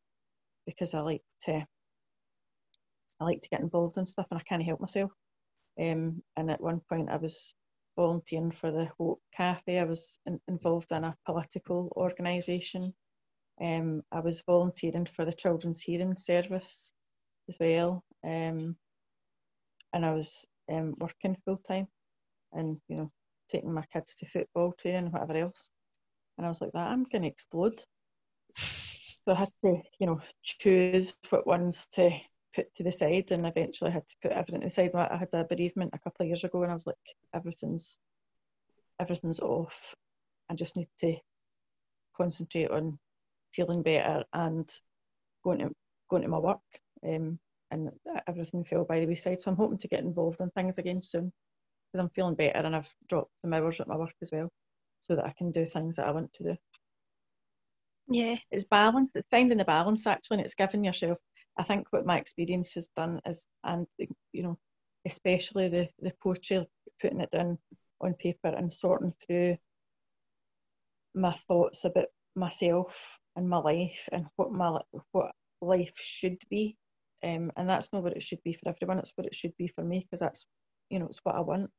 because 0.65 0.93
I 0.93 1.01
like 1.01 1.23
to 1.43 1.65
I 3.19 3.23
like 3.23 3.41
to 3.41 3.49
get 3.49 3.61
involved 3.61 3.97
in 3.97 4.05
stuff 4.05 4.27
and 4.31 4.39
I 4.39 4.43
can't 4.43 4.63
help 4.63 4.79
myself. 4.79 5.11
Um, 5.79 6.21
and 6.35 6.51
at 6.51 6.61
one 6.61 6.81
point, 6.89 7.09
I 7.09 7.17
was 7.17 7.55
volunteering 7.95 8.51
for 8.51 8.71
the 8.71 8.89
Hope 8.97 9.21
Cafe. 9.35 9.79
I 9.79 9.83
was 9.83 10.17
in, 10.25 10.39
involved 10.47 10.91
in 10.91 11.03
a 11.03 11.15
political 11.25 11.91
organisation. 11.95 12.93
Um, 13.61 14.01
I 14.11 14.19
was 14.19 14.43
volunteering 14.45 15.05
for 15.05 15.25
the 15.25 15.33
Children's 15.33 15.81
Hearing 15.81 16.15
Service 16.15 16.89
as 17.49 17.57
well. 17.59 18.03
Um, 18.23 18.75
and 19.93 20.05
I 20.05 20.13
was 20.13 20.45
um, 20.71 20.95
working 20.99 21.37
full 21.45 21.57
time 21.57 21.87
and, 22.51 22.79
you 22.87 22.97
know, 22.97 23.11
taking 23.49 23.73
my 23.73 23.85
kids 23.91 24.15
to 24.15 24.25
football 24.25 24.73
training 24.73 25.05
and 25.05 25.13
whatever 25.13 25.37
else. 25.37 25.69
And 26.37 26.45
I 26.45 26.49
was 26.49 26.61
like, 26.61 26.71
that 26.73 26.89
I'm 26.89 27.03
going 27.03 27.23
to 27.23 27.27
explode. 27.27 27.81
So 28.55 29.31
I 29.31 29.35
had 29.35 29.51
to, 29.63 29.81
you 29.99 30.07
know, 30.07 30.19
choose 30.43 31.15
what 31.29 31.47
ones 31.47 31.87
to 31.93 32.11
put 32.53 32.73
to 32.75 32.83
the 32.83 32.91
side 32.91 33.31
and 33.31 33.45
eventually 33.45 33.91
I 33.91 33.93
had 33.95 34.07
to 34.07 34.15
put 34.21 34.31
everything 34.31 34.63
aside. 34.63 34.91
I 34.93 35.17
had 35.17 35.29
a 35.33 35.43
bereavement 35.43 35.91
a 35.93 35.99
couple 35.99 36.23
of 36.23 36.27
years 36.27 36.43
ago 36.43 36.63
and 36.63 36.71
I 36.71 36.75
was 36.75 36.87
like, 36.87 36.95
everything's 37.33 37.97
everything's 38.99 39.39
off. 39.39 39.95
I 40.49 40.55
just 40.55 40.75
need 40.75 40.89
to 40.99 41.15
concentrate 42.15 42.69
on 42.69 42.99
feeling 43.53 43.81
better 43.81 44.23
and 44.33 44.69
going 45.43 45.59
to 45.59 45.71
going 46.09 46.23
to 46.23 46.27
my 46.27 46.39
work. 46.39 46.59
Um, 47.05 47.39
and 47.71 47.89
everything 48.27 48.63
fell 48.63 48.85
by 48.85 48.99
the 48.99 49.07
wayside. 49.07 49.41
So 49.41 49.49
I'm 49.49 49.57
hoping 49.57 49.79
to 49.79 49.87
get 49.87 50.01
involved 50.01 50.39
in 50.39 50.51
things 50.51 50.77
again 50.77 51.01
soon 51.01 51.33
because 51.91 52.03
I'm 52.03 52.09
feeling 52.09 52.35
better 52.35 52.59
and 52.59 52.75
I've 52.75 52.93
dropped 53.09 53.31
the 53.43 53.53
hours 53.53 53.79
at 53.79 53.87
my 53.87 53.97
work 53.97 54.13
as 54.21 54.29
well, 54.31 54.49
so 54.99 55.15
that 55.15 55.25
I 55.25 55.33
can 55.35 55.51
do 55.51 55.65
things 55.65 55.95
that 55.95 56.07
I 56.07 56.11
want 56.11 56.31
to 56.33 56.43
do. 56.43 56.55
Yeah, 58.07 58.35
it's 58.51 58.65
balance. 58.65 59.11
It's 59.15 59.27
finding 59.31 59.57
the 59.57 59.65
balance 59.65 60.05
actually, 60.05 60.37
and 60.37 60.45
it's 60.45 60.55
giving 60.55 60.83
yourself 60.83 61.17
I 61.57 61.63
think 61.63 61.87
what 61.91 62.05
my 62.05 62.17
experience 62.17 62.73
has 62.73 62.87
done 62.95 63.21
is, 63.25 63.45
and 63.63 63.85
you 64.31 64.43
know, 64.43 64.57
especially 65.05 65.69
the 65.69 65.89
the 65.99 66.13
poetry, 66.21 66.67
putting 67.01 67.21
it 67.21 67.31
down 67.31 67.57
on 68.01 68.13
paper 68.15 68.49
and 68.49 68.71
sorting 68.71 69.13
through 69.25 69.57
my 71.15 71.33
thoughts 71.47 71.85
about 71.85 72.07
myself 72.35 73.19
and 73.35 73.47
my 73.47 73.57
life 73.57 74.09
and 74.11 74.25
what 74.35 74.51
my 74.51 74.79
what 75.11 75.31
life 75.61 75.93
should 75.95 76.41
be, 76.49 76.75
um, 77.23 77.51
and 77.55 77.69
that's 77.69 77.93
not 77.93 78.03
what 78.03 78.15
it 78.15 78.23
should 78.23 78.41
be 78.43 78.53
for 78.53 78.69
everyone. 78.69 78.99
It's 78.99 79.13
what 79.15 79.27
it 79.27 79.35
should 79.35 79.55
be 79.57 79.67
for 79.67 79.83
me 79.83 79.99
because 79.99 80.19
that's 80.19 80.45
you 80.89 80.99
know 80.99 81.05
it's 81.05 81.21
what 81.23 81.35
I 81.35 81.41
want. 81.41 81.69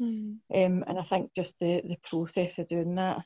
Mm. 0.00 0.38
Um, 0.52 0.84
and 0.86 0.98
I 0.98 1.02
think 1.02 1.30
just 1.34 1.54
the 1.60 1.82
the 1.82 1.96
process 2.02 2.58
of 2.58 2.66
doing 2.66 2.96
that 2.96 3.22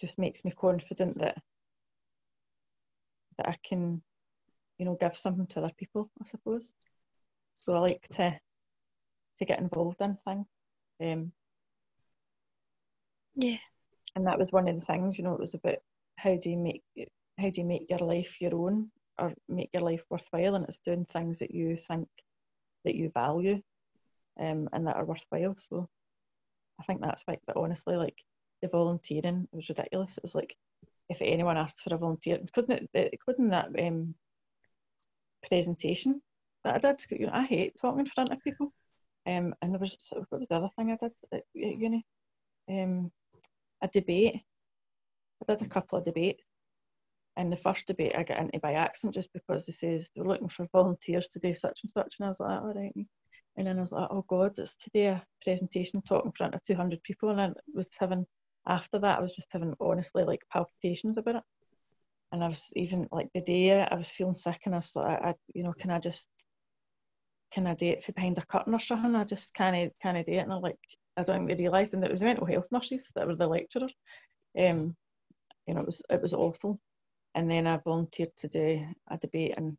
just 0.00 0.18
makes 0.18 0.44
me 0.44 0.52
confident 0.52 1.18
that 1.18 1.38
that 3.38 3.48
I 3.48 3.56
can 3.64 4.02
you 4.82 4.86
know, 4.86 4.96
give 5.00 5.16
something 5.16 5.46
to 5.46 5.60
other 5.60 5.72
people, 5.78 6.10
I 6.20 6.26
suppose. 6.26 6.72
So 7.54 7.76
I 7.76 7.78
like 7.78 8.08
to 8.16 8.36
to 9.38 9.44
get 9.44 9.60
involved 9.60 10.00
in 10.00 10.18
things. 10.24 10.46
Um, 11.00 11.32
yeah. 13.36 13.58
And 14.16 14.26
that 14.26 14.40
was 14.40 14.50
one 14.50 14.66
of 14.66 14.74
the 14.74 14.84
things, 14.84 15.16
you 15.16 15.22
know, 15.22 15.34
it 15.34 15.40
was 15.40 15.54
about 15.54 15.76
how 16.16 16.34
do 16.34 16.50
you 16.50 16.56
make 16.56 16.82
how 17.38 17.48
do 17.48 17.60
you 17.60 17.64
make 17.64 17.88
your 17.88 18.00
life 18.00 18.40
your 18.40 18.56
own 18.56 18.90
or 19.20 19.32
make 19.48 19.70
your 19.72 19.84
life 19.84 20.02
worthwhile 20.10 20.56
and 20.56 20.64
it's 20.64 20.80
doing 20.84 21.04
things 21.04 21.38
that 21.38 21.54
you 21.54 21.76
think 21.76 22.08
that 22.84 22.96
you 22.96 23.08
value 23.14 23.62
um, 24.40 24.68
and 24.72 24.88
that 24.88 24.96
are 24.96 25.04
worthwhile. 25.04 25.54
So 25.58 25.88
I 26.80 26.82
think 26.82 27.00
that's 27.00 27.22
like 27.28 27.38
but 27.46 27.56
honestly 27.56 27.94
like 27.94 28.18
the 28.62 28.68
volunteering 28.68 29.46
it 29.52 29.56
was 29.56 29.68
ridiculous. 29.68 30.16
It 30.16 30.24
was 30.24 30.34
like 30.34 30.56
if 31.08 31.22
anyone 31.22 31.56
asked 31.56 31.82
for 31.82 31.94
a 31.94 31.98
volunteer, 31.98 32.38
including, 32.40 32.88
including 32.94 33.50
that 33.50 33.68
um, 33.78 34.16
presentation 35.46 36.20
that 36.64 36.74
I 36.74 36.78
did. 36.78 37.20
You 37.20 37.26
know, 37.26 37.32
I 37.32 37.42
hate 37.42 37.76
talking 37.80 38.00
in 38.00 38.06
front 38.06 38.30
of 38.30 38.40
people. 38.42 38.72
Um, 39.26 39.54
and 39.62 39.72
there 39.72 39.78
was 39.78 39.96
what 40.10 40.40
was 40.40 40.48
the 40.48 40.56
other 40.56 40.70
thing 40.76 40.90
I 40.90 40.96
did 40.96 41.12
at, 41.32 41.42
uni? 41.54 42.04
Um, 42.68 43.10
a 43.82 43.88
debate. 43.88 44.40
I 45.42 45.52
did 45.52 45.66
a 45.66 45.68
couple 45.68 45.98
of 45.98 46.04
debates. 46.04 46.42
And 47.36 47.50
the 47.50 47.56
first 47.56 47.86
debate 47.86 48.14
I 48.16 48.24
got 48.24 48.38
into 48.38 48.58
by 48.58 48.74
accident 48.74 49.14
just 49.14 49.32
because 49.32 49.64
they 49.64 49.72
said 49.72 50.04
they 50.14 50.20
were 50.20 50.28
looking 50.28 50.48
for 50.48 50.68
volunteers 50.72 51.28
to 51.28 51.38
do 51.38 51.54
such 51.56 51.80
and 51.82 51.90
such. 51.90 52.16
And 52.18 52.26
I 52.26 52.28
was 52.28 52.40
like, 52.40 52.60
all 52.60 52.74
right. 52.74 52.92
And 53.56 53.66
then 53.66 53.78
I 53.78 53.80
was 53.80 53.92
like, 53.92 54.08
oh 54.10 54.24
God, 54.28 54.58
it's 54.58 54.76
today 54.76 55.06
a 55.06 55.24
presentation 55.42 56.02
talk 56.02 56.24
in 56.24 56.32
front 56.32 56.54
of 56.54 56.64
200 56.64 57.02
people. 57.02 57.30
And 57.30 57.40
I 57.40 57.52
was 57.74 57.86
having, 57.98 58.26
after 58.66 58.98
that, 58.98 59.18
I 59.18 59.22
was 59.22 59.34
just 59.34 59.48
having 59.50 59.74
honestly 59.80 60.24
like 60.24 60.40
palpitations 60.52 61.16
about 61.16 61.36
it 61.36 61.42
and 62.32 62.42
I 62.42 62.48
was 62.48 62.72
even 62.74 63.08
like 63.12 63.28
the 63.34 63.42
day 63.42 63.82
I 63.82 63.94
was 63.94 64.08
feeling 64.08 64.34
sick 64.34 64.62
and 64.64 64.74
I 64.74 64.78
was 64.78 64.96
like, 64.96 65.20
I, 65.22 65.34
you 65.54 65.62
know, 65.62 65.74
can 65.74 65.90
I 65.90 65.98
just, 65.98 66.28
can 67.52 67.66
I 67.66 67.74
do 67.74 67.86
it 67.86 68.02
for 68.02 68.12
behind 68.12 68.38
a 68.38 68.46
curtain 68.46 68.74
or 68.74 68.80
something? 68.80 69.14
I 69.14 69.24
just 69.24 69.52
can't, 69.54 69.92
can't 70.02 70.26
do 70.26 70.32
it. 70.32 70.38
And 70.38 70.52
I 70.52 70.56
like, 70.56 70.78
I 71.16 71.24
don't 71.24 71.46
think 71.46 71.58
they 71.58 71.64
realised, 71.64 71.92
and 71.92 72.02
it 72.04 72.10
was 72.10 72.22
mental 72.22 72.46
health 72.46 72.68
nurses 72.72 73.10
that 73.14 73.26
were 73.26 73.36
the 73.36 73.46
lecturers. 73.46 73.92
Um, 74.58 74.96
you 75.66 75.74
know, 75.74 75.80
it 75.80 75.86
was 75.86 76.02
it 76.08 76.22
was 76.22 76.32
awful. 76.32 76.78
And 77.34 77.50
then 77.50 77.66
I 77.66 77.78
volunteered 77.78 78.34
to 78.38 78.48
do 78.48 78.86
a 79.10 79.18
debate 79.18 79.54
in 79.58 79.76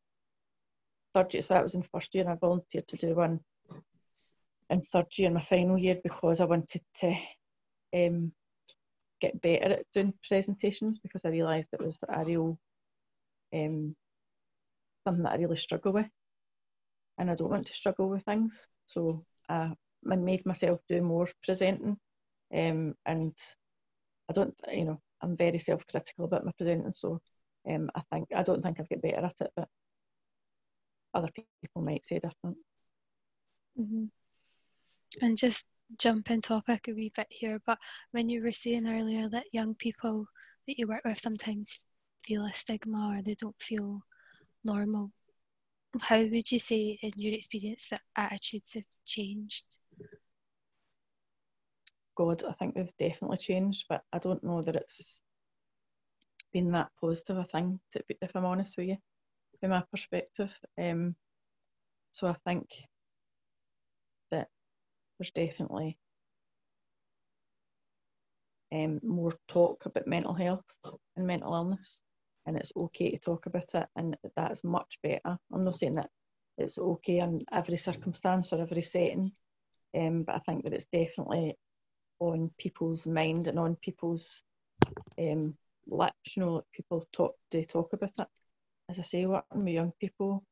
third 1.13 1.33
year, 1.33 1.41
so 1.41 1.55
that 1.55 1.63
was 1.63 1.73
in 1.73 1.83
first 1.83 2.13
year. 2.13 2.23
And 2.23 2.33
I 2.33 2.35
volunteered 2.35 2.87
to 2.87 2.97
do 2.97 3.15
one 3.15 3.39
in 4.69 4.81
third 4.81 5.07
year, 5.17 5.27
in 5.27 5.33
my 5.33 5.41
final 5.41 5.77
year, 5.77 5.99
because 6.03 6.39
I 6.39 6.45
wanted 6.45 6.81
to 6.99 7.15
um, 7.95 8.31
get 9.23 9.41
better 9.41 9.73
at 9.73 9.85
doing 9.93 10.13
presentations 10.27 10.99
because 11.01 11.21
I 11.23 11.29
realised 11.29 11.67
it 11.71 11.79
was 11.79 11.95
a 12.09 12.25
real 12.25 12.59
um, 13.53 13.95
something 15.05 15.23
that 15.23 15.33
I 15.33 15.37
really 15.37 15.57
struggle 15.57 15.93
with, 15.93 16.09
and 17.17 17.31
I 17.31 17.35
don't 17.35 17.49
want 17.49 17.67
to 17.67 17.73
struggle 17.73 18.09
with 18.09 18.23
things. 18.23 18.57
So 18.87 19.23
I, 19.49 19.71
made 20.05 20.45
myself 20.45 20.81
do 20.89 21.01
more 21.01 21.29
presenting, 21.45 21.97
um, 22.53 22.93
and 23.05 23.33
I 24.29 24.33
don't, 24.33 24.53
you 24.71 24.83
know, 24.83 24.99
I'm 25.21 25.37
very 25.37 25.59
self-critical 25.59 26.25
about 26.25 26.45
my 26.45 26.51
presenting. 26.57 26.91
So 26.91 27.21
um, 27.69 27.89
I 27.95 28.01
think 28.11 28.27
I 28.35 28.43
don't 28.43 28.61
think 28.61 28.79
I've 28.79 28.89
got 28.89 29.01
better 29.01 29.25
at 29.25 29.35
it, 29.39 29.51
but 29.55 29.69
other 31.13 31.29
people 31.33 31.81
might 31.81 32.05
say 32.05 32.15
different. 32.15 32.57
Mm-hmm. 33.79 34.05
And 35.21 35.37
just 35.37 35.65
jumping 35.97 36.41
topic 36.41 36.87
a 36.87 36.93
wee 36.93 37.11
bit 37.15 37.27
here, 37.29 37.59
but 37.65 37.77
when 38.11 38.29
you 38.29 38.43
were 38.43 38.51
saying 38.51 38.87
earlier 38.87 39.29
that 39.29 39.53
young 39.53 39.75
people 39.75 40.25
that 40.67 40.77
you 40.77 40.87
work 40.87 41.01
with 41.05 41.19
sometimes 41.19 41.77
feel 42.25 42.45
a 42.45 42.53
stigma 42.53 43.15
or 43.15 43.21
they 43.21 43.35
don't 43.35 43.61
feel 43.61 44.01
normal, 44.63 45.11
how 46.01 46.17
would 46.17 46.51
you 46.51 46.59
say, 46.59 46.97
in 47.01 47.11
your 47.15 47.33
experience, 47.33 47.87
that 47.89 48.01
attitudes 48.15 48.73
have 48.73 48.85
changed? 49.05 49.77
God, 52.15 52.43
I 52.43 52.53
think 52.53 52.75
they've 52.75 52.97
definitely 52.97 53.37
changed, 53.37 53.85
but 53.89 54.03
I 54.11 54.19
don't 54.19 54.43
know 54.43 54.61
that 54.61 54.75
it's 54.75 55.19
been 56.51 56.71
that 56.71 56.91
positive 56.99 57.37
a 57.37 57.43
thing, 57.43 57.79
to, 57.91 58.03
if 58.21 58.35
I'm 58.35 58.45
honest 58.45 58.77
with 58.77 58.87
you, 58.87 58.97
from 59.59 59.71
my 59.71 59.83
perspective. 59.91 60.51
Um, 60.77 61.15
so 62.11 62.27
I 62.27 62.35
think 62.45 62.67
there's 65.17 65.31
definitely 65.31 65.97
um, 68.73 68.99
more 69.03 69.33
talk 69.47 69.85
about 69.85 70.07
mental 70.07 70.33
health 70.33 70.65
and 71.15 71.27
mental 71.27 71.53
illness, 71.53 72.01
and 72.45 72.57
it's 72.57 72.71
okay 72.75 73.11
to 73.11 73.19
talk 73.19 73.45
about 73.45 73.73
it, 73.75 73.87
and 73.95 74.17
that's 74.35 74.63
much 74.63 74.97
better. 75.03 75.37
I'm 75.51 75.63
not 75.63 75.77
saying 75.77 75.93
that 75.93 76.09
it's 76.57 76.77
okay 76.77 77.17
in 77.19 77.43
every 77.51 77.77
circumstance 77.77 78.51
or 78.51 78.61
every 78.61 78.81
setting, 78.81 79.31
um, 79.95 80.23
but 80.23 80.35
I 80.35 80.39
think 80.39 80.63
that 80.63 80.73
it's 80.73 80.87
definitely 80.91 81.55
on 82.19 82.51
people's 82.57 83.05
mind 83.05 83.47
and 83.47 83.59
on 83.59 83.75
people's 83.77 84.41
um, 85.19 85.55
lips. 85.87 86.35
You 86.35 86.45
know, 86.45 86.63
people 86.73 87.07
talk 87.11 87.35
they 87.51 87.63
talk 87.63 87.93
about 87.93 88.11
it. 88.19 88.27
As 88.89 88.99
I 88.99 89.03
say, 89.03 89.25
working 89.25 89.63
with 89.63 89.73
young 89.73 89.93
people, 89.99 90.43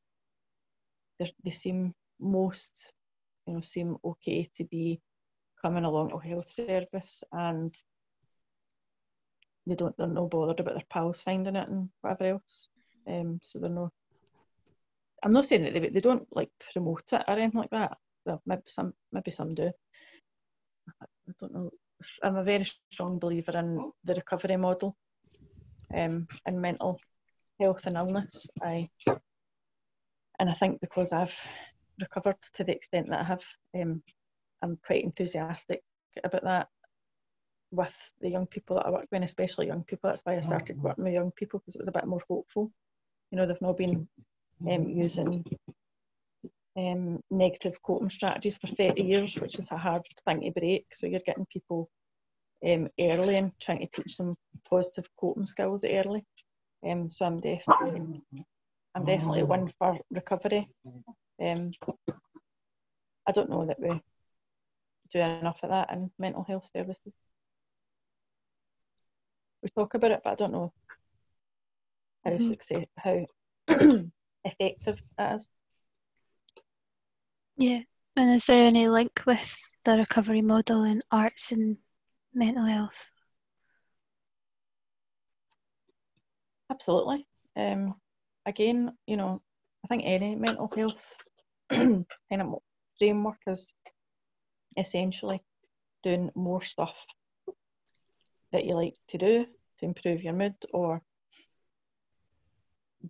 they 1.20 1.51
seem 1.51 1.93
most, 2.20 2.93
you 3.46 3.54
know, 3.54 3.62
seem 3.62 3.98
okay 4.04 4.50
to 4.56 4.64
be 4.66 5.02
coming 5.62 5.84
along 5.84 6.10
to 6.10 6.18
health 6.18 6.50
service 6.50 7.24
and 7.32 7.76
they 9.68 9.76
don't 9.76 9.96
they're 9.98 10.08
no 10.08 10.28
bothered 10.28 10.60
about 10.60 10.74
their 10.74 10.84
pals 10.89 11.22
finding 11.22 11.56
it 11.56 11.70
and 11.70 11.89
whatever 12.02 12.34
else. 12.36 12.70
Um, 13.08 13.39
so 13.42 13.60
they're 13.60 13.70
no. 13.70 13.92
I'm 15.24 15.32
not 15.32 15.46
saying 15.46 15.64
that 15.64 15.74
they, 15.74 15.89
they 15.89 16.00
don't 16.00 16.28
like 16.32 16.50
promote 16.74 17.14
it 17.14 17.24
or 17.28 17.38
anything 17.38 17.60
like 17.60 17.70
that. 17.70 17.98
Well, 18.26 18.42
maybe 18.46 18.64
some 18.66 18.94
maybe 19.12 19.32
some 19.32 19.54
do. 19.54 19.72
I 21.02 21.34
don't 21.39 21.54
know. 21.54 21.72
I'm 22.24 22.38
a 22.38 22.44
very 22.44 22.66
strong 22.92 23.20
believer 23.20 23.58
in 23.58 23.92
the 24.04 24.16
recovery 24.16 24.58
model 24.58 24.96
um, 25.94 26.28
in 26.48 26.62
mental 26.62 27.00
health 27.60 27.82
and 27.86 27.98
illness. 27.98 28.48
I 28.62 28.89
and 30.39 30.50
I 30.50 30.54
think 30.54 30.82
because 30.82 31.14
I've 31.14 31.39
recovered 32.02 32.38
to 32.54 32.64
the 32.64 32.74
extent 32.74 33.10
that 33.10 33.22
I 33.22 33.24
have, 33.24 33.43
um, 33.80 34.04
I'm 34.62 34.78
quite 34.86 35.04
enthusiastic 35.04 35.82
about 36.24 36.43
that 36.43 36.68
with 37.72 37.95
the 38.20 38.30
young 38.30 38.45
people 38.45 38.76
that 38.76 38.86
I 38.86 38.89
work 38.89 39.02
with, 39.02 39.14
and 39.14 39.24
especially 39.24 39.68
young 39.68 39.84
people. 39.84 40.10
That's 40.10 40.22
why 40.24 40.36
I 40.36 40.41
started 40.41 40.76
mm-hmm. 40.76 40.88
working 40.88 41.04
with 41.06 41.14
young 41.14 41.32
people 41.32 41.60
because 41.60 41.76
it 41.76 41.82
was 41.82 41.88
a 41.88 41.93
bit 41.93 42.06
more 42.06 42.22
hopeful. 42.30 42.72
You 43.32 43.38
know, 43.38 43.45
they've 43.45 43.62
not 43.62 43.78
been 43.78 44.08
um, 44.70 44.89
using 44.89 45.45
um, 46.78 47.22
negative 47.30 47.82
coping 47.82 48.10
strategies 48.10 48.58
for 48.58 48.68
30 48.68 49.02
years, 49.02 49.36
which 49.36 49.56
is 49.56 49.66
a 49.72 49.78
hard 49.78 50.04
thing 50.26 50.41
to 50.41 50.52
break. 50.52 50.86
So 50.93 51.08
you're 51.08 51.22
getting 51.26 51.45
people 51.52 51.89
um, 52.66 52.89
early 52.99 53.38
and 53.38 53.52
trying 53.60 53.80
to 53.80 53.88
teach 53.88 54.18
them 54.18 54.36
positive 54.70 55.10
coping 55.20 55.45
skills 55.45 55.84
early. 55.84 56.24
Um, 56.88 57.10
so 57.10 57.26
I'm 57.26 57.39
definitely, 57.39 58.22
I'm 58.95 59.06
definitely 59.06 59.43
one 59.43 59.72
for 59.80 59.99
recovery. 60.12 60.68
Um, 61.42 61.72
I 63.28 63.32
don't 63.32 63.50
know 63.50 63.66
that 63.66 63.80
we 63.80 64.02
do 65.12 65.20
enough 65.20 65.64
of 65.64 65.70
that 65.70 65.92
in 65.92 66.12
mental 66.20 66.44
health 66.44 66.70
services 66.76 67.14
we 69.62 69.70
talk 69.70 69.94
about 69.94 70.12
it, 70.12 70.22
but 70.24 70.32
I 70.32 70.36
don't 70.36 70.52
know 70.52 70.74
how 72.26 72.32
mm-hmm. 72.32 72.50
success, 72.50 72.86
how 72.98 73.26
effective 74.44 75.02
it 75.20 75.36
is. 75.36 75.48
Yeah, 77.58 77.82
and 78.16 78.32
is 78.32 78.46
there 78.46 78.64
any 78.64 78.88
link 78.88 79.24
with 79.26 79.60
the 79.86 79.98
recovery 79.98 80.42
model 80.42 80.84
in 80.84 81.02
arts 81.12 81.52
and 81.52 81.78
mental 82.34 82.66
health? 82.66 83.10
Absolutely. 86.72 87.28
Um, 87.56 87.96
again, 88.46 88.94
you 89.06 89.18
know, 89.18 89.42
I 89.84 89.88
think 89.88 90.04
any 90.06 90.36
mental 90.36 90.72
health 90.76 91.18
kind 92.30 92.42
of 92.42 92.56
framework 92.98 93.40
is 93.48 93.74
essentially 94.78 95.42
doing 96.04 96.30
more 96.36 96.62
stuff 96.62 97.06
that 98.52 98.66
you 98.66 98.76
like 98.76 98.96
to 99.08 99.18
do 99.18 99.46
to 99.80 99.86
improve 99.86 100.24
your 100.24 100.34
mood 100.34 100.56
or 100.74 101.02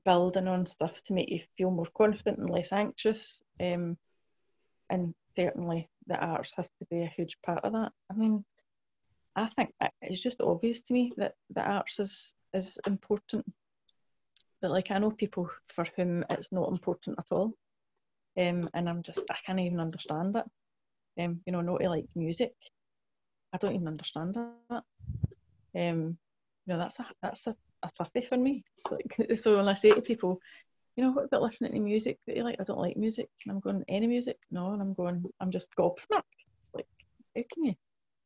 building 0.05 0.47
on 0.47 0.65
stuff 0.65 1.01
to 1.03 1.13
make 1.13 1.29
you 1.29 1.39
feel 1.57 1.71
more 1.71 1.87
confident 1.97 2.37
and 2.37 2.49
less 2.49 2.71
anxious. 2.71 3.41
Um, 3.59 3.97
and 4.89 5.13
certainly 5.35 5.89
the 6.07 6.17
arts 6.17 6.51
has 6.55 6.67
to 6.79 6.85
be 6.89 7.01
a 7.01 7.07
huge 7.07 7.37
part 7.41 7.63
of 7.63 7.73
that. 7.73 7.91
I 8.09 8.13
mean, 8.13 8.43
I 9.35 9.49
think 9.55 9.73
it's 10.01 10.21
just 10.21 10.41
obvious 10.41 10.81
to 10.83 10.93
me 10.93 11.11
that 11.17 11.33
the 11.49 11.61
arts 11.61 11.99
is, 11.99 12.33
is 12.53 12.77
important. 12.85 13.45
But 14.61 14.71
like 14.71 14.91
I 14.91 14.99
know 14.99 15.11
people 15.11 15.49
for 15.69 15.85
whom 15.95 16.23
it's 16.29 16.51
not 16.51 16.69
important 16.69 17.17
at 17.17 17.25
all. 17.31 17.53
Um, 18.37 18.69
and 18.73 18.89
I'm 18.89 19.03
just 19.03 19.19
I 19.29 19.35
can't 19.45 19.59
even 19.59 19.79
understand 19.79 20.35
it. 20.35 20.45
Um, 21.21 21.41
you 21.45 21.53
know, 21.53 21.61
not 21.61 21.81
like 21.81 22.05
music. 22.15 22.53
I 23.53 23.57
don't 23.57 23.75
even 23.75 23.87
understand 23.87 24.35
that. 24.35 24.83
Um, 25.75 26.17
you 26.65 26.73
know, 26.73 26.77
that's 26.77 26.99
a 26.99 27.05
that's 27.21 27.47
a, 27.47 27.55
a 27.83 27.91
toughie 27.99 28.27
for 28.27 28.37
me. 28.37 28.63
Like, 28.89 29.41
so 29.43 29.57
when 29.57 29.67
I 29.67 29.73
say 29.73 29.91
to 29.91 30.01
people, 30.01 30.39
you 30.95 31.03
know, 31.03 31.11
what 31.11 31.25
about 31.25 31.41
listening 31.41 31.73
to 31.73 31.79
music 31.79 32.19
that 32.27 32.35
you 32.35 32.43
like? 32.43 32.57
I 32.59 32.63
don't 32.63 32.79
like 32.79 32.97
music. 32.97 33.29
And 33.45 33.51
I'm 33.53 33.59
going, 33.59 33.83
any 33.87 34.07
music? 34.07 34.37
No, 34.51 34.73
and 34.73 34.81
I'm 34.81 34.93
going, 34.93 35.23
I'm 35.39 35.51
just 35.51 35.75
gobsmacked. 35.75 36.21
It's 36.59 36.69
like, 36.73 36.87
how 37.35 37.43
can 37.53 37.63
you, 37.63 37.75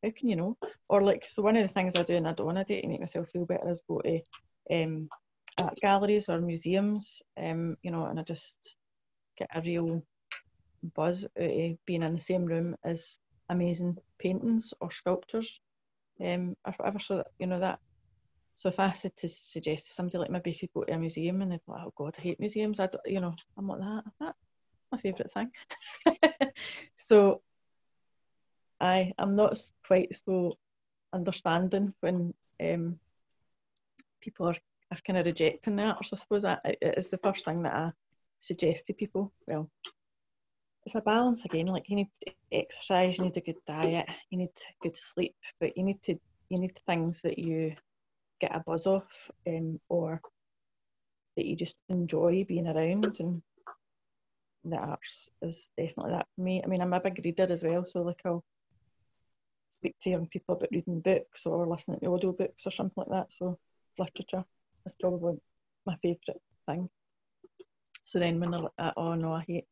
how 0.03 0.12
can 0.16 0.30
you 0.30 0.36
know? 0.36 0.58
Or 0.89 1.01
like, 1.01 1.26
so 1.26 1.41
one 1.43 1.56
of 1.58 1.68
the 1.68 1.74
things 1.74 1.95
I 1.95 2.03
do 2.03 2.16
and 2.16 2.28
I 2.28 2.34
don't 2.34 2.47
want 2.47 2.58
to 2.58 2.64
do 2.64 2.82
to 2.82 2.88
make 2.88 2.99
myself 2.99 3.30
feel 3.30 3.45
better 3.45 3.70
is 3.70 3.84
go 3.88 4.01
to 4.01 4.20
um, 4.72 5.10
art 5.60 5.78
galleries 5.82 6.28
or 6.28 6.41
museums, 6.41 7.22
um, 7.38 7.78
you 7.84 7.91
know, 7.91 8.06
and 8.06 8.20
I 8.20 8.24
just 8.24 8.76
get 9.38 9.50
a 9.54 9.62
real 9.62 10.04
buzz 10.96 11.24
out 11.24 11.50
of 11.50 11.86
being 11.86 12.04
in 12.04 12.14
the 12.14 12.22
same 12.22 12.46
room 12.46 12.76
as 12.84 13.18
amazing 13.50 13.98
paintings 14.20 14.74
or 14.82 14.92
sculptures 14.92 15.60
um, 16.22 16.56
or 16.66 16.74
whatever. 16.74 17.00
So 17.00 17.18
that, 17.18 17.28
you 17.40 17.48
know 17.48 17.60
that. 17.60 17.80
So 18.56 18.70
if 18.70 18.80
I 18.80 18.94
said 18.94 19.16
to 19.18 19.28
suggest 19.28 19.88
to 19.88 19.94
somebody 19.94 20.18
like 20.18 20.30
maybe 20.30 20.52
you 20.52 20.58
could 20.58 20.74
go 20.74 20.84
to 20.84 20.94
a 20.94 20.98
museum 20.98 21.42
and 21.42 21.52
they'd 21.52 21.60
like, 21.68 21.82
oh 21.86 21.94
God, 21.96 22.16
I 22.18 22.22
hate 22.22 22.40
museums. 22.40 22.80
I 22.80 22.88
don't, 22.88 23.02
you 23.06 23.20
know, 23.20 23.36
I'm 23.58 23.68
not 23.68 24.06
that. 24.20 24.36
My 24.92 24.98
favourite 24.98 25.32
thing. 25.32 25.52
so 26.96 27.42
I 28.80 29.12
am 29.20 29.36
not 29.36 29.60
quite 29.86 30.16
so 30.26 30.58
understanding 31.12 31.94
when 32.00 32.34
um, 32.62 33.00
people 34.22 34.48
are, 34.48 34.58
are 34.92 34.98
kind 35.06 35.20
of 35.20 35.26
rejecting 35.26 35.76
the 35.76 35.84
arts. 35.84 36.14
I 36.14 36.18
suppose 36.18 36.46
I, 36.46 36.58
it 36.64 36.96
is 36.98 37.10
the 37.10 37.18
first 37.18 37.44
thing 37.44 37.64
that 37.64 37.74
I 37.74 37.92
suggest 38.46 38.86
to 38.86 38.93
people. 38.93 39.32
Well, 39.48 39.70
it's 40.86 40.96
a 40.96 41.02
balance 41.02 41.46
again. 41.46 41.68
Like 41.68 41.89
you 41.89 41.96
need 41.96 42.10
exercise, 42.52 43.18
you 43.18 43.26
need 43.26 43.38
a 43.38 43.41
good 43.41 43.58
diet, 43.66 44.08
you 44.30 44.38
need 44.38 44.50
good 44.82 44.96
sleep, 44.96 45.36
but 45.60 45.76
you 45.78 45.84
need 45.84 46.02
to 46.04 46.20
you 46.50 46.60
need 46.60 46.80
things 46.86 47.22
that 47.22 47.39
you 47.39 47.76
get 48.39 48.56
a 48.56 48.60
buzz 48.66 48.86
off, 48.86 49.32
um, 49.48 49.80
or 49.89 50.22
that 51.36 51.46
you 51.46 51.56
just 51.56 51.76
enjoy 51.89 52.46
being 52.48 52.68
around. 52.68 53.20
And 53.20 53.41
the 54.64 54.78
arts 54.78 55.30
is 55.41 55.70
definitely 55.78 56.12
that 56.12 56.28
for 56.36 56.41
me. 56.41 56.62
I 56.64 56.68
mean, 56.68 56.82
I'm 56.82 56.93
a 56.93 57.00
big 57.00 57.20
reader 57.24 57.48
as 57.50 57.64
well, 57.64 57.86
so 57.86 58.02
like 58.02 58.22
I'll 58.26 58.43
speak 59.70 59.96
to 60.02 60.10
young 60.10 60.28
people 60.28 60.56
about 60.56 60.70
reading 60.72 61.02
books 61.02 61.46
or 61.46 61.68
listening 61.68 62.00
to 62.00 62.14
audio 62.14 62.32
books 62.32 62.66
or 62.66 62.72
something 62.72 62.93
like 62.96 63.10
that. 63.10 63.32
So 63.32 63.58
literature 63.98 64.46
is 64.86 64.96
probably 65.00 65.38
my 65.86 65.96
favourite 66.02 66.41
thing. 66.68 66.89
So 68.06 68.20
then 68.20 68.39
when 68.39 68.51
they're 68.51 68.62
like, 68.62 68.72
ah, 68.78 68.93
oh 68.95 69.16
no, 69.16 69.34
I 69.34 69.43
hate 69.47 69.66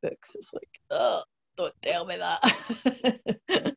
books. 0.00 0.34
It's 0.36 0.54
like, 0.54 0.80
oh, 0.90 1.22
don't 1.58 1.74
tell 1.82 2.06
me 2.06 2.16
that. 2.16 3.76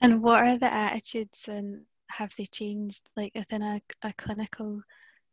and 0.00 0.22
what 0.22 0.44
are 0.44 0.58
the 0.58 0.72
attitudes 0.72 1.48
and 1.48 1.82
have 2.10 2.32
they 2.36 2.44
changed 2.44 3.08
like 3.16 3.32
within 3.34 3.62
a, 3.62 3.80
a 4.02 4.12
clinical 4.14 4.82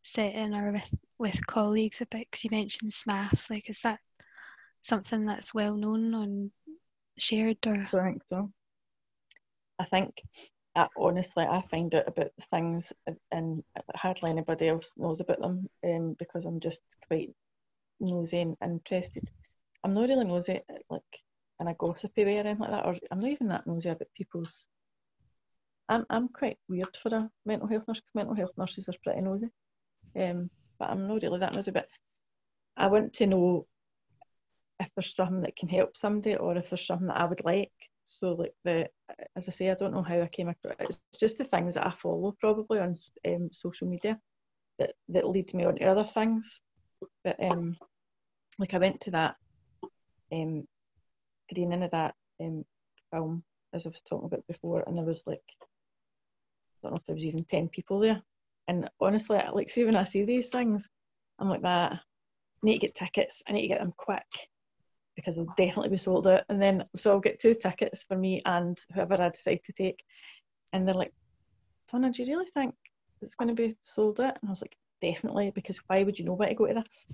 setting 0.03 0.53
or 0.53 0.72
with 0.72 0.93
with 1.18 1.47
colleagues 1.47 2.01
about 2.01 2.22
because 2.30 2.43
you 2.43 2.49
mentioned 2.51 2.91
SMAF 2.91 3.49
like 3.49 3.70
is 3.70 3.80
that 3.80 3.99
something 4.82 5.26
that's 5.26 5.53
well 5.53 5.76
known 5.76 6.14
and 6.14 6.51
shared 7.18 7.58
or 7.66 7.88
I 7.93 8.03
think 8.03 8.22
so 8.30 8.51
I 9.80 9.86
think 9.86 10.22
I, 10.76 10.88
honestly 10.97 11.45
I 11.45 11.61
find 11.61 11.93
out 11.95 12.07
about 12.07 12.32
things 12.49 12.91
and 13.32 13.63
hardly 13.95 14.30
anybody 14.30 14.67
else 14.67 14.93
knows 14.97 15.21
about 15.21 15.39
them 15.39 15.65
um, 15.86 16.15
because 16.19 16.45
I'm 16.45 16.59
just 16.59 16.82
quite 17.07 17.34
nosy 17.99 18.41
and 18.41 18.57
interested. 18.61 19.23
I'm 19.84 19.93
not 19.93 20.09
really 20.09 20.26
nosy 20.26 20.61
like 20.89 21.03
in 21.59 21.67
a 21.67 21.73
gossipy 21.73 22.26
way 22.26 22.38
or 22.38 22.39
anything 22.41 22.59
like 22.59 22.71
that, 22.71 22.86
or 22.86 22.97
I'm 23.11 23.19
not 23.19 23.32
even 23.32 23.47
that 23.47 23.67
nosy 23.67 23.89
about 23.89 24.07
people's. 24.15 24.67
I'm 25.88 26.05
I'm 26.09 26.28
quite 26.30 26.57
weird 26.67 26.97
for 27.01 27.15
a 27.15 27.30
mental 27.45 27.67
health 27.67 27.88
nurse 27.88 27.99
because 27.99 28.15
mental 28.15 28.36
health 28.36 28.51
nurses 28.57 28.89
are 28.89 28.95
pretty 29.03 29.21
nosy, 29.21 29.47
um, 30.19 30.49
but 30.80 30.89
I'm 30.89 31.07
not 31.07 31.21
really 31.21 31.39
that 31.39 31.53
nosy. 31.53 31.71
But 31.71 31.88
I 32.76 32.88
want 32.88 33.13
to 33.13 33.28
know 33.28 33.67
if 34.80 34.89
there's 34.95 35.15
something 35.15 35.41
that 35.41 35.55
can 35.55 35.69
help 35.69 35.95
somebody, 35.95 36.36
or 36.36 36.57
if 36.57 36.69
there's 36.69 36.86
something 36.86 37.07
that 37.07 37.17
I 37.17 37.26
would 37.26 37.45
like. 37.45 37.71
So 38.06 38.34
like 38.34 38.53
the, 38.64 38.88
as 39.36 39.49
I 39.49 39.51
say, 39.51 39.70
I 39.70 39.74
don't 39.74 39.93
know 39.93 40.03
how 40.03 40.22
I 40.22 40.28
came 40.28 40.47
across. 40.47 40.76
It's 40.80 41.20
just 41.20 41.39
the 41.39 41.43
things 41.43 41.74
that 41.74 41.88
I 41.88 41.91
follow 41.91 42.36
probably 42.39 42.80
on 42.80 42.95
um, 43.28 43.49
social 43.51 43.88
media 43.88 44.20
that 44.80 44.91
that 45.10 45.28
lead 45.28 45.53
me 45.53 45.66
on 45.66 45.76
to 45.76 45.86
other 45.86 46.03
things. 46.03 46.62
But 47.24 47.43
um, 47.43 47.76
like 48.60 48.74
I 48.74 48.78
went 48.78 49.01
to 49.01 49.12
that 49.12 49.36
um, 50.32 50.68
screening 51.49 51.84
of 51.84 51.91
that 51.91 52.14
um, 52.39 52.64
film 53.12 53.43
as 53.74 53.86
I 53.86 53.89
was 53.89 54.01
talking 54.08 54.28
about 54.28 54.47
before, 54.47 54.84
and 54.86 54.97
there 54.97 55.03
was 55.03 55.22
like 55.26 55.43
I 55.60 55.64
don't 56.84 56.91
know 56.91 56.97
if 56.97 57.06
there 57.08 57.16
was 57.16 57.26
even 57.26 57.43
ten 57.45 57.70
people 57.70 57.99
there. 57.99 58.22
And 58.68 58.88
honestly, 59.01 59.39
like 59.51 59.72
see 59.72 59.84
when 59.84 59.95
I 59.95 60.03
see 60.03 60.26
these 60.26 60.47
things, 60.47 60.88
I'm 61.39 61.49
like 61.49 61.64
that. 61.64 61.93
I 61.93 61.99
need 62.62 62.74
to 62.74 62.88
get 62.88 62.95
tickets. 62.95 63.41
I 63.47 63.53
need 63.53 63.64
to 63.64 63.68
get 63.68 63.80
them 63.80 63.93
quick 63.97 64.24
because 65.16 65.36
they'll 65.36 65.53
definitely 65.57 65.89
be 65.89 65.97
sold 65.97 66.28
out. 66.28 66.43
And 66.49 66.61
then 66.61 66.84
so 66.95 67.11
I'll 67.11 67.20
get 67.20 67.39
two 67.39 67.53
tickets 67.53 68.03
for 68.03 68.18
me 68.18 68.41
and 68.45 68.78
whoever 68.93 69.22
I 69.22 69.30
decide 69.30 69.61
to 69.66 69.74
take. 69.74 70.03
And 70.74 70.86
they're 70.86 70.93
like, 70.93 71.13
Donna, 71.91 72.11
do 72.11 72.24
you 72.24 72.34
really 72.34 72.49
think 72.53 72.76
it's 73.22 73.36
going 73.36 73.49
to 73.49 73.55
be 73.55 73.76
sold 73.84 74.20
out? 74.20 74.38
And 74.41 74.49
I 74.49 74.51
was 74.51 74.61
like, 74.61 74.76
definitely, 75.01 75.51
because 75.51 75.80
why 75.88 76.03
would 76.03 76.18
you 76.20 76.26
know 76.26 76.34
where 76.34 76.49
to 76.49 76.55
go 76.55 76.68
to 76.68 76.74
this? 76.74 77.05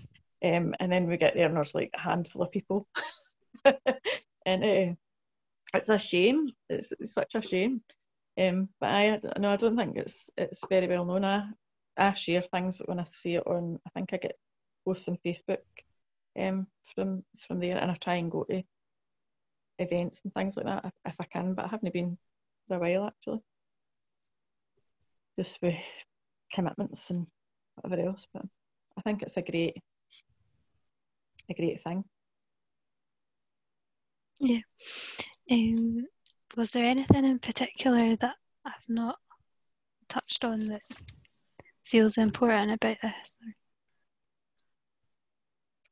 Um, 0.43 0.73
and 0.79 0.91
then 0.91 1.07
we 1.07 1.17
get 1.17 1.35
there 1.35 1.47
and 1.47 1.55
there's 1.55 1.75
like 1.75 1.91
a 1.93 1.99
handful 1.99 2.41
of 2.41 2.51
people. 2.51 2.87
and 3.65 4.63
uh, 4.63 4.93
it's 5.73 5.89
a 5.89 5.97
shame. 5.97 6.49
It's, 6.69 6.91
it's 6.99 7.13
such 7.13 7.35
a 7.35 7.41
shame. 7.41 7.81
Um, 8.39 8.69
but 8.79 8.89
I 8.89 9.19
no, 9.37 9.51
I 9.51 9.57
don't 9.57 9.75
think 9.75 9.97
it's 9.97 10.29
it's 10.37 10.61
very 10.69 10.87
well 10.87 11.05
known. 11.05 11.25
I, 11.25 11.49
I 11.97 12.13
share 12.13 12.41
things 12.41 12.81
when 12.85 12.99
I 12.99 13.03
see 13.03 13.35
it 13.35 13.45
on. 13.45 13.77
I 13.85 13.89
think 13.89 14.13
I 14.13 14.17
get 14.17 14.37
posts 14.85 15.09
on 15.09 15.17
Facebook 15.23 15.59
um, 16.39 16.67
from 16.95 17.23
from 17.47 17.59
there, 17.59 17.77
and 17.77 17.91
I 17.91 17.95
try 17.95 18.15
and 18.15 18.31
go 18.31 18.43
to 18.45 18.63
events 19.79 20.21
and 20.23 20.33
things 20.33 20.55
like 20.55 20.65
that 20.65 20.85
if, 20.85 20.93
if 21.05 21.21
I 21.21 21.25
can. 21.25 21.53
But 21.53 21.65
I 21.65 21.69
haven't 21.69 21.93
been 21.93 22.17
for 22.67 22.75
a 22.75 22.79
while 22.79 23.07
actually, 23.07 23.41
just 25.37 25.61
with 25.61 25.75
commitments 26.53 27.09
and 27.09 27.27
whatever 27.75 28.09
else. 28.09 28.27
But 28.33 28.43
I 28.97 29.01
think 29.01 29.21
it's 29.21 29.37
a 29.37 29.41
great 29.41 29.77
a 31.49 31.53
great 31.53 31.81
thing. 31.81 32.03
Yeah. 34.39 34.61
Um, 35.51 36.05
was 36.57 36.71
there 36.71 36.85
anything 36.85 37.25
in 37.25 37.39
particular 37.39 38.15
that 38.17 38.35
I've 38.65 38.89
not 38.89 39.17
touched 40.09 40.43
on 40.43 40.59
that 40.67 40.81
feels 41.83 42.17
important 42.17 42.71
about 42.71 42.97
this? 43.01 43.37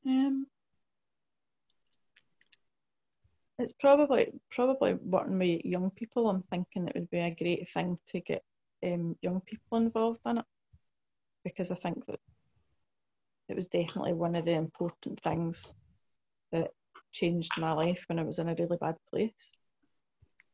Um, 0.06 0.48
it's 3.58 3.74
probably 3.74 4.32
probably 4.52 4.94
working 4.94 5.38
with 5.38 5.66
young 5.66 5.92
people. 5.92 6.30
I'm 6.30 6.42
thinking 6.44 6.88
it 6.88 6.96
would 6.96 7.10
be 7.10 7.20
a 7.20 7.36
great 7.36 7.68
thing 7.70 7.98
to 8.08 8.22
get 8.22 8.44
um, 8.84 9.18
young 9.22 9.42
people 9.42 9.78
involved 9.78 10.22
in 10.26 10.38
it 10.38 10.46
because 11.44 11.72
I 11.72 11.76
think 11.76 12.06
that 12.06 12.20
it 13.50 13.56
was 13.56 13.68
definitely 13.68 14.14
one 14.14 14.36
of 14.36 14.46
the 14.46 14.54
important 14.54 15.20
things 15.22 15.74
that 16.52 16.70
changed 17.12 17.52
my 17.58 17.72
life 17.72 18.04
when 18.08 18.20
I 18.20 18.24
was 18.24 18.40
in 18.40 18.50
a 18.50 18.56
really 18.58 18.78
bad 18.80 18.96
place. 19.10 19.52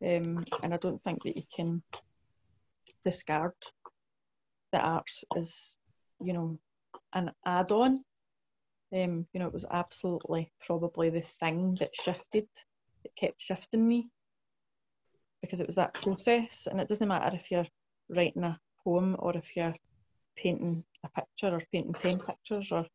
Um, 0.03 0.45
and 0.63 0.73
I 0.73 0.77
don't 0.77 1.03
think 1.03 1.23
that 1.23 1.35
you 1.35 1.43
can 1.53 1.83
discard 3.03 3.53
the 4.71 4.79
arts 4.79 5.23
as, 5.37 5.77
you 6.21 6.33
know, 6.33 6.57
an 7.13 7.31
add 7.45 7.71
on. 7.71 8.03
Um, 8.93 9.27
you 9.33 9.39
know, 9.39 9.47
it 9.47 9.53
was 9.53 9.65
absolutely 9.69 10.51
probably 10.61 11.09
the 11.09 11.21
thing 11.21 11.75
that 11.79 11.95
shifted, 11.95 12.47
it 13.03 13.15
kept 13.15 13.41
shifting 13.41 13.87
me 13.87 14.09
because 15.41 15.59
it 15.59 15.67
was 15.67 15.75
that 15.75 15.93
process. 15.93 16.67
And 16.69 16.79
it 16.79 16.87
doesn't 16.87 17.07
matter 17.07 17.35
if 17.35 17.51
you're 17.51 17.67
writing 18.09 18.43
a 18.43 18.59
poem 18.83 19.15
or 19.19 19.35
if 19.35 19.55
you're 19.55 19.75
painting 20.35 20.83
a 21.03 21.09
picture 21.09 21.55
or 21.55 21.61
painting 21.71 21.93
pen 21.93 22.19
pictures 22.19 22.71
or 22.71 22.85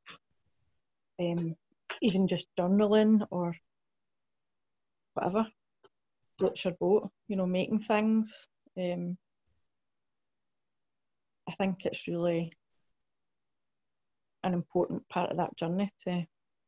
um, 1.21 1.57
even 2.03 2.29
just 2.29 2.47
journaling 2.59 3.27
or 3.31 3.55
whatever 5.15 5.47
floats 6.39 6.65
your 6.65 6.75
boat, 6.75 7.11
you 7.29 7.37
know, 7.37 7.47
making 7.47 7.81
things. 7.81 8.49
Um, 8.79 9.19
I 11.49 11.53
think 11.53 11.85
it's 11.85 12.09
really 12.09 12.53
an 14.45 14.55
important 14.55 15.09
part 15.09 15.31
of 15.31 15.37
that 15.37 15.57
journey 15.57 15.91
to 16.05 16.25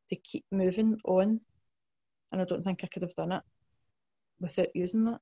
to 0.09 0.15
keep 0.17 0.45
moving 0.51 0.97
on. 1.05 1.39
And 2.31 2.41
I 2.41 2.45
don't 2.45 2.63
think 2.63 2.81
I 2.83 2.87
could 2.87 3.03
have 3.03 3.15
done 3.15 3.31
it 3.31 3.43
without 4.39 4.75
using 4.75 5.05
that 5.05 5.21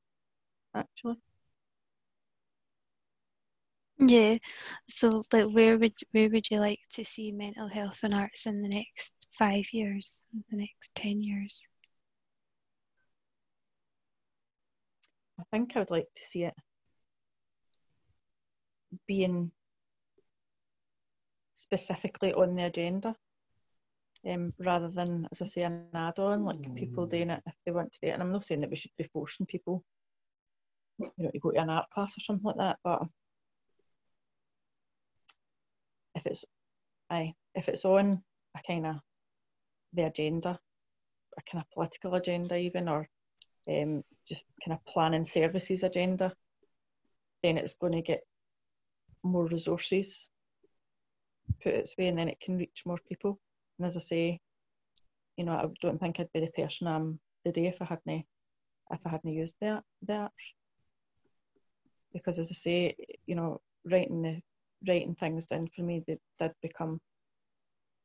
actually. 0.75 1.17
Yeah. 3.99 4.37
So 4.89 5.23
like 5.31 5.49
where 5.53 5.77
would 5.77 5.93
where 6.11 6.29
would 6.29 6.49
you 6.49 6.59
like 6.59 6.79
to 6.93 7.05
see 7.05 7.31
mental 7.31 7.67
health 7.67 7.99
and 8.03 8.15
arts 8.15 8.45
in 8.47 8.61
the 8.61 8.69
next 8.69 9.13
five 9.37 9.65
years, 9.71 10.23
the 10.49 10.57
next 10.57 10.95
ten 10.95 11.21
years? 11.21 11.67
I 15.39 15.43
think 15.51 15.75
I 15.75 15.79
would 15.79 15.91
like 15.91 16.07
to 16.15 16.23
see 16.23 16.43
it 16.43 16.53
being 19.07 19.51
specifically 21.61 22.33
on 22.33 22.55
the 22.55 22.65
agenda 22.65 23.15
um, 24.27 24.53
rather 24.59 24.89
than, 24.89 25.27
as 25.31 25.41
I 25.41 25.45
say, 25.45 25.61
an 25.61 25.85
add 25.93 26.19
on, 26.19 26.43
like 26.43 26.75
people 26.75 27.05
doing 27.05 27.29
it 27.29 27.41
if 27.45 27.53
they 27.65 27.71
want 27.71 27.91
to 27.91 27.99
do 28.01 28.09
it. 28.09 28.13
And 28.13 28.21
I'm 28.21 28.31
not 28.31 28.45
saying 28.45 28.61
that 28.61 28.69
we 28.69 28.75
should 28.75 28.91
be 28.97 29.09
forcing 29.13 29.45
people 29.45 29.83
you 30.99 31.09
know, 31.17 31.31
to 31.31 31.39
go 31.39 31.51
to 31.51 31.59
an 31.59 31.69
art 31.69 31.89
class 31.89 32.17
or 32.17 32.21
something 32.21 32.45
like 32.45 32.57
that, 32.57 32.77
but 32.83 33.03
if 36.15 36.25
it's 36.25 36.45
aye, 37.09 37.33
if 37.55 37.69
it's 37.69 37.85
on 37.85 38.21
a 38.55 38.61
kind 38.67 38.85
of 38.85 38.95
the 39.93 40.05
agenda, 40.05 40.59
a 41.37 41.41
kind 41.49 41.63
of 41.63 41.71
political 41.71 42.15
agenda 42.15 42.57
even, 42.57 42.87
or 42.89 43.07
um, 43.69 44.03
just 44.27 44.41
kind 44.63 44.77
of 44.77 44.85
planning 44.85 45.25
services 45.25 45.83
agenda, 45.83 46.33
then 47.43 47.57
it's 47.57 47.75
going 47.75 47.93
to 47.93 48.01
get 48.01 48.21
more 49.23 49.45
resources 49.45 50.29
put 51.61 51.73
its 51.73 51.95
way, 51.97 52.07
and 52.07 52.17
then 52.17 52.29
it 52.29 52.39
can 52.39 52.57
reach 52.57 52.83
more 52.85 52.99
people. 53.07 53.39
And 53.77 53.87
as 53.87 53.97
I 53.97 54.01
say, 54.01 54.39
you 55.37 55.45
know, 55.45 55.53
I 55.53 55.67
don't 55.81 55.99
think 55.99 56.19
I'd 56.19 56.31
be 56.33 56.41
the 56.41 56.51
person 56.61 56.87
I'm 56.87 57.19
today 57.45 57.67
if 57.67 57.81
I 57.81 57.85
hadn't 57.85 58.25
if 58.91 58.99
I 59.05 59.09
hadn't 59.09 59.33
used 59.33 59.55
that 59.61 59.83
that 60.03 60.31
because 62.13 62.39
as 62.39 62.51
I 62.51 62.55
say, 62.55 62.95
you 63.25 63.35
know, 63.35 63.61
writing 63.85 64.21
the 64.21 64.41
writing 64.87 65.15
things 65.15 65.45
down 65.45 65.69
for 65.75 65.83
me 65.83 66.03
they 66.05 66.17
did 66.39 66.53
become 66.61 66.99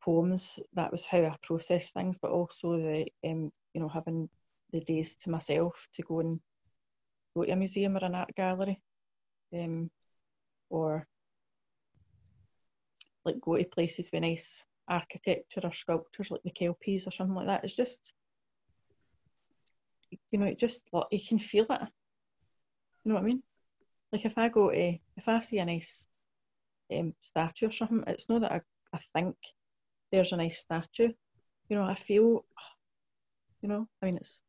poems. 0.02 0.58
That 0.74 0.92
was 0.92 1.04
how 1.04 1.18
I 1.18 1.36
processed 1.42 1.94
things, 1.94 2.18
but 2.18 2.30
also 2.30 2.76
the 2.76 3.06
um, 3.24 3.50
you 3.74 3.80
know 3.80 3.88
having 3.88 4.28
the 4.72 4.80
days 4.80 5.16
to 5.16 5.30
myself 5.30 5.88
to 5.94 6.02
go 6.02 6.20
and 6.20 6.40
go 7.34 7.44
to 7.44 7.52
a 7.52 7.56
museum 7.56 7.96
or 7.96 8.04
an 8.04 8.14
art 8.14 8.34
gallery, 8.36 8.80
um, 9.54 9.90
or 10.70 11.06
like 13.26 13.40
go 13.40 13.56
to 13.56 13.64
places 13.64 14.10
with 14.12 14.22
nice 14.22 14.64
architecture 14.88 15.60
or 15.64 15.72
sculptures 15.72 16.30
like 16.30 16.42
the 16.44 16.50
Kelpies 16.50 17.06
or 17.06 17.10
something 17.10 17.34
like 17.34 17.46
that. 17.46 17.64
It's 17.64 17.76
just 17.76 18.12
you 20.30 20.38
know, 20.38 20.46
it 20.46 20.58
just 20.58 20.88
you 21.10 21.20
can 21.26 21.38
feel 21.38 21.66
it. 21.68 21.80
You 23.04 23.10
know 23.10 23.14
what 23.14 23.22
I 23.22 23.26
mean? 23.26 23.42
Like 24.12 24.24
if 24.24 24.38
I 24.38 24.48
go 24.48 24.70
to 24.70 24.98
if 25.16 25.28
I 25.28 25.40
see 25.40 25.58
a 25.58 25.64
nice 25.64 26.06
um, 26.92 27.14
statue 27.20 27.68
or 27.68 27.72
something, 27.72 28.04
it's 28.06 28.28
not 28.28 28.42
that 28.42 28.52
I, 28.52 28.60
I 28.92 28.98
think 29.14 29.36
there's 30.12 30.32
a 30.32 30.36
nice 30.36 30.60
statue. 30.60 31.12
You 31.68 31.76
know, 31.76 31.84
I 31.84 31.94
feel, 31.94 32.44
you 33.60 33.68
know, 33.68 33.88
I 34.00 34.06
mean, 34.06 34.16
it's, 34.16 34.40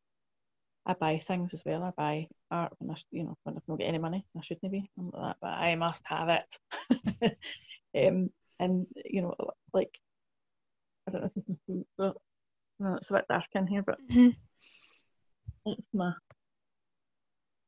I 0.85 0.93
buy 0.93 1.21
things 1.27 1.53
as 1.53 1.63
well. 1.65 1.83
I 1.83 1.91
buy 1.97 2.27
art 2.51 2.73
when 2.77 2.91
I, 2.91 2.95
you 3.11 3.23
know, 3.23 3.37
when 3.43 3.57
I've 3.57 3.67
not 3.67 3.79
got 3.79 3.87
any 3.87 3.97
money. 3.97 4.25
I 4.37 4.41
shouldn't 4.41 4.71
be, 4.71 4.89
like 4.97 5.23
that, 5.23 5.37
but 5.41 5.47
I 5.47 5.75
must 5.75 6.01
have 6.05 6.29
it. 6.29 7.37
um, 8.07 8.29
and, 8.59 8.87
you 9.05 9.21
know, 9.21 9.35
like, 9.73 9.97
I 11.07 11.11
don't 11.11 11.21
know 11.21 11.27
if 11.27 11.35
you 11.35 11.43
can 11.43 11.59
see, 11.67 11.85
but 11.97 12.15
no, 12.79 12.95
it's 12.95 13.09
a 13.09 13.13
bit 13.13 13.25
dark 13.29 13.45
in 13.55 13.67
here, 13.67 13.83
but 13.83 13.97
mm-hmm. 14.09 14.29
it's 15.65 15.87
my, 15.93 16.13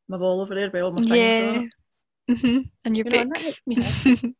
my 0.08 0.18
ball 0.18 0.42
over 0.42 0.56
there 0.56 0.70
with 0.72 0.82
all 0.82 0.92
my 0.92 1.02
things 1.02 1.16
yeah. 1.16 1.66
Mm-hmm. 2.30 2.60
And 2.86 2.98
your 2.98 3.06
you 3.08 3.26
books. 3.26 3.62
Know, 3.66 3.76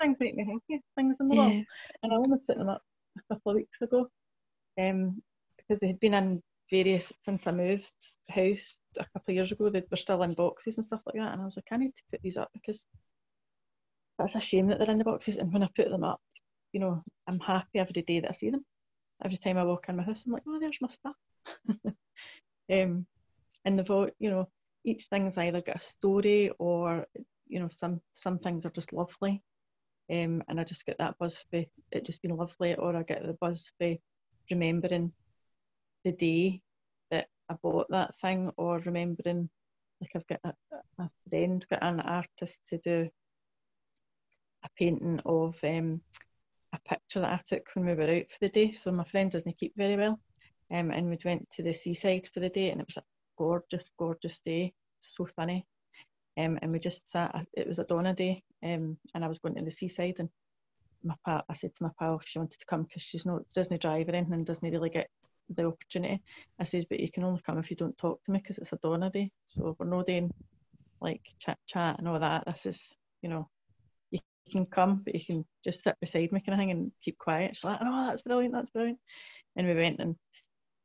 things 0.00 0.16
make 0.18 0.34
me 0.34 0.44
happy, 0.44 0.82
things 0.96 1.16
in 1.20 1.28
the 1.28 1.34
yeah. 1.34 1.40
wall. 1.40 1.64
And 2.02 2.12
I 2.12 2.16
only 2.16 2.38
put 2.46 2.58
them 2.58 2.68
up 2.68 2.82
a 3.16 3.34
couple 3.34 3.52
of 3.52 3.56
weeks 3.56 3.80
ago 3.80 4.08
um, 4.78 5.22
because 5.56 5.80
they 5.80 5.88
had 5.88 6.00
been 6.00 6.14
in 6.14 6.42
various, 6.70 7.06
since 7.24 7.42
I 7.46 7.52
moved 7.52 7.90
house 8.28 8.74
a 8.98 9.04
couple 9.04 9.32
of 9.32 9.34
years 9.34 9.52
ago, 9.52 9.68
they 9.68 9.82
were 9.90 9.96
still 9.96 10.22
in 10.22 10.34
boxes 10.34 10.76
and 10.76 10.86
stuff 10.86 11.00
like 11.06 11.16
that. 11.16 11.32
And 11.32 11.40
I 11.40 11.44
was 11.44 11.56
like, 11.56 11.66
I 11.70 11.76
need 11.76 11.94
to 11.96 12.02
put 12.10 12.22
these 12.22 12.36
up 12.36 12.50
because 12.52 12.86
that's 14.20 14.36
a 14.36 14.40
shame 14.40 14.68
that 14.68 14.80
they're 14.80 14.90
in 14.90 14.98
the 14.98 15.04
boxes. 15.04 15.38
And 15.38 15.52
when 15.52 15.64
I 15.64 15.70
put 15.76 15.90
them 15.90 16.04
up, 16.04 16.20
you 16.72 16.80
know, 16.80 17.02
I'm 17.28 17.40
happy 17.40 17.80
every 17.80 18.02
day 18.02 18.20
that 18.20 18.30
I 18.30 18.34
see 18.34 18.50
them. 18.50 18.66
Every 19.24 19.38
time 19.38 19.58
I 19.58 19.64
walk 19.64 19.86
in 19.90 19.96
my 19.96 20.04
house, 20.04 20.24
I'm 20.26 20.32
like, 20.32 20.44
oh, 20.48 20.60
there's 20.60 20.78
my 20.82 20.88
stuff. 20.88 21.16
um, 22.72 23.06
and 23.66 23.78
they've 23.78 23.90
you 24.20 24.30
know, 24.30 24.48
each 24.84 25.06
thing's 25.08 25.38
either 25.38 25.62
got 25.62 25.78
a 25.78 25.80
story 25.80 26.52
or 26.60 27.06
you 27.48 27.60
know, 27.60 27.68
some 27.70 28.02
some 28.14 28.38
things 28.40 28.66
are 28.66 28.70
just 28.70 28.94
lovely, 28.94 29.42
um, 30.12 30.42
and 30.48 30.60
I 30.60 30.64
just 30.64 30.86
get 30.86 30.98
that 30.98 31.18
buzz 31.18 31.44
for 31.50 31.64
it 31.92 32.06
just 32.06 32.22
being 32.22 32.36
lovely, 32.36 32.76
or 32.76 32.96
I 32.96 33.04
get 33.04 33.26
the 33.26 33.34
buzz 33.40 33.72
for 33.78 33.96
remembering 34.50 35.12
the 36.04 36.12
day 36.12 36.62
that 37.12 37.28
I 37.50 37.56
bought 37.62 37.88
that 37.90 38.16
thing, 38.20 38.52
or 38.58 38.80
remembering 38.80 39.50
Like 40.00 40.12
I've 40.16 40.28
got 40.28 40.40
a, 40.44 40.54
a 41.04 41.10
friend, 41.30 41.66
got 41.70 41.84
an 41.84 42.00
artist 42.00 42.60
to 42.70 42.78
do 42.78 43.10
painting 44.80 45.20
of 45.26 45.58
um, 45.62 46.00
a 46.72 46.78
picture 46.88 47.20
that 47.20 47.32
I 47.32 47.40
took 47.44 47.68
when 47.74 47.86
we 47.86 47.94
were 47.94 48.10
out 48.10 48.30
for 48.30 48.38
the 48.40 48.48
day. 48.48 48.70
So 48.72 48.90
my 48.90 49.04
friend 49.04 49.30
doesn't 49.30 49.58
keep 49.58 49.74
very 49.76 49.96
well. 49.96 50.18
Um, 50.72 50.90
and 50.90 51.10
we 51.10 51.18
went 51.24 51.50
to 51.52 51.62
the 51.62 51.72
seaside 51.72 52.28
for 52.32 52.40
the 52.40 52.48
day 52.48 52.70
and 52.70 52.80
it 52.80 52.86
was 52.86 52.96
a 52.96 53.02
gorgeous, 53.36 53.90
gorgeous 53.98 54.40
day, 54.40 54.72
so 55.00 55.26
funny. 55.36 55.66
Um, 56.38 56.58
and 56.62 56.72
we 56.72 56.78
just 56.78 57.08
sat, 57.10 57.46
it 57.54 57.66
was 57.66 57.78
a 57.78 57.84
Donna 57.84 58.14
day, 58.14 58.42
um, 58.62 58.96
and 59.14 59.24
I 59.24 59.28
was 59.28 59.40
going 59.40 59.56
to 59.56 59.64
the 59.64 59.70
seaside 59.70 60.20
and 60.20 60.28
my 61.02 61.14
pal, 61.24 61.44
I 61.48 61.54
said 61.54 61.74
to 61.74 61.84
my 61.84 61.90
pal 61.98 62.20
if 62.20 62.28
she 62.28 62.38
wanted 62.38 62.60
to 62.60 62.66
come 62.66 62.84
because 62.84 63.02
she's 63.02 63.26
not 63.26 63.42
doesn't 63.54 63.80
drive 63.80 64.08
or 64.08 64.14
anything 64.14 64.34
and 64.34 64.46
doesn't 64.46 64.70
really 64.70 64.90
get 64.90 65.08
the 65.48 65.66
opportunity. 65.66 66.22
I 66.58 66.64
said, 66.64 66.86
but 66.88 67.00
you 67.00 67.10
can 67.10 67.24
only 67.24 67.40
come 67.44 67.58
if 67.58 67.70
you 67.70 67.76
don't 67.76 67.98
talk 67.98 68.22
to 68.22 68.30
me 68.30 68.38
because 68.38 68.58
it's 68.58 68.72
a 68.72 68.78
Donna 68.82 69.10
day. 69.10 69.30
So 69.46 69.76
we're 69.78 69.86
not 69.86 70.06
doing 70.06 70.30
like 71.00 71.22
chat 71.38 71.58
chat 71.66 71.98
and 71.98 72.06
all 72.06 72.20
that. 72.20 72.44
This 72.46 72.66
is, 72.66 72.98
you 73.22 73.28
know, 73.28 73.48
can 74.50 74.66
come, 74.66 75.02
but 75.04 75.14
you 75.14 75.24
can 75.24 75.44
just 75.64 75.84
sit 75.84 75.96
beside 76.00 76.32
me 76.32 76.40
kind 76.40 76.54
of 76.54 76.58
thing 76.58 76.70
and 76.70 76.92
keep 77.04 77.18
quiet. 77.18 77.56
She's 77.56 77.64
like, 77.64 77.78
oh, 77.82 78.06
that's 78.08 78.22
brilliant, 78.22 78.54
that's 78.54 78.70
brilliant. 78.70 78.98
And 79.56 79.66
we 79.66 79.74
went 79.74 80.00
and 80.00 80.16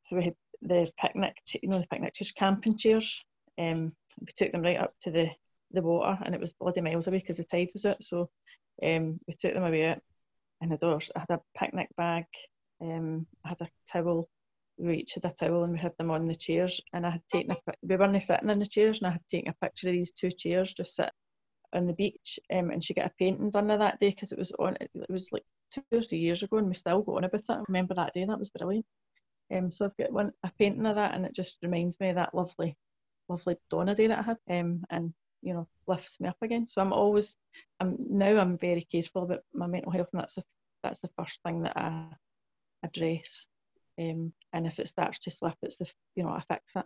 so 0.02 0.16
we 0.16 0.24
had 0.24 0.34
the 0.62 0.88
picnic, 0.98 1.36
you 1.62 1.68
know, 1.68 1.80
the 1.80 1.86
picnic 1.86 2.14
chairs, 2.14 2.32
camping 2.32 2.76
chairs. 2.76 3.24
Um, 3.58 3.92
we 4.20 4.28
took 4.36 4.52
them 4.52 4.62
right 4.62 4.78
up 4.78 4.94
to 5.02 5.10
the, 5.10 5.28
the 5.72 5.82
water 5.82 6.18
and 6.24 6.34
it 6.34 6.40
was 6.40 6.52
bloody 6.52 6.80
miles 6.80 7.06
away 7.06 7.18
because 7.18 7.38
the 7.38 7.44
tide 7.44 7.70
was 7.72 7.84
out. 7.84 8.02
So 8.02 8.30
um, 8.82 9.18
we 9.26 9.34
took 9.38 9.54
them 9.54 9.64
away 9.64 9.86
out 9.86 9.98
and. 10.60 10.72
I 10.72 10.98
had 11.16 11.30
a 11.30 11.40
picnic 11.58 11.88
bag, 11.96 12.24
um, 12.80 13.26
I 13.44 13.48
had 13.50 13.60
a 13.62 13.68
towel, 13.90 14.28
we 14.78 14.98
each 14.98 15.14
had 15.14 15.24
a 15.24 15.34
towel 15.34 15.64
and 15.64 15.72
we 15.72 15.78
had 15.78 15.96
them 15.98 16.10
on 16.10 16.26
the 16.26 16.34
chairs 16.34 16.80
and 16.92 17.06
I 17.06 17.10
had 17.10 17.22
taken 17.32 17.52
a 17.52 17.72
we 17.82 17.96
weren't 17.96 18.22
sitting 18.22 18.50
in 18.50 18.58
the 18.58 18.66
chairs 18.66 18.98
and 18.98 19.08
I 19.08 19.12
had 19.12 19.28
taken 19.30 19.50
a 19.52 19.64
picture 19.64 19.88
of 19.88 19.94
these 19.94 20.12
two 20.12 20.30
chairs 20.30 20.74
just 20.74 20.96
sit 20.96 21.10
on 21.72 21.86
the 21.86 21.92
beach 21.92 22.38
um, 22.52 22.70
and 22.70 22.84
she 22.84 22.94
got 22.94 23.06
a 23.06 23.12
painting 23.18 23.50
done 23.50 23.70
of 23.70 23.78
that 23.78 24.00
day 24.00 24.10
because 24.10 24.32
it 24.32 24.38
was 24.38 24.52
on 24.58 24.76
it 24.80 24.90
was 25.08 25.28
like 25.32 25.44
two 25.70 25.82
or 25.92 26.00
three 26.00 26.18
years 26.18 26.42
ago 26.42 26.58
and 26.58 26.68
we 26.68 26.74
still 26.74 27.02
go 27.02 27.16
on 27.16 27.24
about 27.24 27.40
it. 27.40 27.50
I 27.50 27.60
remember 27.68 27.94
that 27.94 28.12
day 28.14 28.24
that 28.24 28.38
was 28.38 28.50
brilliant. 28.50 28.86
Um, 29.54 29.70
so 29.70 29.84
I've 29.84 29.96
got 29.96 30.12
one 30.12 30.32
a 30.42 30.50
painting 30.58 30.86
of 30.86 30.96
that 30.96 31.14
and 31.14 31.24
it 31.24 31.34
just 31.34 31.58
reminds 31.62 31.98
me 32.00 32.10
of 32.10 32.16
that 32.16 32.34
lovely 32.34 32.76
lovely 33.28 33.56
Donna 33.70 33.94
day 33.94 34.06
that 34.06 34.20
I 34.20 34.22
had 34.22 34.38
um, 34.50 34.84
and 34.90 35.12
you 35.42 35.54
know 35.54 35.68
lifts 35.86 36.20
me 36.20 36.28
up 36.28 36.38
again. 36.42 36.66
So 36.68 36.80
I'm 36.80 36.92
always 36.92 37.36
I'm 37.80 37.96
now 37.98 38.38
I'm 38.38 38.58
very 38.58 38.86
careful 38.90 39.24
about 39.24 39.40
my 39.54 39.66
mental 39.66 39.92
health 39.92 40.08
and 40.12 40.20
that's 40.20 40.34
the 40.34 40.44
that's 40.82 41.00
the 41.00 41.10
first 41.18 41.42
thing 41.42 41.62
that 41.62 41.76
I 41.76 42.06
address 42.82 43.46
um, 43.98 44.32
and 44.52 44.66
if 44.66 44.78
it 44.78 44.88
starts 44.88 45.18
to 45.20 45.30
slip, 45.30 45.56
it's 45.62 45.78
the 45.78 45.86
you 46.14 46.22
know 46.22 46.30
I 46.30 46.40
fix 46.40 46.76
it. 46.76 46.84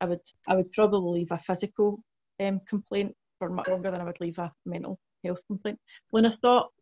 I 0.00 0.06
would 0.06 0.20
I 0.46 0.56
would 0.56 0.72
probably 0.72 1.20
leave 1.20 1.32
a 1.32 1.38
physical 1.38 2.00
um, 2.40 2.60
complaint 2.68 3.14
for 3.38 3.48
much 3.50 3.68
longer 3.68 3.90
than 3.90 4.00
I 4.00 4.04
would 4.04 4.20
leave 4.20 4.38
a 4.38 4.52
mental 4.64 4.98
health 5.24 5.42
complaint. 5.46 5.78
When 6.10 6.26
I 6.26 6.36
thought, 6.36 6.72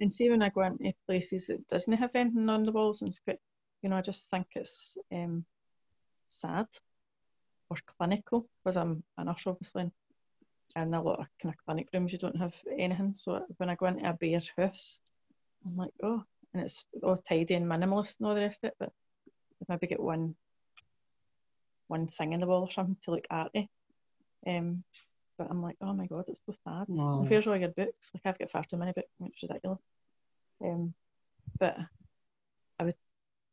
and 0.00 0.10
see 0.10 0.30
when 0.30 0.42
I 0.42 0.48
go 0.48 0.62
into 0.62 0.92
places 1.06 1.46
that 1.46 1.66
doesn't 1.68 1.92
have 1.92 2.10
anything 2.14 2.48
on 2.48 2.64
the 2.64 2.72
walls 2.72 3.02
and 3.02 3.14
script, 3.14 3.42
you 3.82 3.90
know, 3.90 3.96
I 3.96 4.02
just 4.02 4.30
think 4.30 4.46
it's 4.54 4.96
um, 5.12 5.44
sad 6.28 6.66
or 7.70 7.76
clinical 7.98 8.48
because 8.62 8.76
I'm 8.76 9.02
a 9.18 9.24
nurse 9.24 9.44
obviously. 9.46 9.90
And 10.74 10.94
a 10.94 11.00
lot 11.00 11.20
of 11.20 11.26
kind 11.40 11.54
of 11.54 11.64
clinic 11.66 11.88
rooms 11.92 12.12
you 12.12 12.18
don't 12.18 12.36
have 12.36 12.54
anything. 12.78 13.14
So 13.14 13.44
when 13.58 13.68
I 13.68 13.74
go 13.74 13.86
into 13.86 14.08
a 14.08 14.14
bare 14.14 14.40
house, 14.56 15.00
I'm 15.64 15.76
like, 15.76 15.92
oh, 16.02 16.24
and 16.52 16.62
it's 16.62 16.86
all 17.02 17.18
tidy 17.18 17.54
and 17.54 17.66
minimalist 17.66 18.16
and 18.18 18.28
all 18.28 18.34
the 18.34 18.40
rest 18.40 18.64
of 18.64 18.68
it. 18.68 18.76
But 18.78 18.92
maybe 19.68 19.86
get 19.86 20.00
one 20.00 20.34
one 21.88 22.06
thing 22.06 22.32
in 22.32 22.40
the 22.40 22.46
wall 22.46 22.62
or 22.62 22.72
something 22.72 22.96
to 23.04 23.10
look 23.10 23.26
arty. 23.30 23.68
Um, 24.46 24.82
but 25.42 25.50
I'm 25.50 25.62
like, 25.62 25.76
oh 25.80 25.92
my 25.92 26.06
god, 26.06 26.24
it's 26.28 26.40
so 26.46 26.54
sad. 26.64 26.86
Wow. 26.88 27.24
Where's 27.26 27.46
all 27.46 27.56
your 27.56 27.68
books? 27.68 28.10
Like 28.14 28.22
I've 28.24 28.38
got 28.38 28.50
far 28.50 28.64
too 28.64 28.76
many 28.76 28.92
books, 28.92 29.08
it's 29.20 29.42
ridiculous. 29.42 29.80
Um, 30.64 30.94
but 31.58 31.76
I 32.78 32.84
would, 32.84 32.94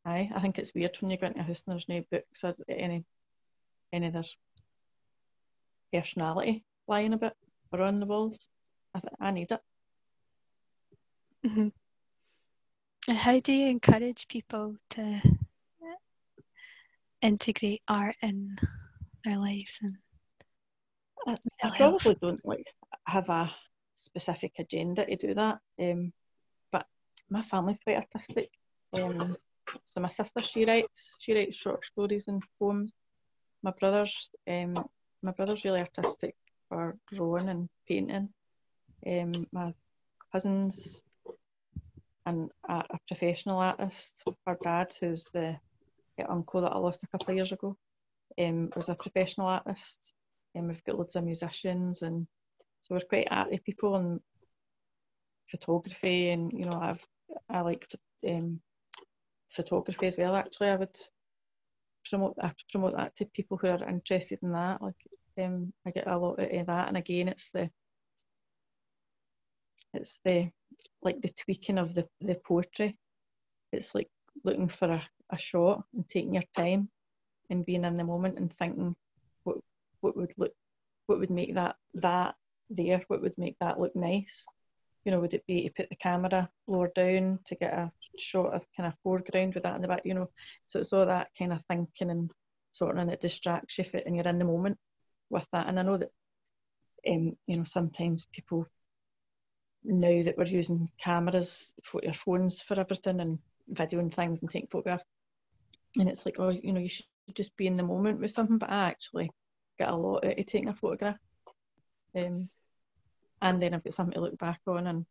I 0.04 0.30
I 0.34 0.40
think 0.40 0.58
it's 0.58 0.74
weird 0.74 0.96
when 1.00 1.10
you 1.10 1.16
go 1.16 1.26
into 1.26 1.40
a 1.40 1.42
house 1.42 1.62
and 1.66 1.72
there's 1.72 1.88
no 1.88 2.04
books 2.10 2.44
or 2.44 2.54
any 2.68 3.04
any 3.92 4.06
other 4.06 4.22
personality 5.92 6.64
lying 6.86 7.12
about 7.12 7.34
or 7.72 7.82
on 7.82 7.98
the 7.98 8.06
walls. 8.06 8.38
I 8.94 9.00
th- 9.00 9.14
I 9.20 9.30
need 9.32 9.50
it. 9.50 9.60
Mm-hmm. 11.44 11.68
And 13.08 13.18
how 13.18 13.40
do 13.40 13.52
you 13.52 13.66
encourage 13.66 14.28
people 14.28 14.76
to 14.90 15.20
integrate 17.22 17.82
art 17.88 18.16
in 18.22 18.56
their 19.24 19.38
lives 19.38 19.78
and 19.82 19.96
I, 21.26 21.36
I 21.62 21.70
probably 21.70 22.16
don't 22.20 22.44
like 22.44 22.66
have 23.06 23.28
a 23.28 23.50
specific 23.96 24.52
agenda 24.58 25.04
to 25.06 25.16
do 25.16 25.34
that. 25.34 25.58
Um, 25.80 26.12
but 26.72 26.86
my 27.28 27.42
family's 27.42 27.78
quite 27.82 27.96
artistic. 27.96 28.50
Um, 28.92 29.36
so 29.86 30.00
my 30.00 30.08
sister 30.08 30.40
she 30.40 30.64
writes 30.64 31.12
she 31.20 31.34
writes 31.34 31.56
short 31.56 31.84
stories 31.92 32.24
and 32.28 32.42
poems. 32.58 32.92
My 33.62 33.72
brother's 33.78 34.14
um, 34.48 34.84
my 35.22 35.32
brother's 35.32 35.64
really 35.64 35.80
artistic 35.80 36.34
for 36.68 36.96
drawing 37.12 37.48
and 37.48 37.68
painting. 37.86 38.30
Um, 39.06 39.46
my 39.52 39.74
cousins 40.32 41.02
and 42.26 42.50
a, 42.68 42.84
a 42.90 42.98
professional 43.08 43.58
artist. 43.58 44.24
Her 44.46 44.58
dad, 44.62 44.94
who's 45.00 45.30
the, 45.32 45.56
the, 46.16 46.30
uncle 46.30 46.60
that 46.62 46.72
I 46.72 46.78
lost 46.78 47.02
a 47.02 47.06
couple 47.06 47.30
of 47.30 47.36
years 47.36 47.52
ago, 47.52 47.76
um, 48.38 48.70
was 48.76 48.88
a 48.88 48.94
professional 48.94 49.46
artist. 49.46 50.14
And 50.54 50.68
we've 50.68 50.84
got 50.84 50.98
loads 50.98 51.16
of 51.16 51.24
musicians, 51.24 52.02
and 52.02 52.26
so 52.80 52.94
we're 52.94 53.00
quite 53.00 53.28
arty 53.30 53.58
people 53.64 53.96
and 53.96 54.20
photography. 55.50 56.30
And 56.30 56.52
you 56.52 56.66
know, 56.66 56.80
I've 56.80 57.04
I 57.48 57.60
like 57.60 57.86
um, 58.28 58.60
photography 59.48 60.06
as 60.06 60.16
well. 60.18 60.34
Actually, 60.34 60.70
I 60.70 60.76
would 60.76 60.96
promote 62.08 62.34
I 62.42 62.52
promote 62.70 62.96
that 62.96 63.16
to 63.16 63.26
people 63.26 63.56
who 63.58 63.68
are 63.68 63.88
interested 63.88 64.40
in 64.42 64.52
that. 64.52 64.82
Like 64.82 64.94
um, 65.38 65.72
I 65.86 65.90
get 65.90 66.08
a 66.08 66.18
lot 66.18 66.40
out 66.40 66.54
of 66.54 66.66
that, 66.66 66.88
and 66.88 66.96
again, 66.96 67.28
it's 67.28 67.50
the 67.50 67.70
it's 69.94 70.18
the 70.24 70.50
like 71.02 71.20
the 71.20 71.30
tweaking 71.30 71.78
of 71.78 71.94
the, 71.94 72.06
the 72.20 72.34
poetry. 72.34 72.96
It's 73.72 73.94
like 73.94 74.08
looking 74.44 74.68
for 74.68 74.88
a, 74.88 75.02
a 75.30 75.38
shot 75.38 75.84
and 75.94 76.08
taking 76.08 76.34
your 76.34 76.44
time 76.56 76.88
and 77.50 77.66
being 77.66 77.84
in 77.84 77.96
the 77.96 78.04
moment 78.04 78.38
and 78.38 78.52
thinking 78.56 78.94
what 80.00 80.16
would 80.16 80.32
look 80.36 80.52
what 81.06 81.18
would 81.18 81.30
make 81.30 81.54
that 81.54 81.76
that 81.94 82.34
there, 82.70 83.02
what 83.08 83.20
would 83.20 83.36
make 83.36 83.56
that 83.60 83.80
look 83.80 83.94
nice. 83.96 84.46
You 85.04 85.12
know, 85.12 85.20
would 85.20 85.34
it 85.34 85.46
be 85.46 85.64
to 85.64 85.70
put 85.70 85.88
the 85.88 85.96
camera 85.96 86.48
lower 86.66 86.90
down 86.94 87.40
to 87.46 87.54
get 87.56 87.72
a 87.72 87.90
shot 88.18 88.52
of 88.54 88.64
kind 88.76 88.86
of 88.86 88.98
foreground 89.02 89.54
with 89.54 89.64
that 89.64 89.74
in 89.74 89.82
the 89.82 89.88
back, 89.88 90.02
you 90.04 90.14
know? 90.14 90.30
So 90.66 90.78
it's 90.78 90.92
all 90.92 91.06
that 91.06 91.30
kind 91.38 91.52
of 91.52 91.64
thinking 91.68 92.10
and 92.10 92.30
sorting 92.72 93.00
and 93.00 93.10
it 93.10 93.20
distracts 93.20 93.78
you 93.78 93.82
if 93.82 93.94
it 93.94 94.04
and 94.06 94.14
you're 94.14 94.28
in 94.28 94.38
the 94.38 94.44
moment 94.44 94.78
with 95.30 95.46
that. 95.52 95.66
And 95.68 95.80
I 95.80 95.82
know 95.82 95.96
that 95.96 96.10
um, 97.08 97.36
you 97.46 97.56
know, 97.56 97.64
sometimes 97.64 98.26
people 98.32 98.66
now 99.82 100.22
that 100.22 100.36
we're 100.36 100.44
using 100.44 100.90
cameras, 100.98 101.72
for 101.82 102.00
your 102.04 102.12
phones 102.12 102.60
for 102.60 102.78
everything 102.78 103.20
and 103.20 103.38
videoing 103.72 104.14
things 104.14 104.42
and 104.42 104.50
taking 104.50 104.68
photographs. 104.70 105.04
And 105.98 106.08
it's 106.08 106.26
like, 106.26 106.36
oh, 106.38 106.50
you 106.50 106.72
know, 106.72 106.80
you 106.80 106.88
should 106.88 107.06
just 107.34 107.56
be 107.56 107.66
in 107.66 107.76
the 107.76 107.82
moment 107.82 108.20
with 108.20 108.30
something, 108.30 108.58
but 108.58 108.70
actually 108.70 109.30
get 109.80 109.90
a 109.90 109.96
lot 109.96 110.24
out 110.24 110.38
of 110.38 110.46
taking 110.46 110.68
a 110.68 110.74
photograph. 110.74 111.18
Um, 112.14 112.48
and 113.42 113.62
then 113.62 113.74
I've 113.74 113.84
got 113.84 113.94
something 113.94 114.14
to 114.14 114.20
look 114.20 114.38
back 114.38 114.60
on 114.66 114.86
and 114.86 115.06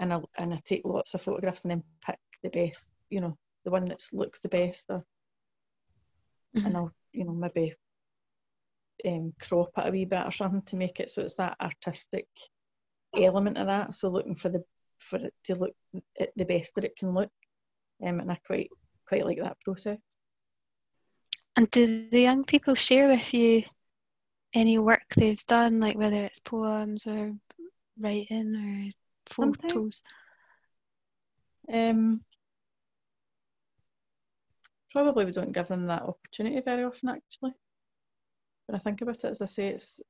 and 0.00 0.12
I, 0.12 0.18
and 0.36 0.52
I 0.52 0.60
take 0.64 0.82
lots 0.84 1.14
of 1.14 1.22
photographs 1.22 1.62
and 1.62 1.70
then 1.70 1.84
pick 2.04 2.18
the 2.42 2.48
best, 2.48 2.90
you 3.08 3.20
know, 3.20 3.36
the 3.64 3.70
one 3.70 3.84
that 3.84 4.02
looks 4.12 4.40
the 4.40 4.48
best 4.48 4.86
or 4.88 5.04
mm-hmm. 6.56 6.66
and 6.66 6.76
I'll, 6.76 6.92
you 7.12 7.24
know, 7.24 7.32
maybe 7.32 7.74
um, 9.06 9.32
crop 9.40 9.70
it 9.76 9.86
a 9.86 9.90
wee 9.90 10.04
bit 10.04 10.26
or 10.26 10.32
something 10.32 10.62
to 10.62 10.76
make 10.76 10.98
it 10.98 11.10
so 11.10 11.22
it's 11.22 11.34
that 11.34 11.56
artistic 11.60 12.26
element 13.16 13.58
of 13.58 13.66
that. 13.66 13.94
So 13.94 14.08
looking 14.08 14.34
for 14.34 14.48
the 14.48 14.64
for 14.98 15.18
it 15.18 15.34
to 15.44 15.56
look 15.56 15.74
at 16.18 16.30
the 16.36 16.44
best 16.44 16.74
that 16.74 16.84
it 16.84 16.96
can 16.96 17.12
look, 17.12 17.30
um, 18.04 18.20
and 18.20 18.30
I 18.30 18.38
quite 18.46 18.70
quite 19.06 19.26
like 19.26 19.40
that 19.40 19.60
process. 19.60 19.98
And 21.56 21.70
do 21.70 22.08
the 22.10 22.20
young 22.20 22.44
people 22.44 22.74
share 22.74 23.08
with 23.08 23.34
you 23.34 23.64
any 24.54 24.78
work 24.78 25.04
they've 25.16 25.44
done, 25.46 25.80
like 25.80 25.96
whether 25.96 26.24
it's 26.24 26.38
poems 26.38 27.06
or 27.06 27.32
writing 27.98 28.94
or 29.36 29.54
photos? 29.54 30.02
Um, 31.72 32.22
probably 34.90 35.24
we 35.24 35.32
don't 35.32 35.52
give 35.52 35.68
them 35.68 35.86
that 35.86 36.02
opportunity 36.02 36.60
very 36.64 36.84
often, 36.84 37.10
actually. 37.10 37.52
When 38.66 38.76
I 38.76 38.78
think 38.78 39.02
about 39.02 39.16
it, 39.16 39.24
as 39.24 39.40
I 39.40 39.46
say, 39.46 39.68
it's, 39.68 40.00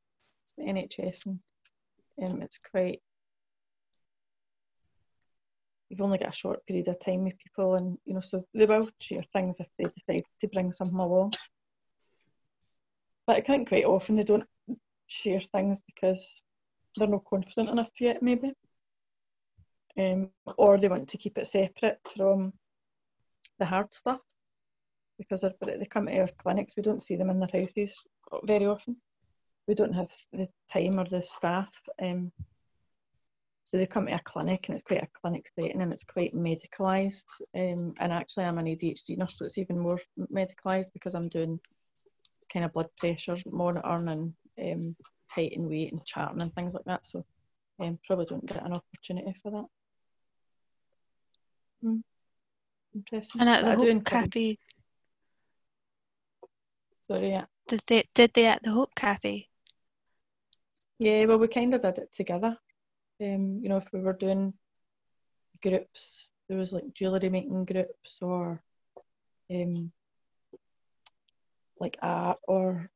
it's 0.44 0.54
the 0.58 0.64
NHS 0.64 1.26
and 1.26 2.32
um, 2.34 2.42
it's 2.42 2.58
quite 2.58 3.00
you've 5.92 6.00
only 6.00 6.16
got 6.16 6.30
a 6.30 6.32
short 6.32 6.64
period 6.66 6.88
of 6.88 6.98
time 7.04 7.24
with 7.24 7.38
people 7.38 7.74
and 7.74 7.98
you 8.06 8.14
know 8.14 8.20
so 8.20 8.42
they 8.54 8.64
will 8.64 8.88
share 8.98 9.22
things 9.34 9.54
if 9.58 9.66
they 9.78 9.84
decide 9.84 10.24
to 10.40 10.48
bring 10.48 10.72
something 10.72 10.98
along 10.98 11.30
But 13.26 13.36
I 13.36 13.40
think 13.40 13.68
quite 13.68 13.84
often 13.84 14.16
they 14.16 14.24
don't 14.24 14.48
share 15.06 15.40
things 15.54 15.78
because 15.86 16.42
they're 16.96 17.08
not 17.08 17.24
confident 17.24 17.68
enough 17.68 17.90
yet, 18.00 18.22
maybe. 18.22 18.52
Um, 19.98 20.30
or 20.56 20.78
they 20.78 20.88
want 20.88 21.08
to 21.10 21.18
keep 21.18 21.36
it 21.38 21.46
separate 21.46 21.98
from 22.16 22.52
the 23.58 23.66
hard 23.66 23.92
stuff 23.92 24.20
because 25.18 25.42
they 25.42 25.84
come 25.84 26.06
to 26.06 26.18
our 26.18 26.28
clinics. 26.38 26.74
We 26.76 26.82
don't 26.82 27.02
see 27.02 27.16
them 27.16 27.30
in 27.30 27.38
their 27.38 27.60
houses 27.60 27.94
very 28.44 28.66
often. 28.66 28.96
We 29.68 29.74
don't 29.74 29.92
have 29.92 30.10
the 30.32 30.48
time 30.72 30.98
or 30.98 31.04
the 31.04 31.22
staff. 31.22 31.70
Um, 32.02 32.32
so 33.72 33.78
they 33.78 33.86
come 33.86 34.06
to 34.06 34.14
a 34.14 34.20
clinic 34.22 34.68
and 34.68 34.76
it's 34.76 34.86
quite 34.86 35.02
a 35.02 35.08
clinic 35.18 35.46
setting 35.58 35.80
and 35.80 35.94
it's 35.94 36.04
quite 36.04 36.36
medicalised. 36.36 37.24
Um, 37.54 37.94
and 37.98 38.12
actually, 38.12 38.44
I'm 38.44 38.58
an 38.58 38.66
ADHD 38.66 39.16
nurse, 39.16 39.38
so 39.38 39.46
it's 39.46 39.56
even 39.56 39.78
more 39.78 39.98
medicalised 40.30 40.92
because 40.92 41.14
I'm 41.14 41.30
doing 41.30 41.58
kind 42.52 42.66
of 42.66 42.74
blood 42.74 42.90
pressure 42.98 43.34
monitoring 43.50 44.08
and 44.08 44.34
um, 44.60 44.96
height 45.26 45.54
and 45.56 45.70
weight 45.70 45.90
and 45.90 46.04
charting 46.04 46.42
and 46.42 46.54
things 46.54 46.74
like 46.74 46.84
that. 46.84 47.06
So 47.06 47.24
um, 47.80 47.98
probably 48.06 48.26
don't 48.26 48.44
get 48.44 48.62
an 48.62 48.74
opportunity 48.74 49.34
for 49.42 49.50
that. 49.52 49.64
Mm. 51.82 52.02
Interesting. 52.94 53.40
And 53.40 53.48
at 53.48 53.64
the 53.64 53.74
Hope 53.74 54.04
Cafe. 54.04 54.58
Sorry, 57.08 57.30
yeah. 57.30 57.46
Did 57.68 57.80
they 57.86 58.04
did 58.12 58.34
they 58.34 58.44
at 58.44 58.62
the 58.62 58.72
Hope 58.72 58.94
Cafe? 58.94 59.48
Yeah, 60.98 61.24
well, 61.24 61.38
we 61.38 61.48
kind 61.48 61.72
of 61.72 61.80
did 61.80 61.96
it 61.96 62.12
together. 62.12 62.58
Um, 63.22 63.60
you 63.62 63.68
know, 63.68 63.76
if 63.76 63.86
we 63.92 64.00
were 64.00 64.12
doing 64.12 64.52
groups, 65.62 66.32
there 66.48 66.58
was 66.58 66.72
like 66.72 66.92
jewellery 66.92 67.28
making 67.28 67.64
groups 67.64 68.18
or 68.20 68.60
um, 69.50 69.92
like 71.78 71.98
art 72.02 72.38
or 72.48 72.90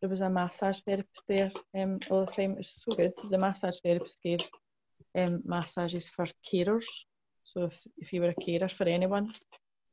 there 0.00 0.10
was 0.10 0.20
a 0.20 0.28
massage 0.28 0.80
therapist 0.80 1.22
there 1.28 1.50
um, 1.78 2.00
all 2.10 2.26
the 2.26 2.32
time. 2.32 2.52
It 2.52 2.58
was 2.58 2.84
so 2.84 2.96
good. 2.96 3.12
The 3.30 3.38
massage 3.38 3.78
therapist 3.82 4.18
gave 4.22 4.40
um, 5.16 5.42
massages 5.44 6.08
for 6.08 6.26
carers. 6.44 6.84
So 7.44 7.64
if, 7.64 7.86
if 7.98 8.12
you 8.12 8.20
were 8.20 8.30
a 8.36 8.44
carer 8.44 8.68
for 8.68 8.84
anyone, 8.84 9.32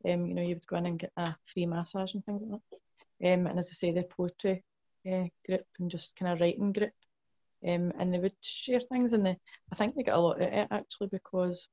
um, 0.06 0.26
you 0.26 0.34
know, 0.34 0.42
you 0.42 0.56
would 0.56 0.68
go 0.68 0.78
in 0.78 0.88
and 0.88 1.00
get 1.00 1.12
a 1.16 1.36
free 1.54 1.66
massage 1.66 2.16
and 2.16 2.26
things 2.26 2.42
like 2.42 2.60
that. 3.22 3.34
Um, 3.34 3.48
and 3.48 3.60
as 3.60 3.70
I 3.70 3.74
say, 3.74 3.92
the 3.92 4.04
poetry 4.04 4.64
uh, 5.10 5.26
group 5.46 5.66
and 5.80 5.92
just 5.92 6.16
kind 6.16 6.32
of 6.32 6.40
writing 6.40 6.74
group. 6.74 6.92
Um, 7.68 7.92
and 8.00 8.14
they 8.14 8.20
would 8.20 8.36
share 8.42 8.80
things 8.80 9.12
and 9.14 9.26
they, 9.26 9.36
I 9.72 9.76
think 9.76 9.96
they 9.96 10.04
got 10.04 10.18
a 10.18 10.22
lot 10.22 10.42
of 10.42 10.48
it 10.48 10.68
actually 10.72 11.08
because 11.08 11.68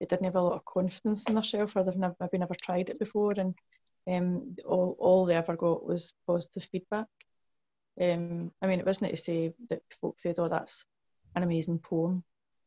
they 0.00 0.06
didn't 0.06 0.24
have 0.24 0.34
a 0.34 0.42
lot 0.42 0.54
of 0.54 0.64
confidence 0.64 1.24
in 1.28 1.34
themselves 1.34 1.74
or 1.76 1.84
they've 1.84 1.96
never, 1.96 2.16
maybe 2.18 2.38
never 2.38 2.54
tried 2.54 2.90
it 2.90 2.98
before 2.98 3.32
and 3.32 3.54
um, 4.08 4.56
all, 4.64 4.96
all 4.98 5.24
they 5.24 5.36
ever 5.36 5.56
got 5.56 5.86
was 5.86 6.12
positive 6.26 6.68
feedback. 6.70 7.06
Um, 8.00 8.52
I 8.60 8.66
mean, 8.66 8.80
it 8.80 8.86
wasn't 8.86 9.10
to 9.10 9.16
say 9.16 9.54
that 9.70 9.82
folks 10.00 10.22
said, 10.22 10.38
oh, 10.38 10.48
that's 10.48 10.84
an 11.34 11.42
amazing 11.42 11.78
poem 11.78 12.22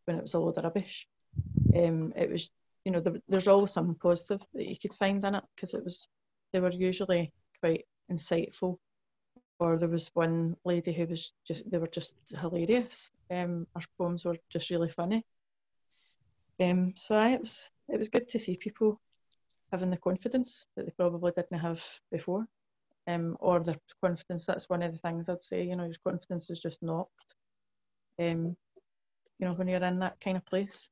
when 0.06 0.18
it 0.18 0.22
was 0.22 0.34
a 0.34 0.40
load 0.40 0.58
of 0.58 0.64
rubbish. 0.64 1.08
Um, 1.76 2.14
it 2.16 2.32
was, 2.32 2.50
you 2.84 2.92
know, 2.92 3.00
there, 3.00 3.14
there's 3.28 3.48
always 3.48 3.72
something 3.72 3.96
positive 3.96 4.42
that 4.54 4.68
you 4.68 4.78
could 4.82 4.94
find 4.94 5.24
in 5.24 5.36
it 5.36 5.44
because 5.56 5.74
it 5.74 5.84
was, 5.84 6.08
they 6.52 6.60
were 6.60 6.72
usually 6.72 7.32
quite 7.60 7.86
insightful. 8.12 8.78
Or 9.60 9.78
there 9.78 9.90
was 9.90 10.10
one 10.14 10.56
lady 10.64 10.94
who 10.94 11.06
was 11.06 11.34
just, 11.46 11.70
they 11.70 11.78
were 11.78 11.88
just 11.88 12.16
hilarious. 12.40 13.12
Um, 13.30 13.68
our 13.76 13.82
poems 13.98 14.24
were 14.24 14.38
just 14.50 14.70
really 14.70 14.90
funny. 14.90 15.26
Um, 16.62 16.94
so 16.96 17.22
it 17.22 17.42
was, 17.42 17.62
it 17.90 17.98
was 17.98 18.10
good 18.10 18.30
to 18.30 18.40
see 18.40 18.56
people 18.56 19.00
having 19.72 19.90
the 19.90 19.98
confidence 19.98 20.66
that 20.76 20.86
they 20.86 20.94
probably 20.98 21.34
didn't 21.36 21.60
have 21.60 21.84
before. 22.12 22.46
Um, 23.08 23.36
or 23.40 23.60
their 23.60 23.76
confidence, 24.04 24.46
that's 24.46 24.70
one 24.70 24.84
of 24.84 24.94
the 24.94 25.00
things 25.00 25.28
I'd 25.28 25.44
say, 25.44 25.64
you 25.64 25.76
know, 25.76 25.86
your 25.86 25.96
confidence 26.08 26.50
is 26.50 26.62
just 26.62 26.82
knocked. 26.82 27.36
Um, 28.20 28.56
you 29.40 29.48
know, 29.48 29.54
when 29.54 29.68
you're 29.68 29.84
in 29.84 30.00
that 30.00 30.20
kind 30.22 30.38
of 30.38 30.46
place, 30.46 30.90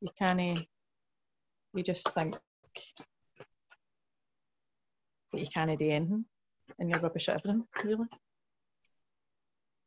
you 0.00 0.08
can't, 0.18 0.66
you 1.74 1.82
just 1.82 2.08
think 2.14 2.36
that 5.32 5.38
you 5.38 5.46
can't 5.46 5.78
do 5.78 5.90
anything 5.90 6.24
and 6.80 6.90
you're 6.90 6.98
rubbish 6.98 7.28
at 7.28 7.36
everything, 7.36 7.64
really. 7.84 8.08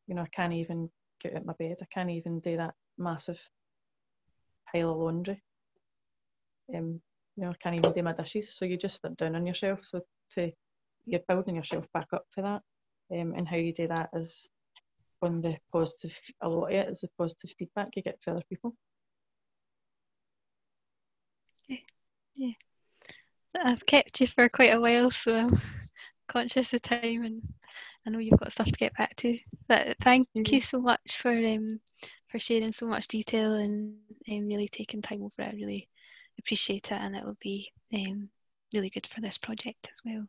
You 0.07 0.15
know, 0.15 0.21
I 0.21 0.27
can't 0.27 0.53
even 0.53 0.89
get 1.19 1.33
out 1.33 1.41
of 1.41 1.45
my 1.45 1.53
bed, 1.53 1.77
I 1.81 1.85
can't 1.93 2.09
even 2.09 2.39
do 2.39 2.57
that 2.57 2.75
massive 2.97 3.39
pile 4.71 4.91
of 4.91 4.97
laundry. 4.97 5.41
Um, 6.73 7.01
you 7.35 7.43
know, 7.43 7.49
I 7.49 7.55
can't 7.61 7.75
even 7.75 7.91
do 7.91 8.03
my 8.03 8.13
dishes. 8.13 8.55
So 8.55 8.65
you 8.65 8.77
just 8.77 9.01
sit 9.01 9.17
down 9.17 9.35
on 9.35 9.45
yourself. 9.45 9.79
So 9.83 10.01
to 10.35 10.51
you're 11.05 11.21
building 11.27 11.55
yourself 11.55 11.85
back 11.93 12.07
up 12.13 12.25
for 12.29 12.41
that. 12.41 12.61
Um, 13.11 13.33
and 13.35 13.47
how 13.47 13.57
you 13.57 13.73
do 13.73 13.87
that 13.87 14.09
is 14.13 14.47
on 15.21 15.41
the 15.41 15.57
positive 15.71 16.17
a 16.41 16.49
lot 16.49 16.67
of 16.67 16.71
it 16.71 16.89
is 16.89 17.01
the 17.01 17.09
positive 17.17 17.53
feedback 17.57 17.89
you 17.95 18.01
get 18.01 18.17
from 18.21 18.35
other 18.35 18.43
people. 18.49 18.75
Okay. 21.69 21.83
Yeah. 22.35 22.53
I've 23.55 23.85
kept 23.85 24.19
you 24.19 24.27
for 24.27 24.49
quite 24.49 24.73
a 24.73 24.81
while, 24.81 25.11
so 25.11 25.49
conscious 26.33 26.73
of 26.73 26.81
time 26.81 27.23
and 27.23 27.41
I 28.05 28.09
know 28.09 28.19
you've 28.19 28.39
got 28.39 28.51
stuff 28.51 28.67
to 28.67 28.73
get 28.73 28.97
back 28.97 29.15
to. 29.17 29.37
But 29.67 29.95
thank 30.01 30.27
mm-hmm. 30.35 30.53
you 30.53 30.61
so 30.61 30.81
much 30.81 31.17
for 31.17 31.31
um 31.31 31.79
for 32.29 32.39
sharing 32.39 32.71
so 32.71 32.87
much 32.87 33.07
detail 33.07 33.53
and 33.53 33.95
um, 34.31 34.47
really 34.47 34.67
taking 34.67 35.01
time 35.01 35.21
over 35.21 35.33
it. 35.37 35.53
I 35.53 35.55
really 35.55 35.87
appreciate 36.39 36.91
it 36.91 36.99
and 36.99 37.15
it 37.15 37.23
will 37.23 37.37
be 37.39 37.69
um, 37.93 38.29
really 38.73 38.89
good 38.89 39.05
for 39.05 39.21
this 39.21 39.37
project 39.37 39.87
as 39.91 40.01
well. 40.03 40.25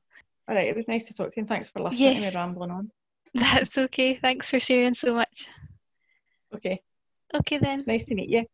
All 0.47 0.55
right, 0.55 0.69
it 0.69 0.77
was 0.77 0.87
nice 0.87 1.07
to 1.07 1.15
talk 1.15 1.29
to 1.29 1.37
you 1.37 1.41
and 1.41 1.49
thanks 1.49 1.71
for 1.71 1.81
listening 1.81 2.17
yes. 2.17 2.33
to 2.33 2.39
me 2.39 2.43
rambling 2.43 2.71
on. 2.71 2.91
That's 3.35 3.79
okay. 3.79 4.15
Thanks 4.15 4.51
for 4.51 4.61
sharing 4.61 4.95
so 4.95 5.15
much. 5.15 5.49
Okay. 6.55 6.83
Okay 7.35 7.59
then. 7.59 7.83
Nice 7.87 8.05
to 8.05 8.15
meet 8.15 8.29
you. 8.29 8.45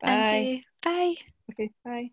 Bye. 0.00 0.62
Bye. 0.82 1.14
Okay, 1.52 1.70
bye. 1.84 2.10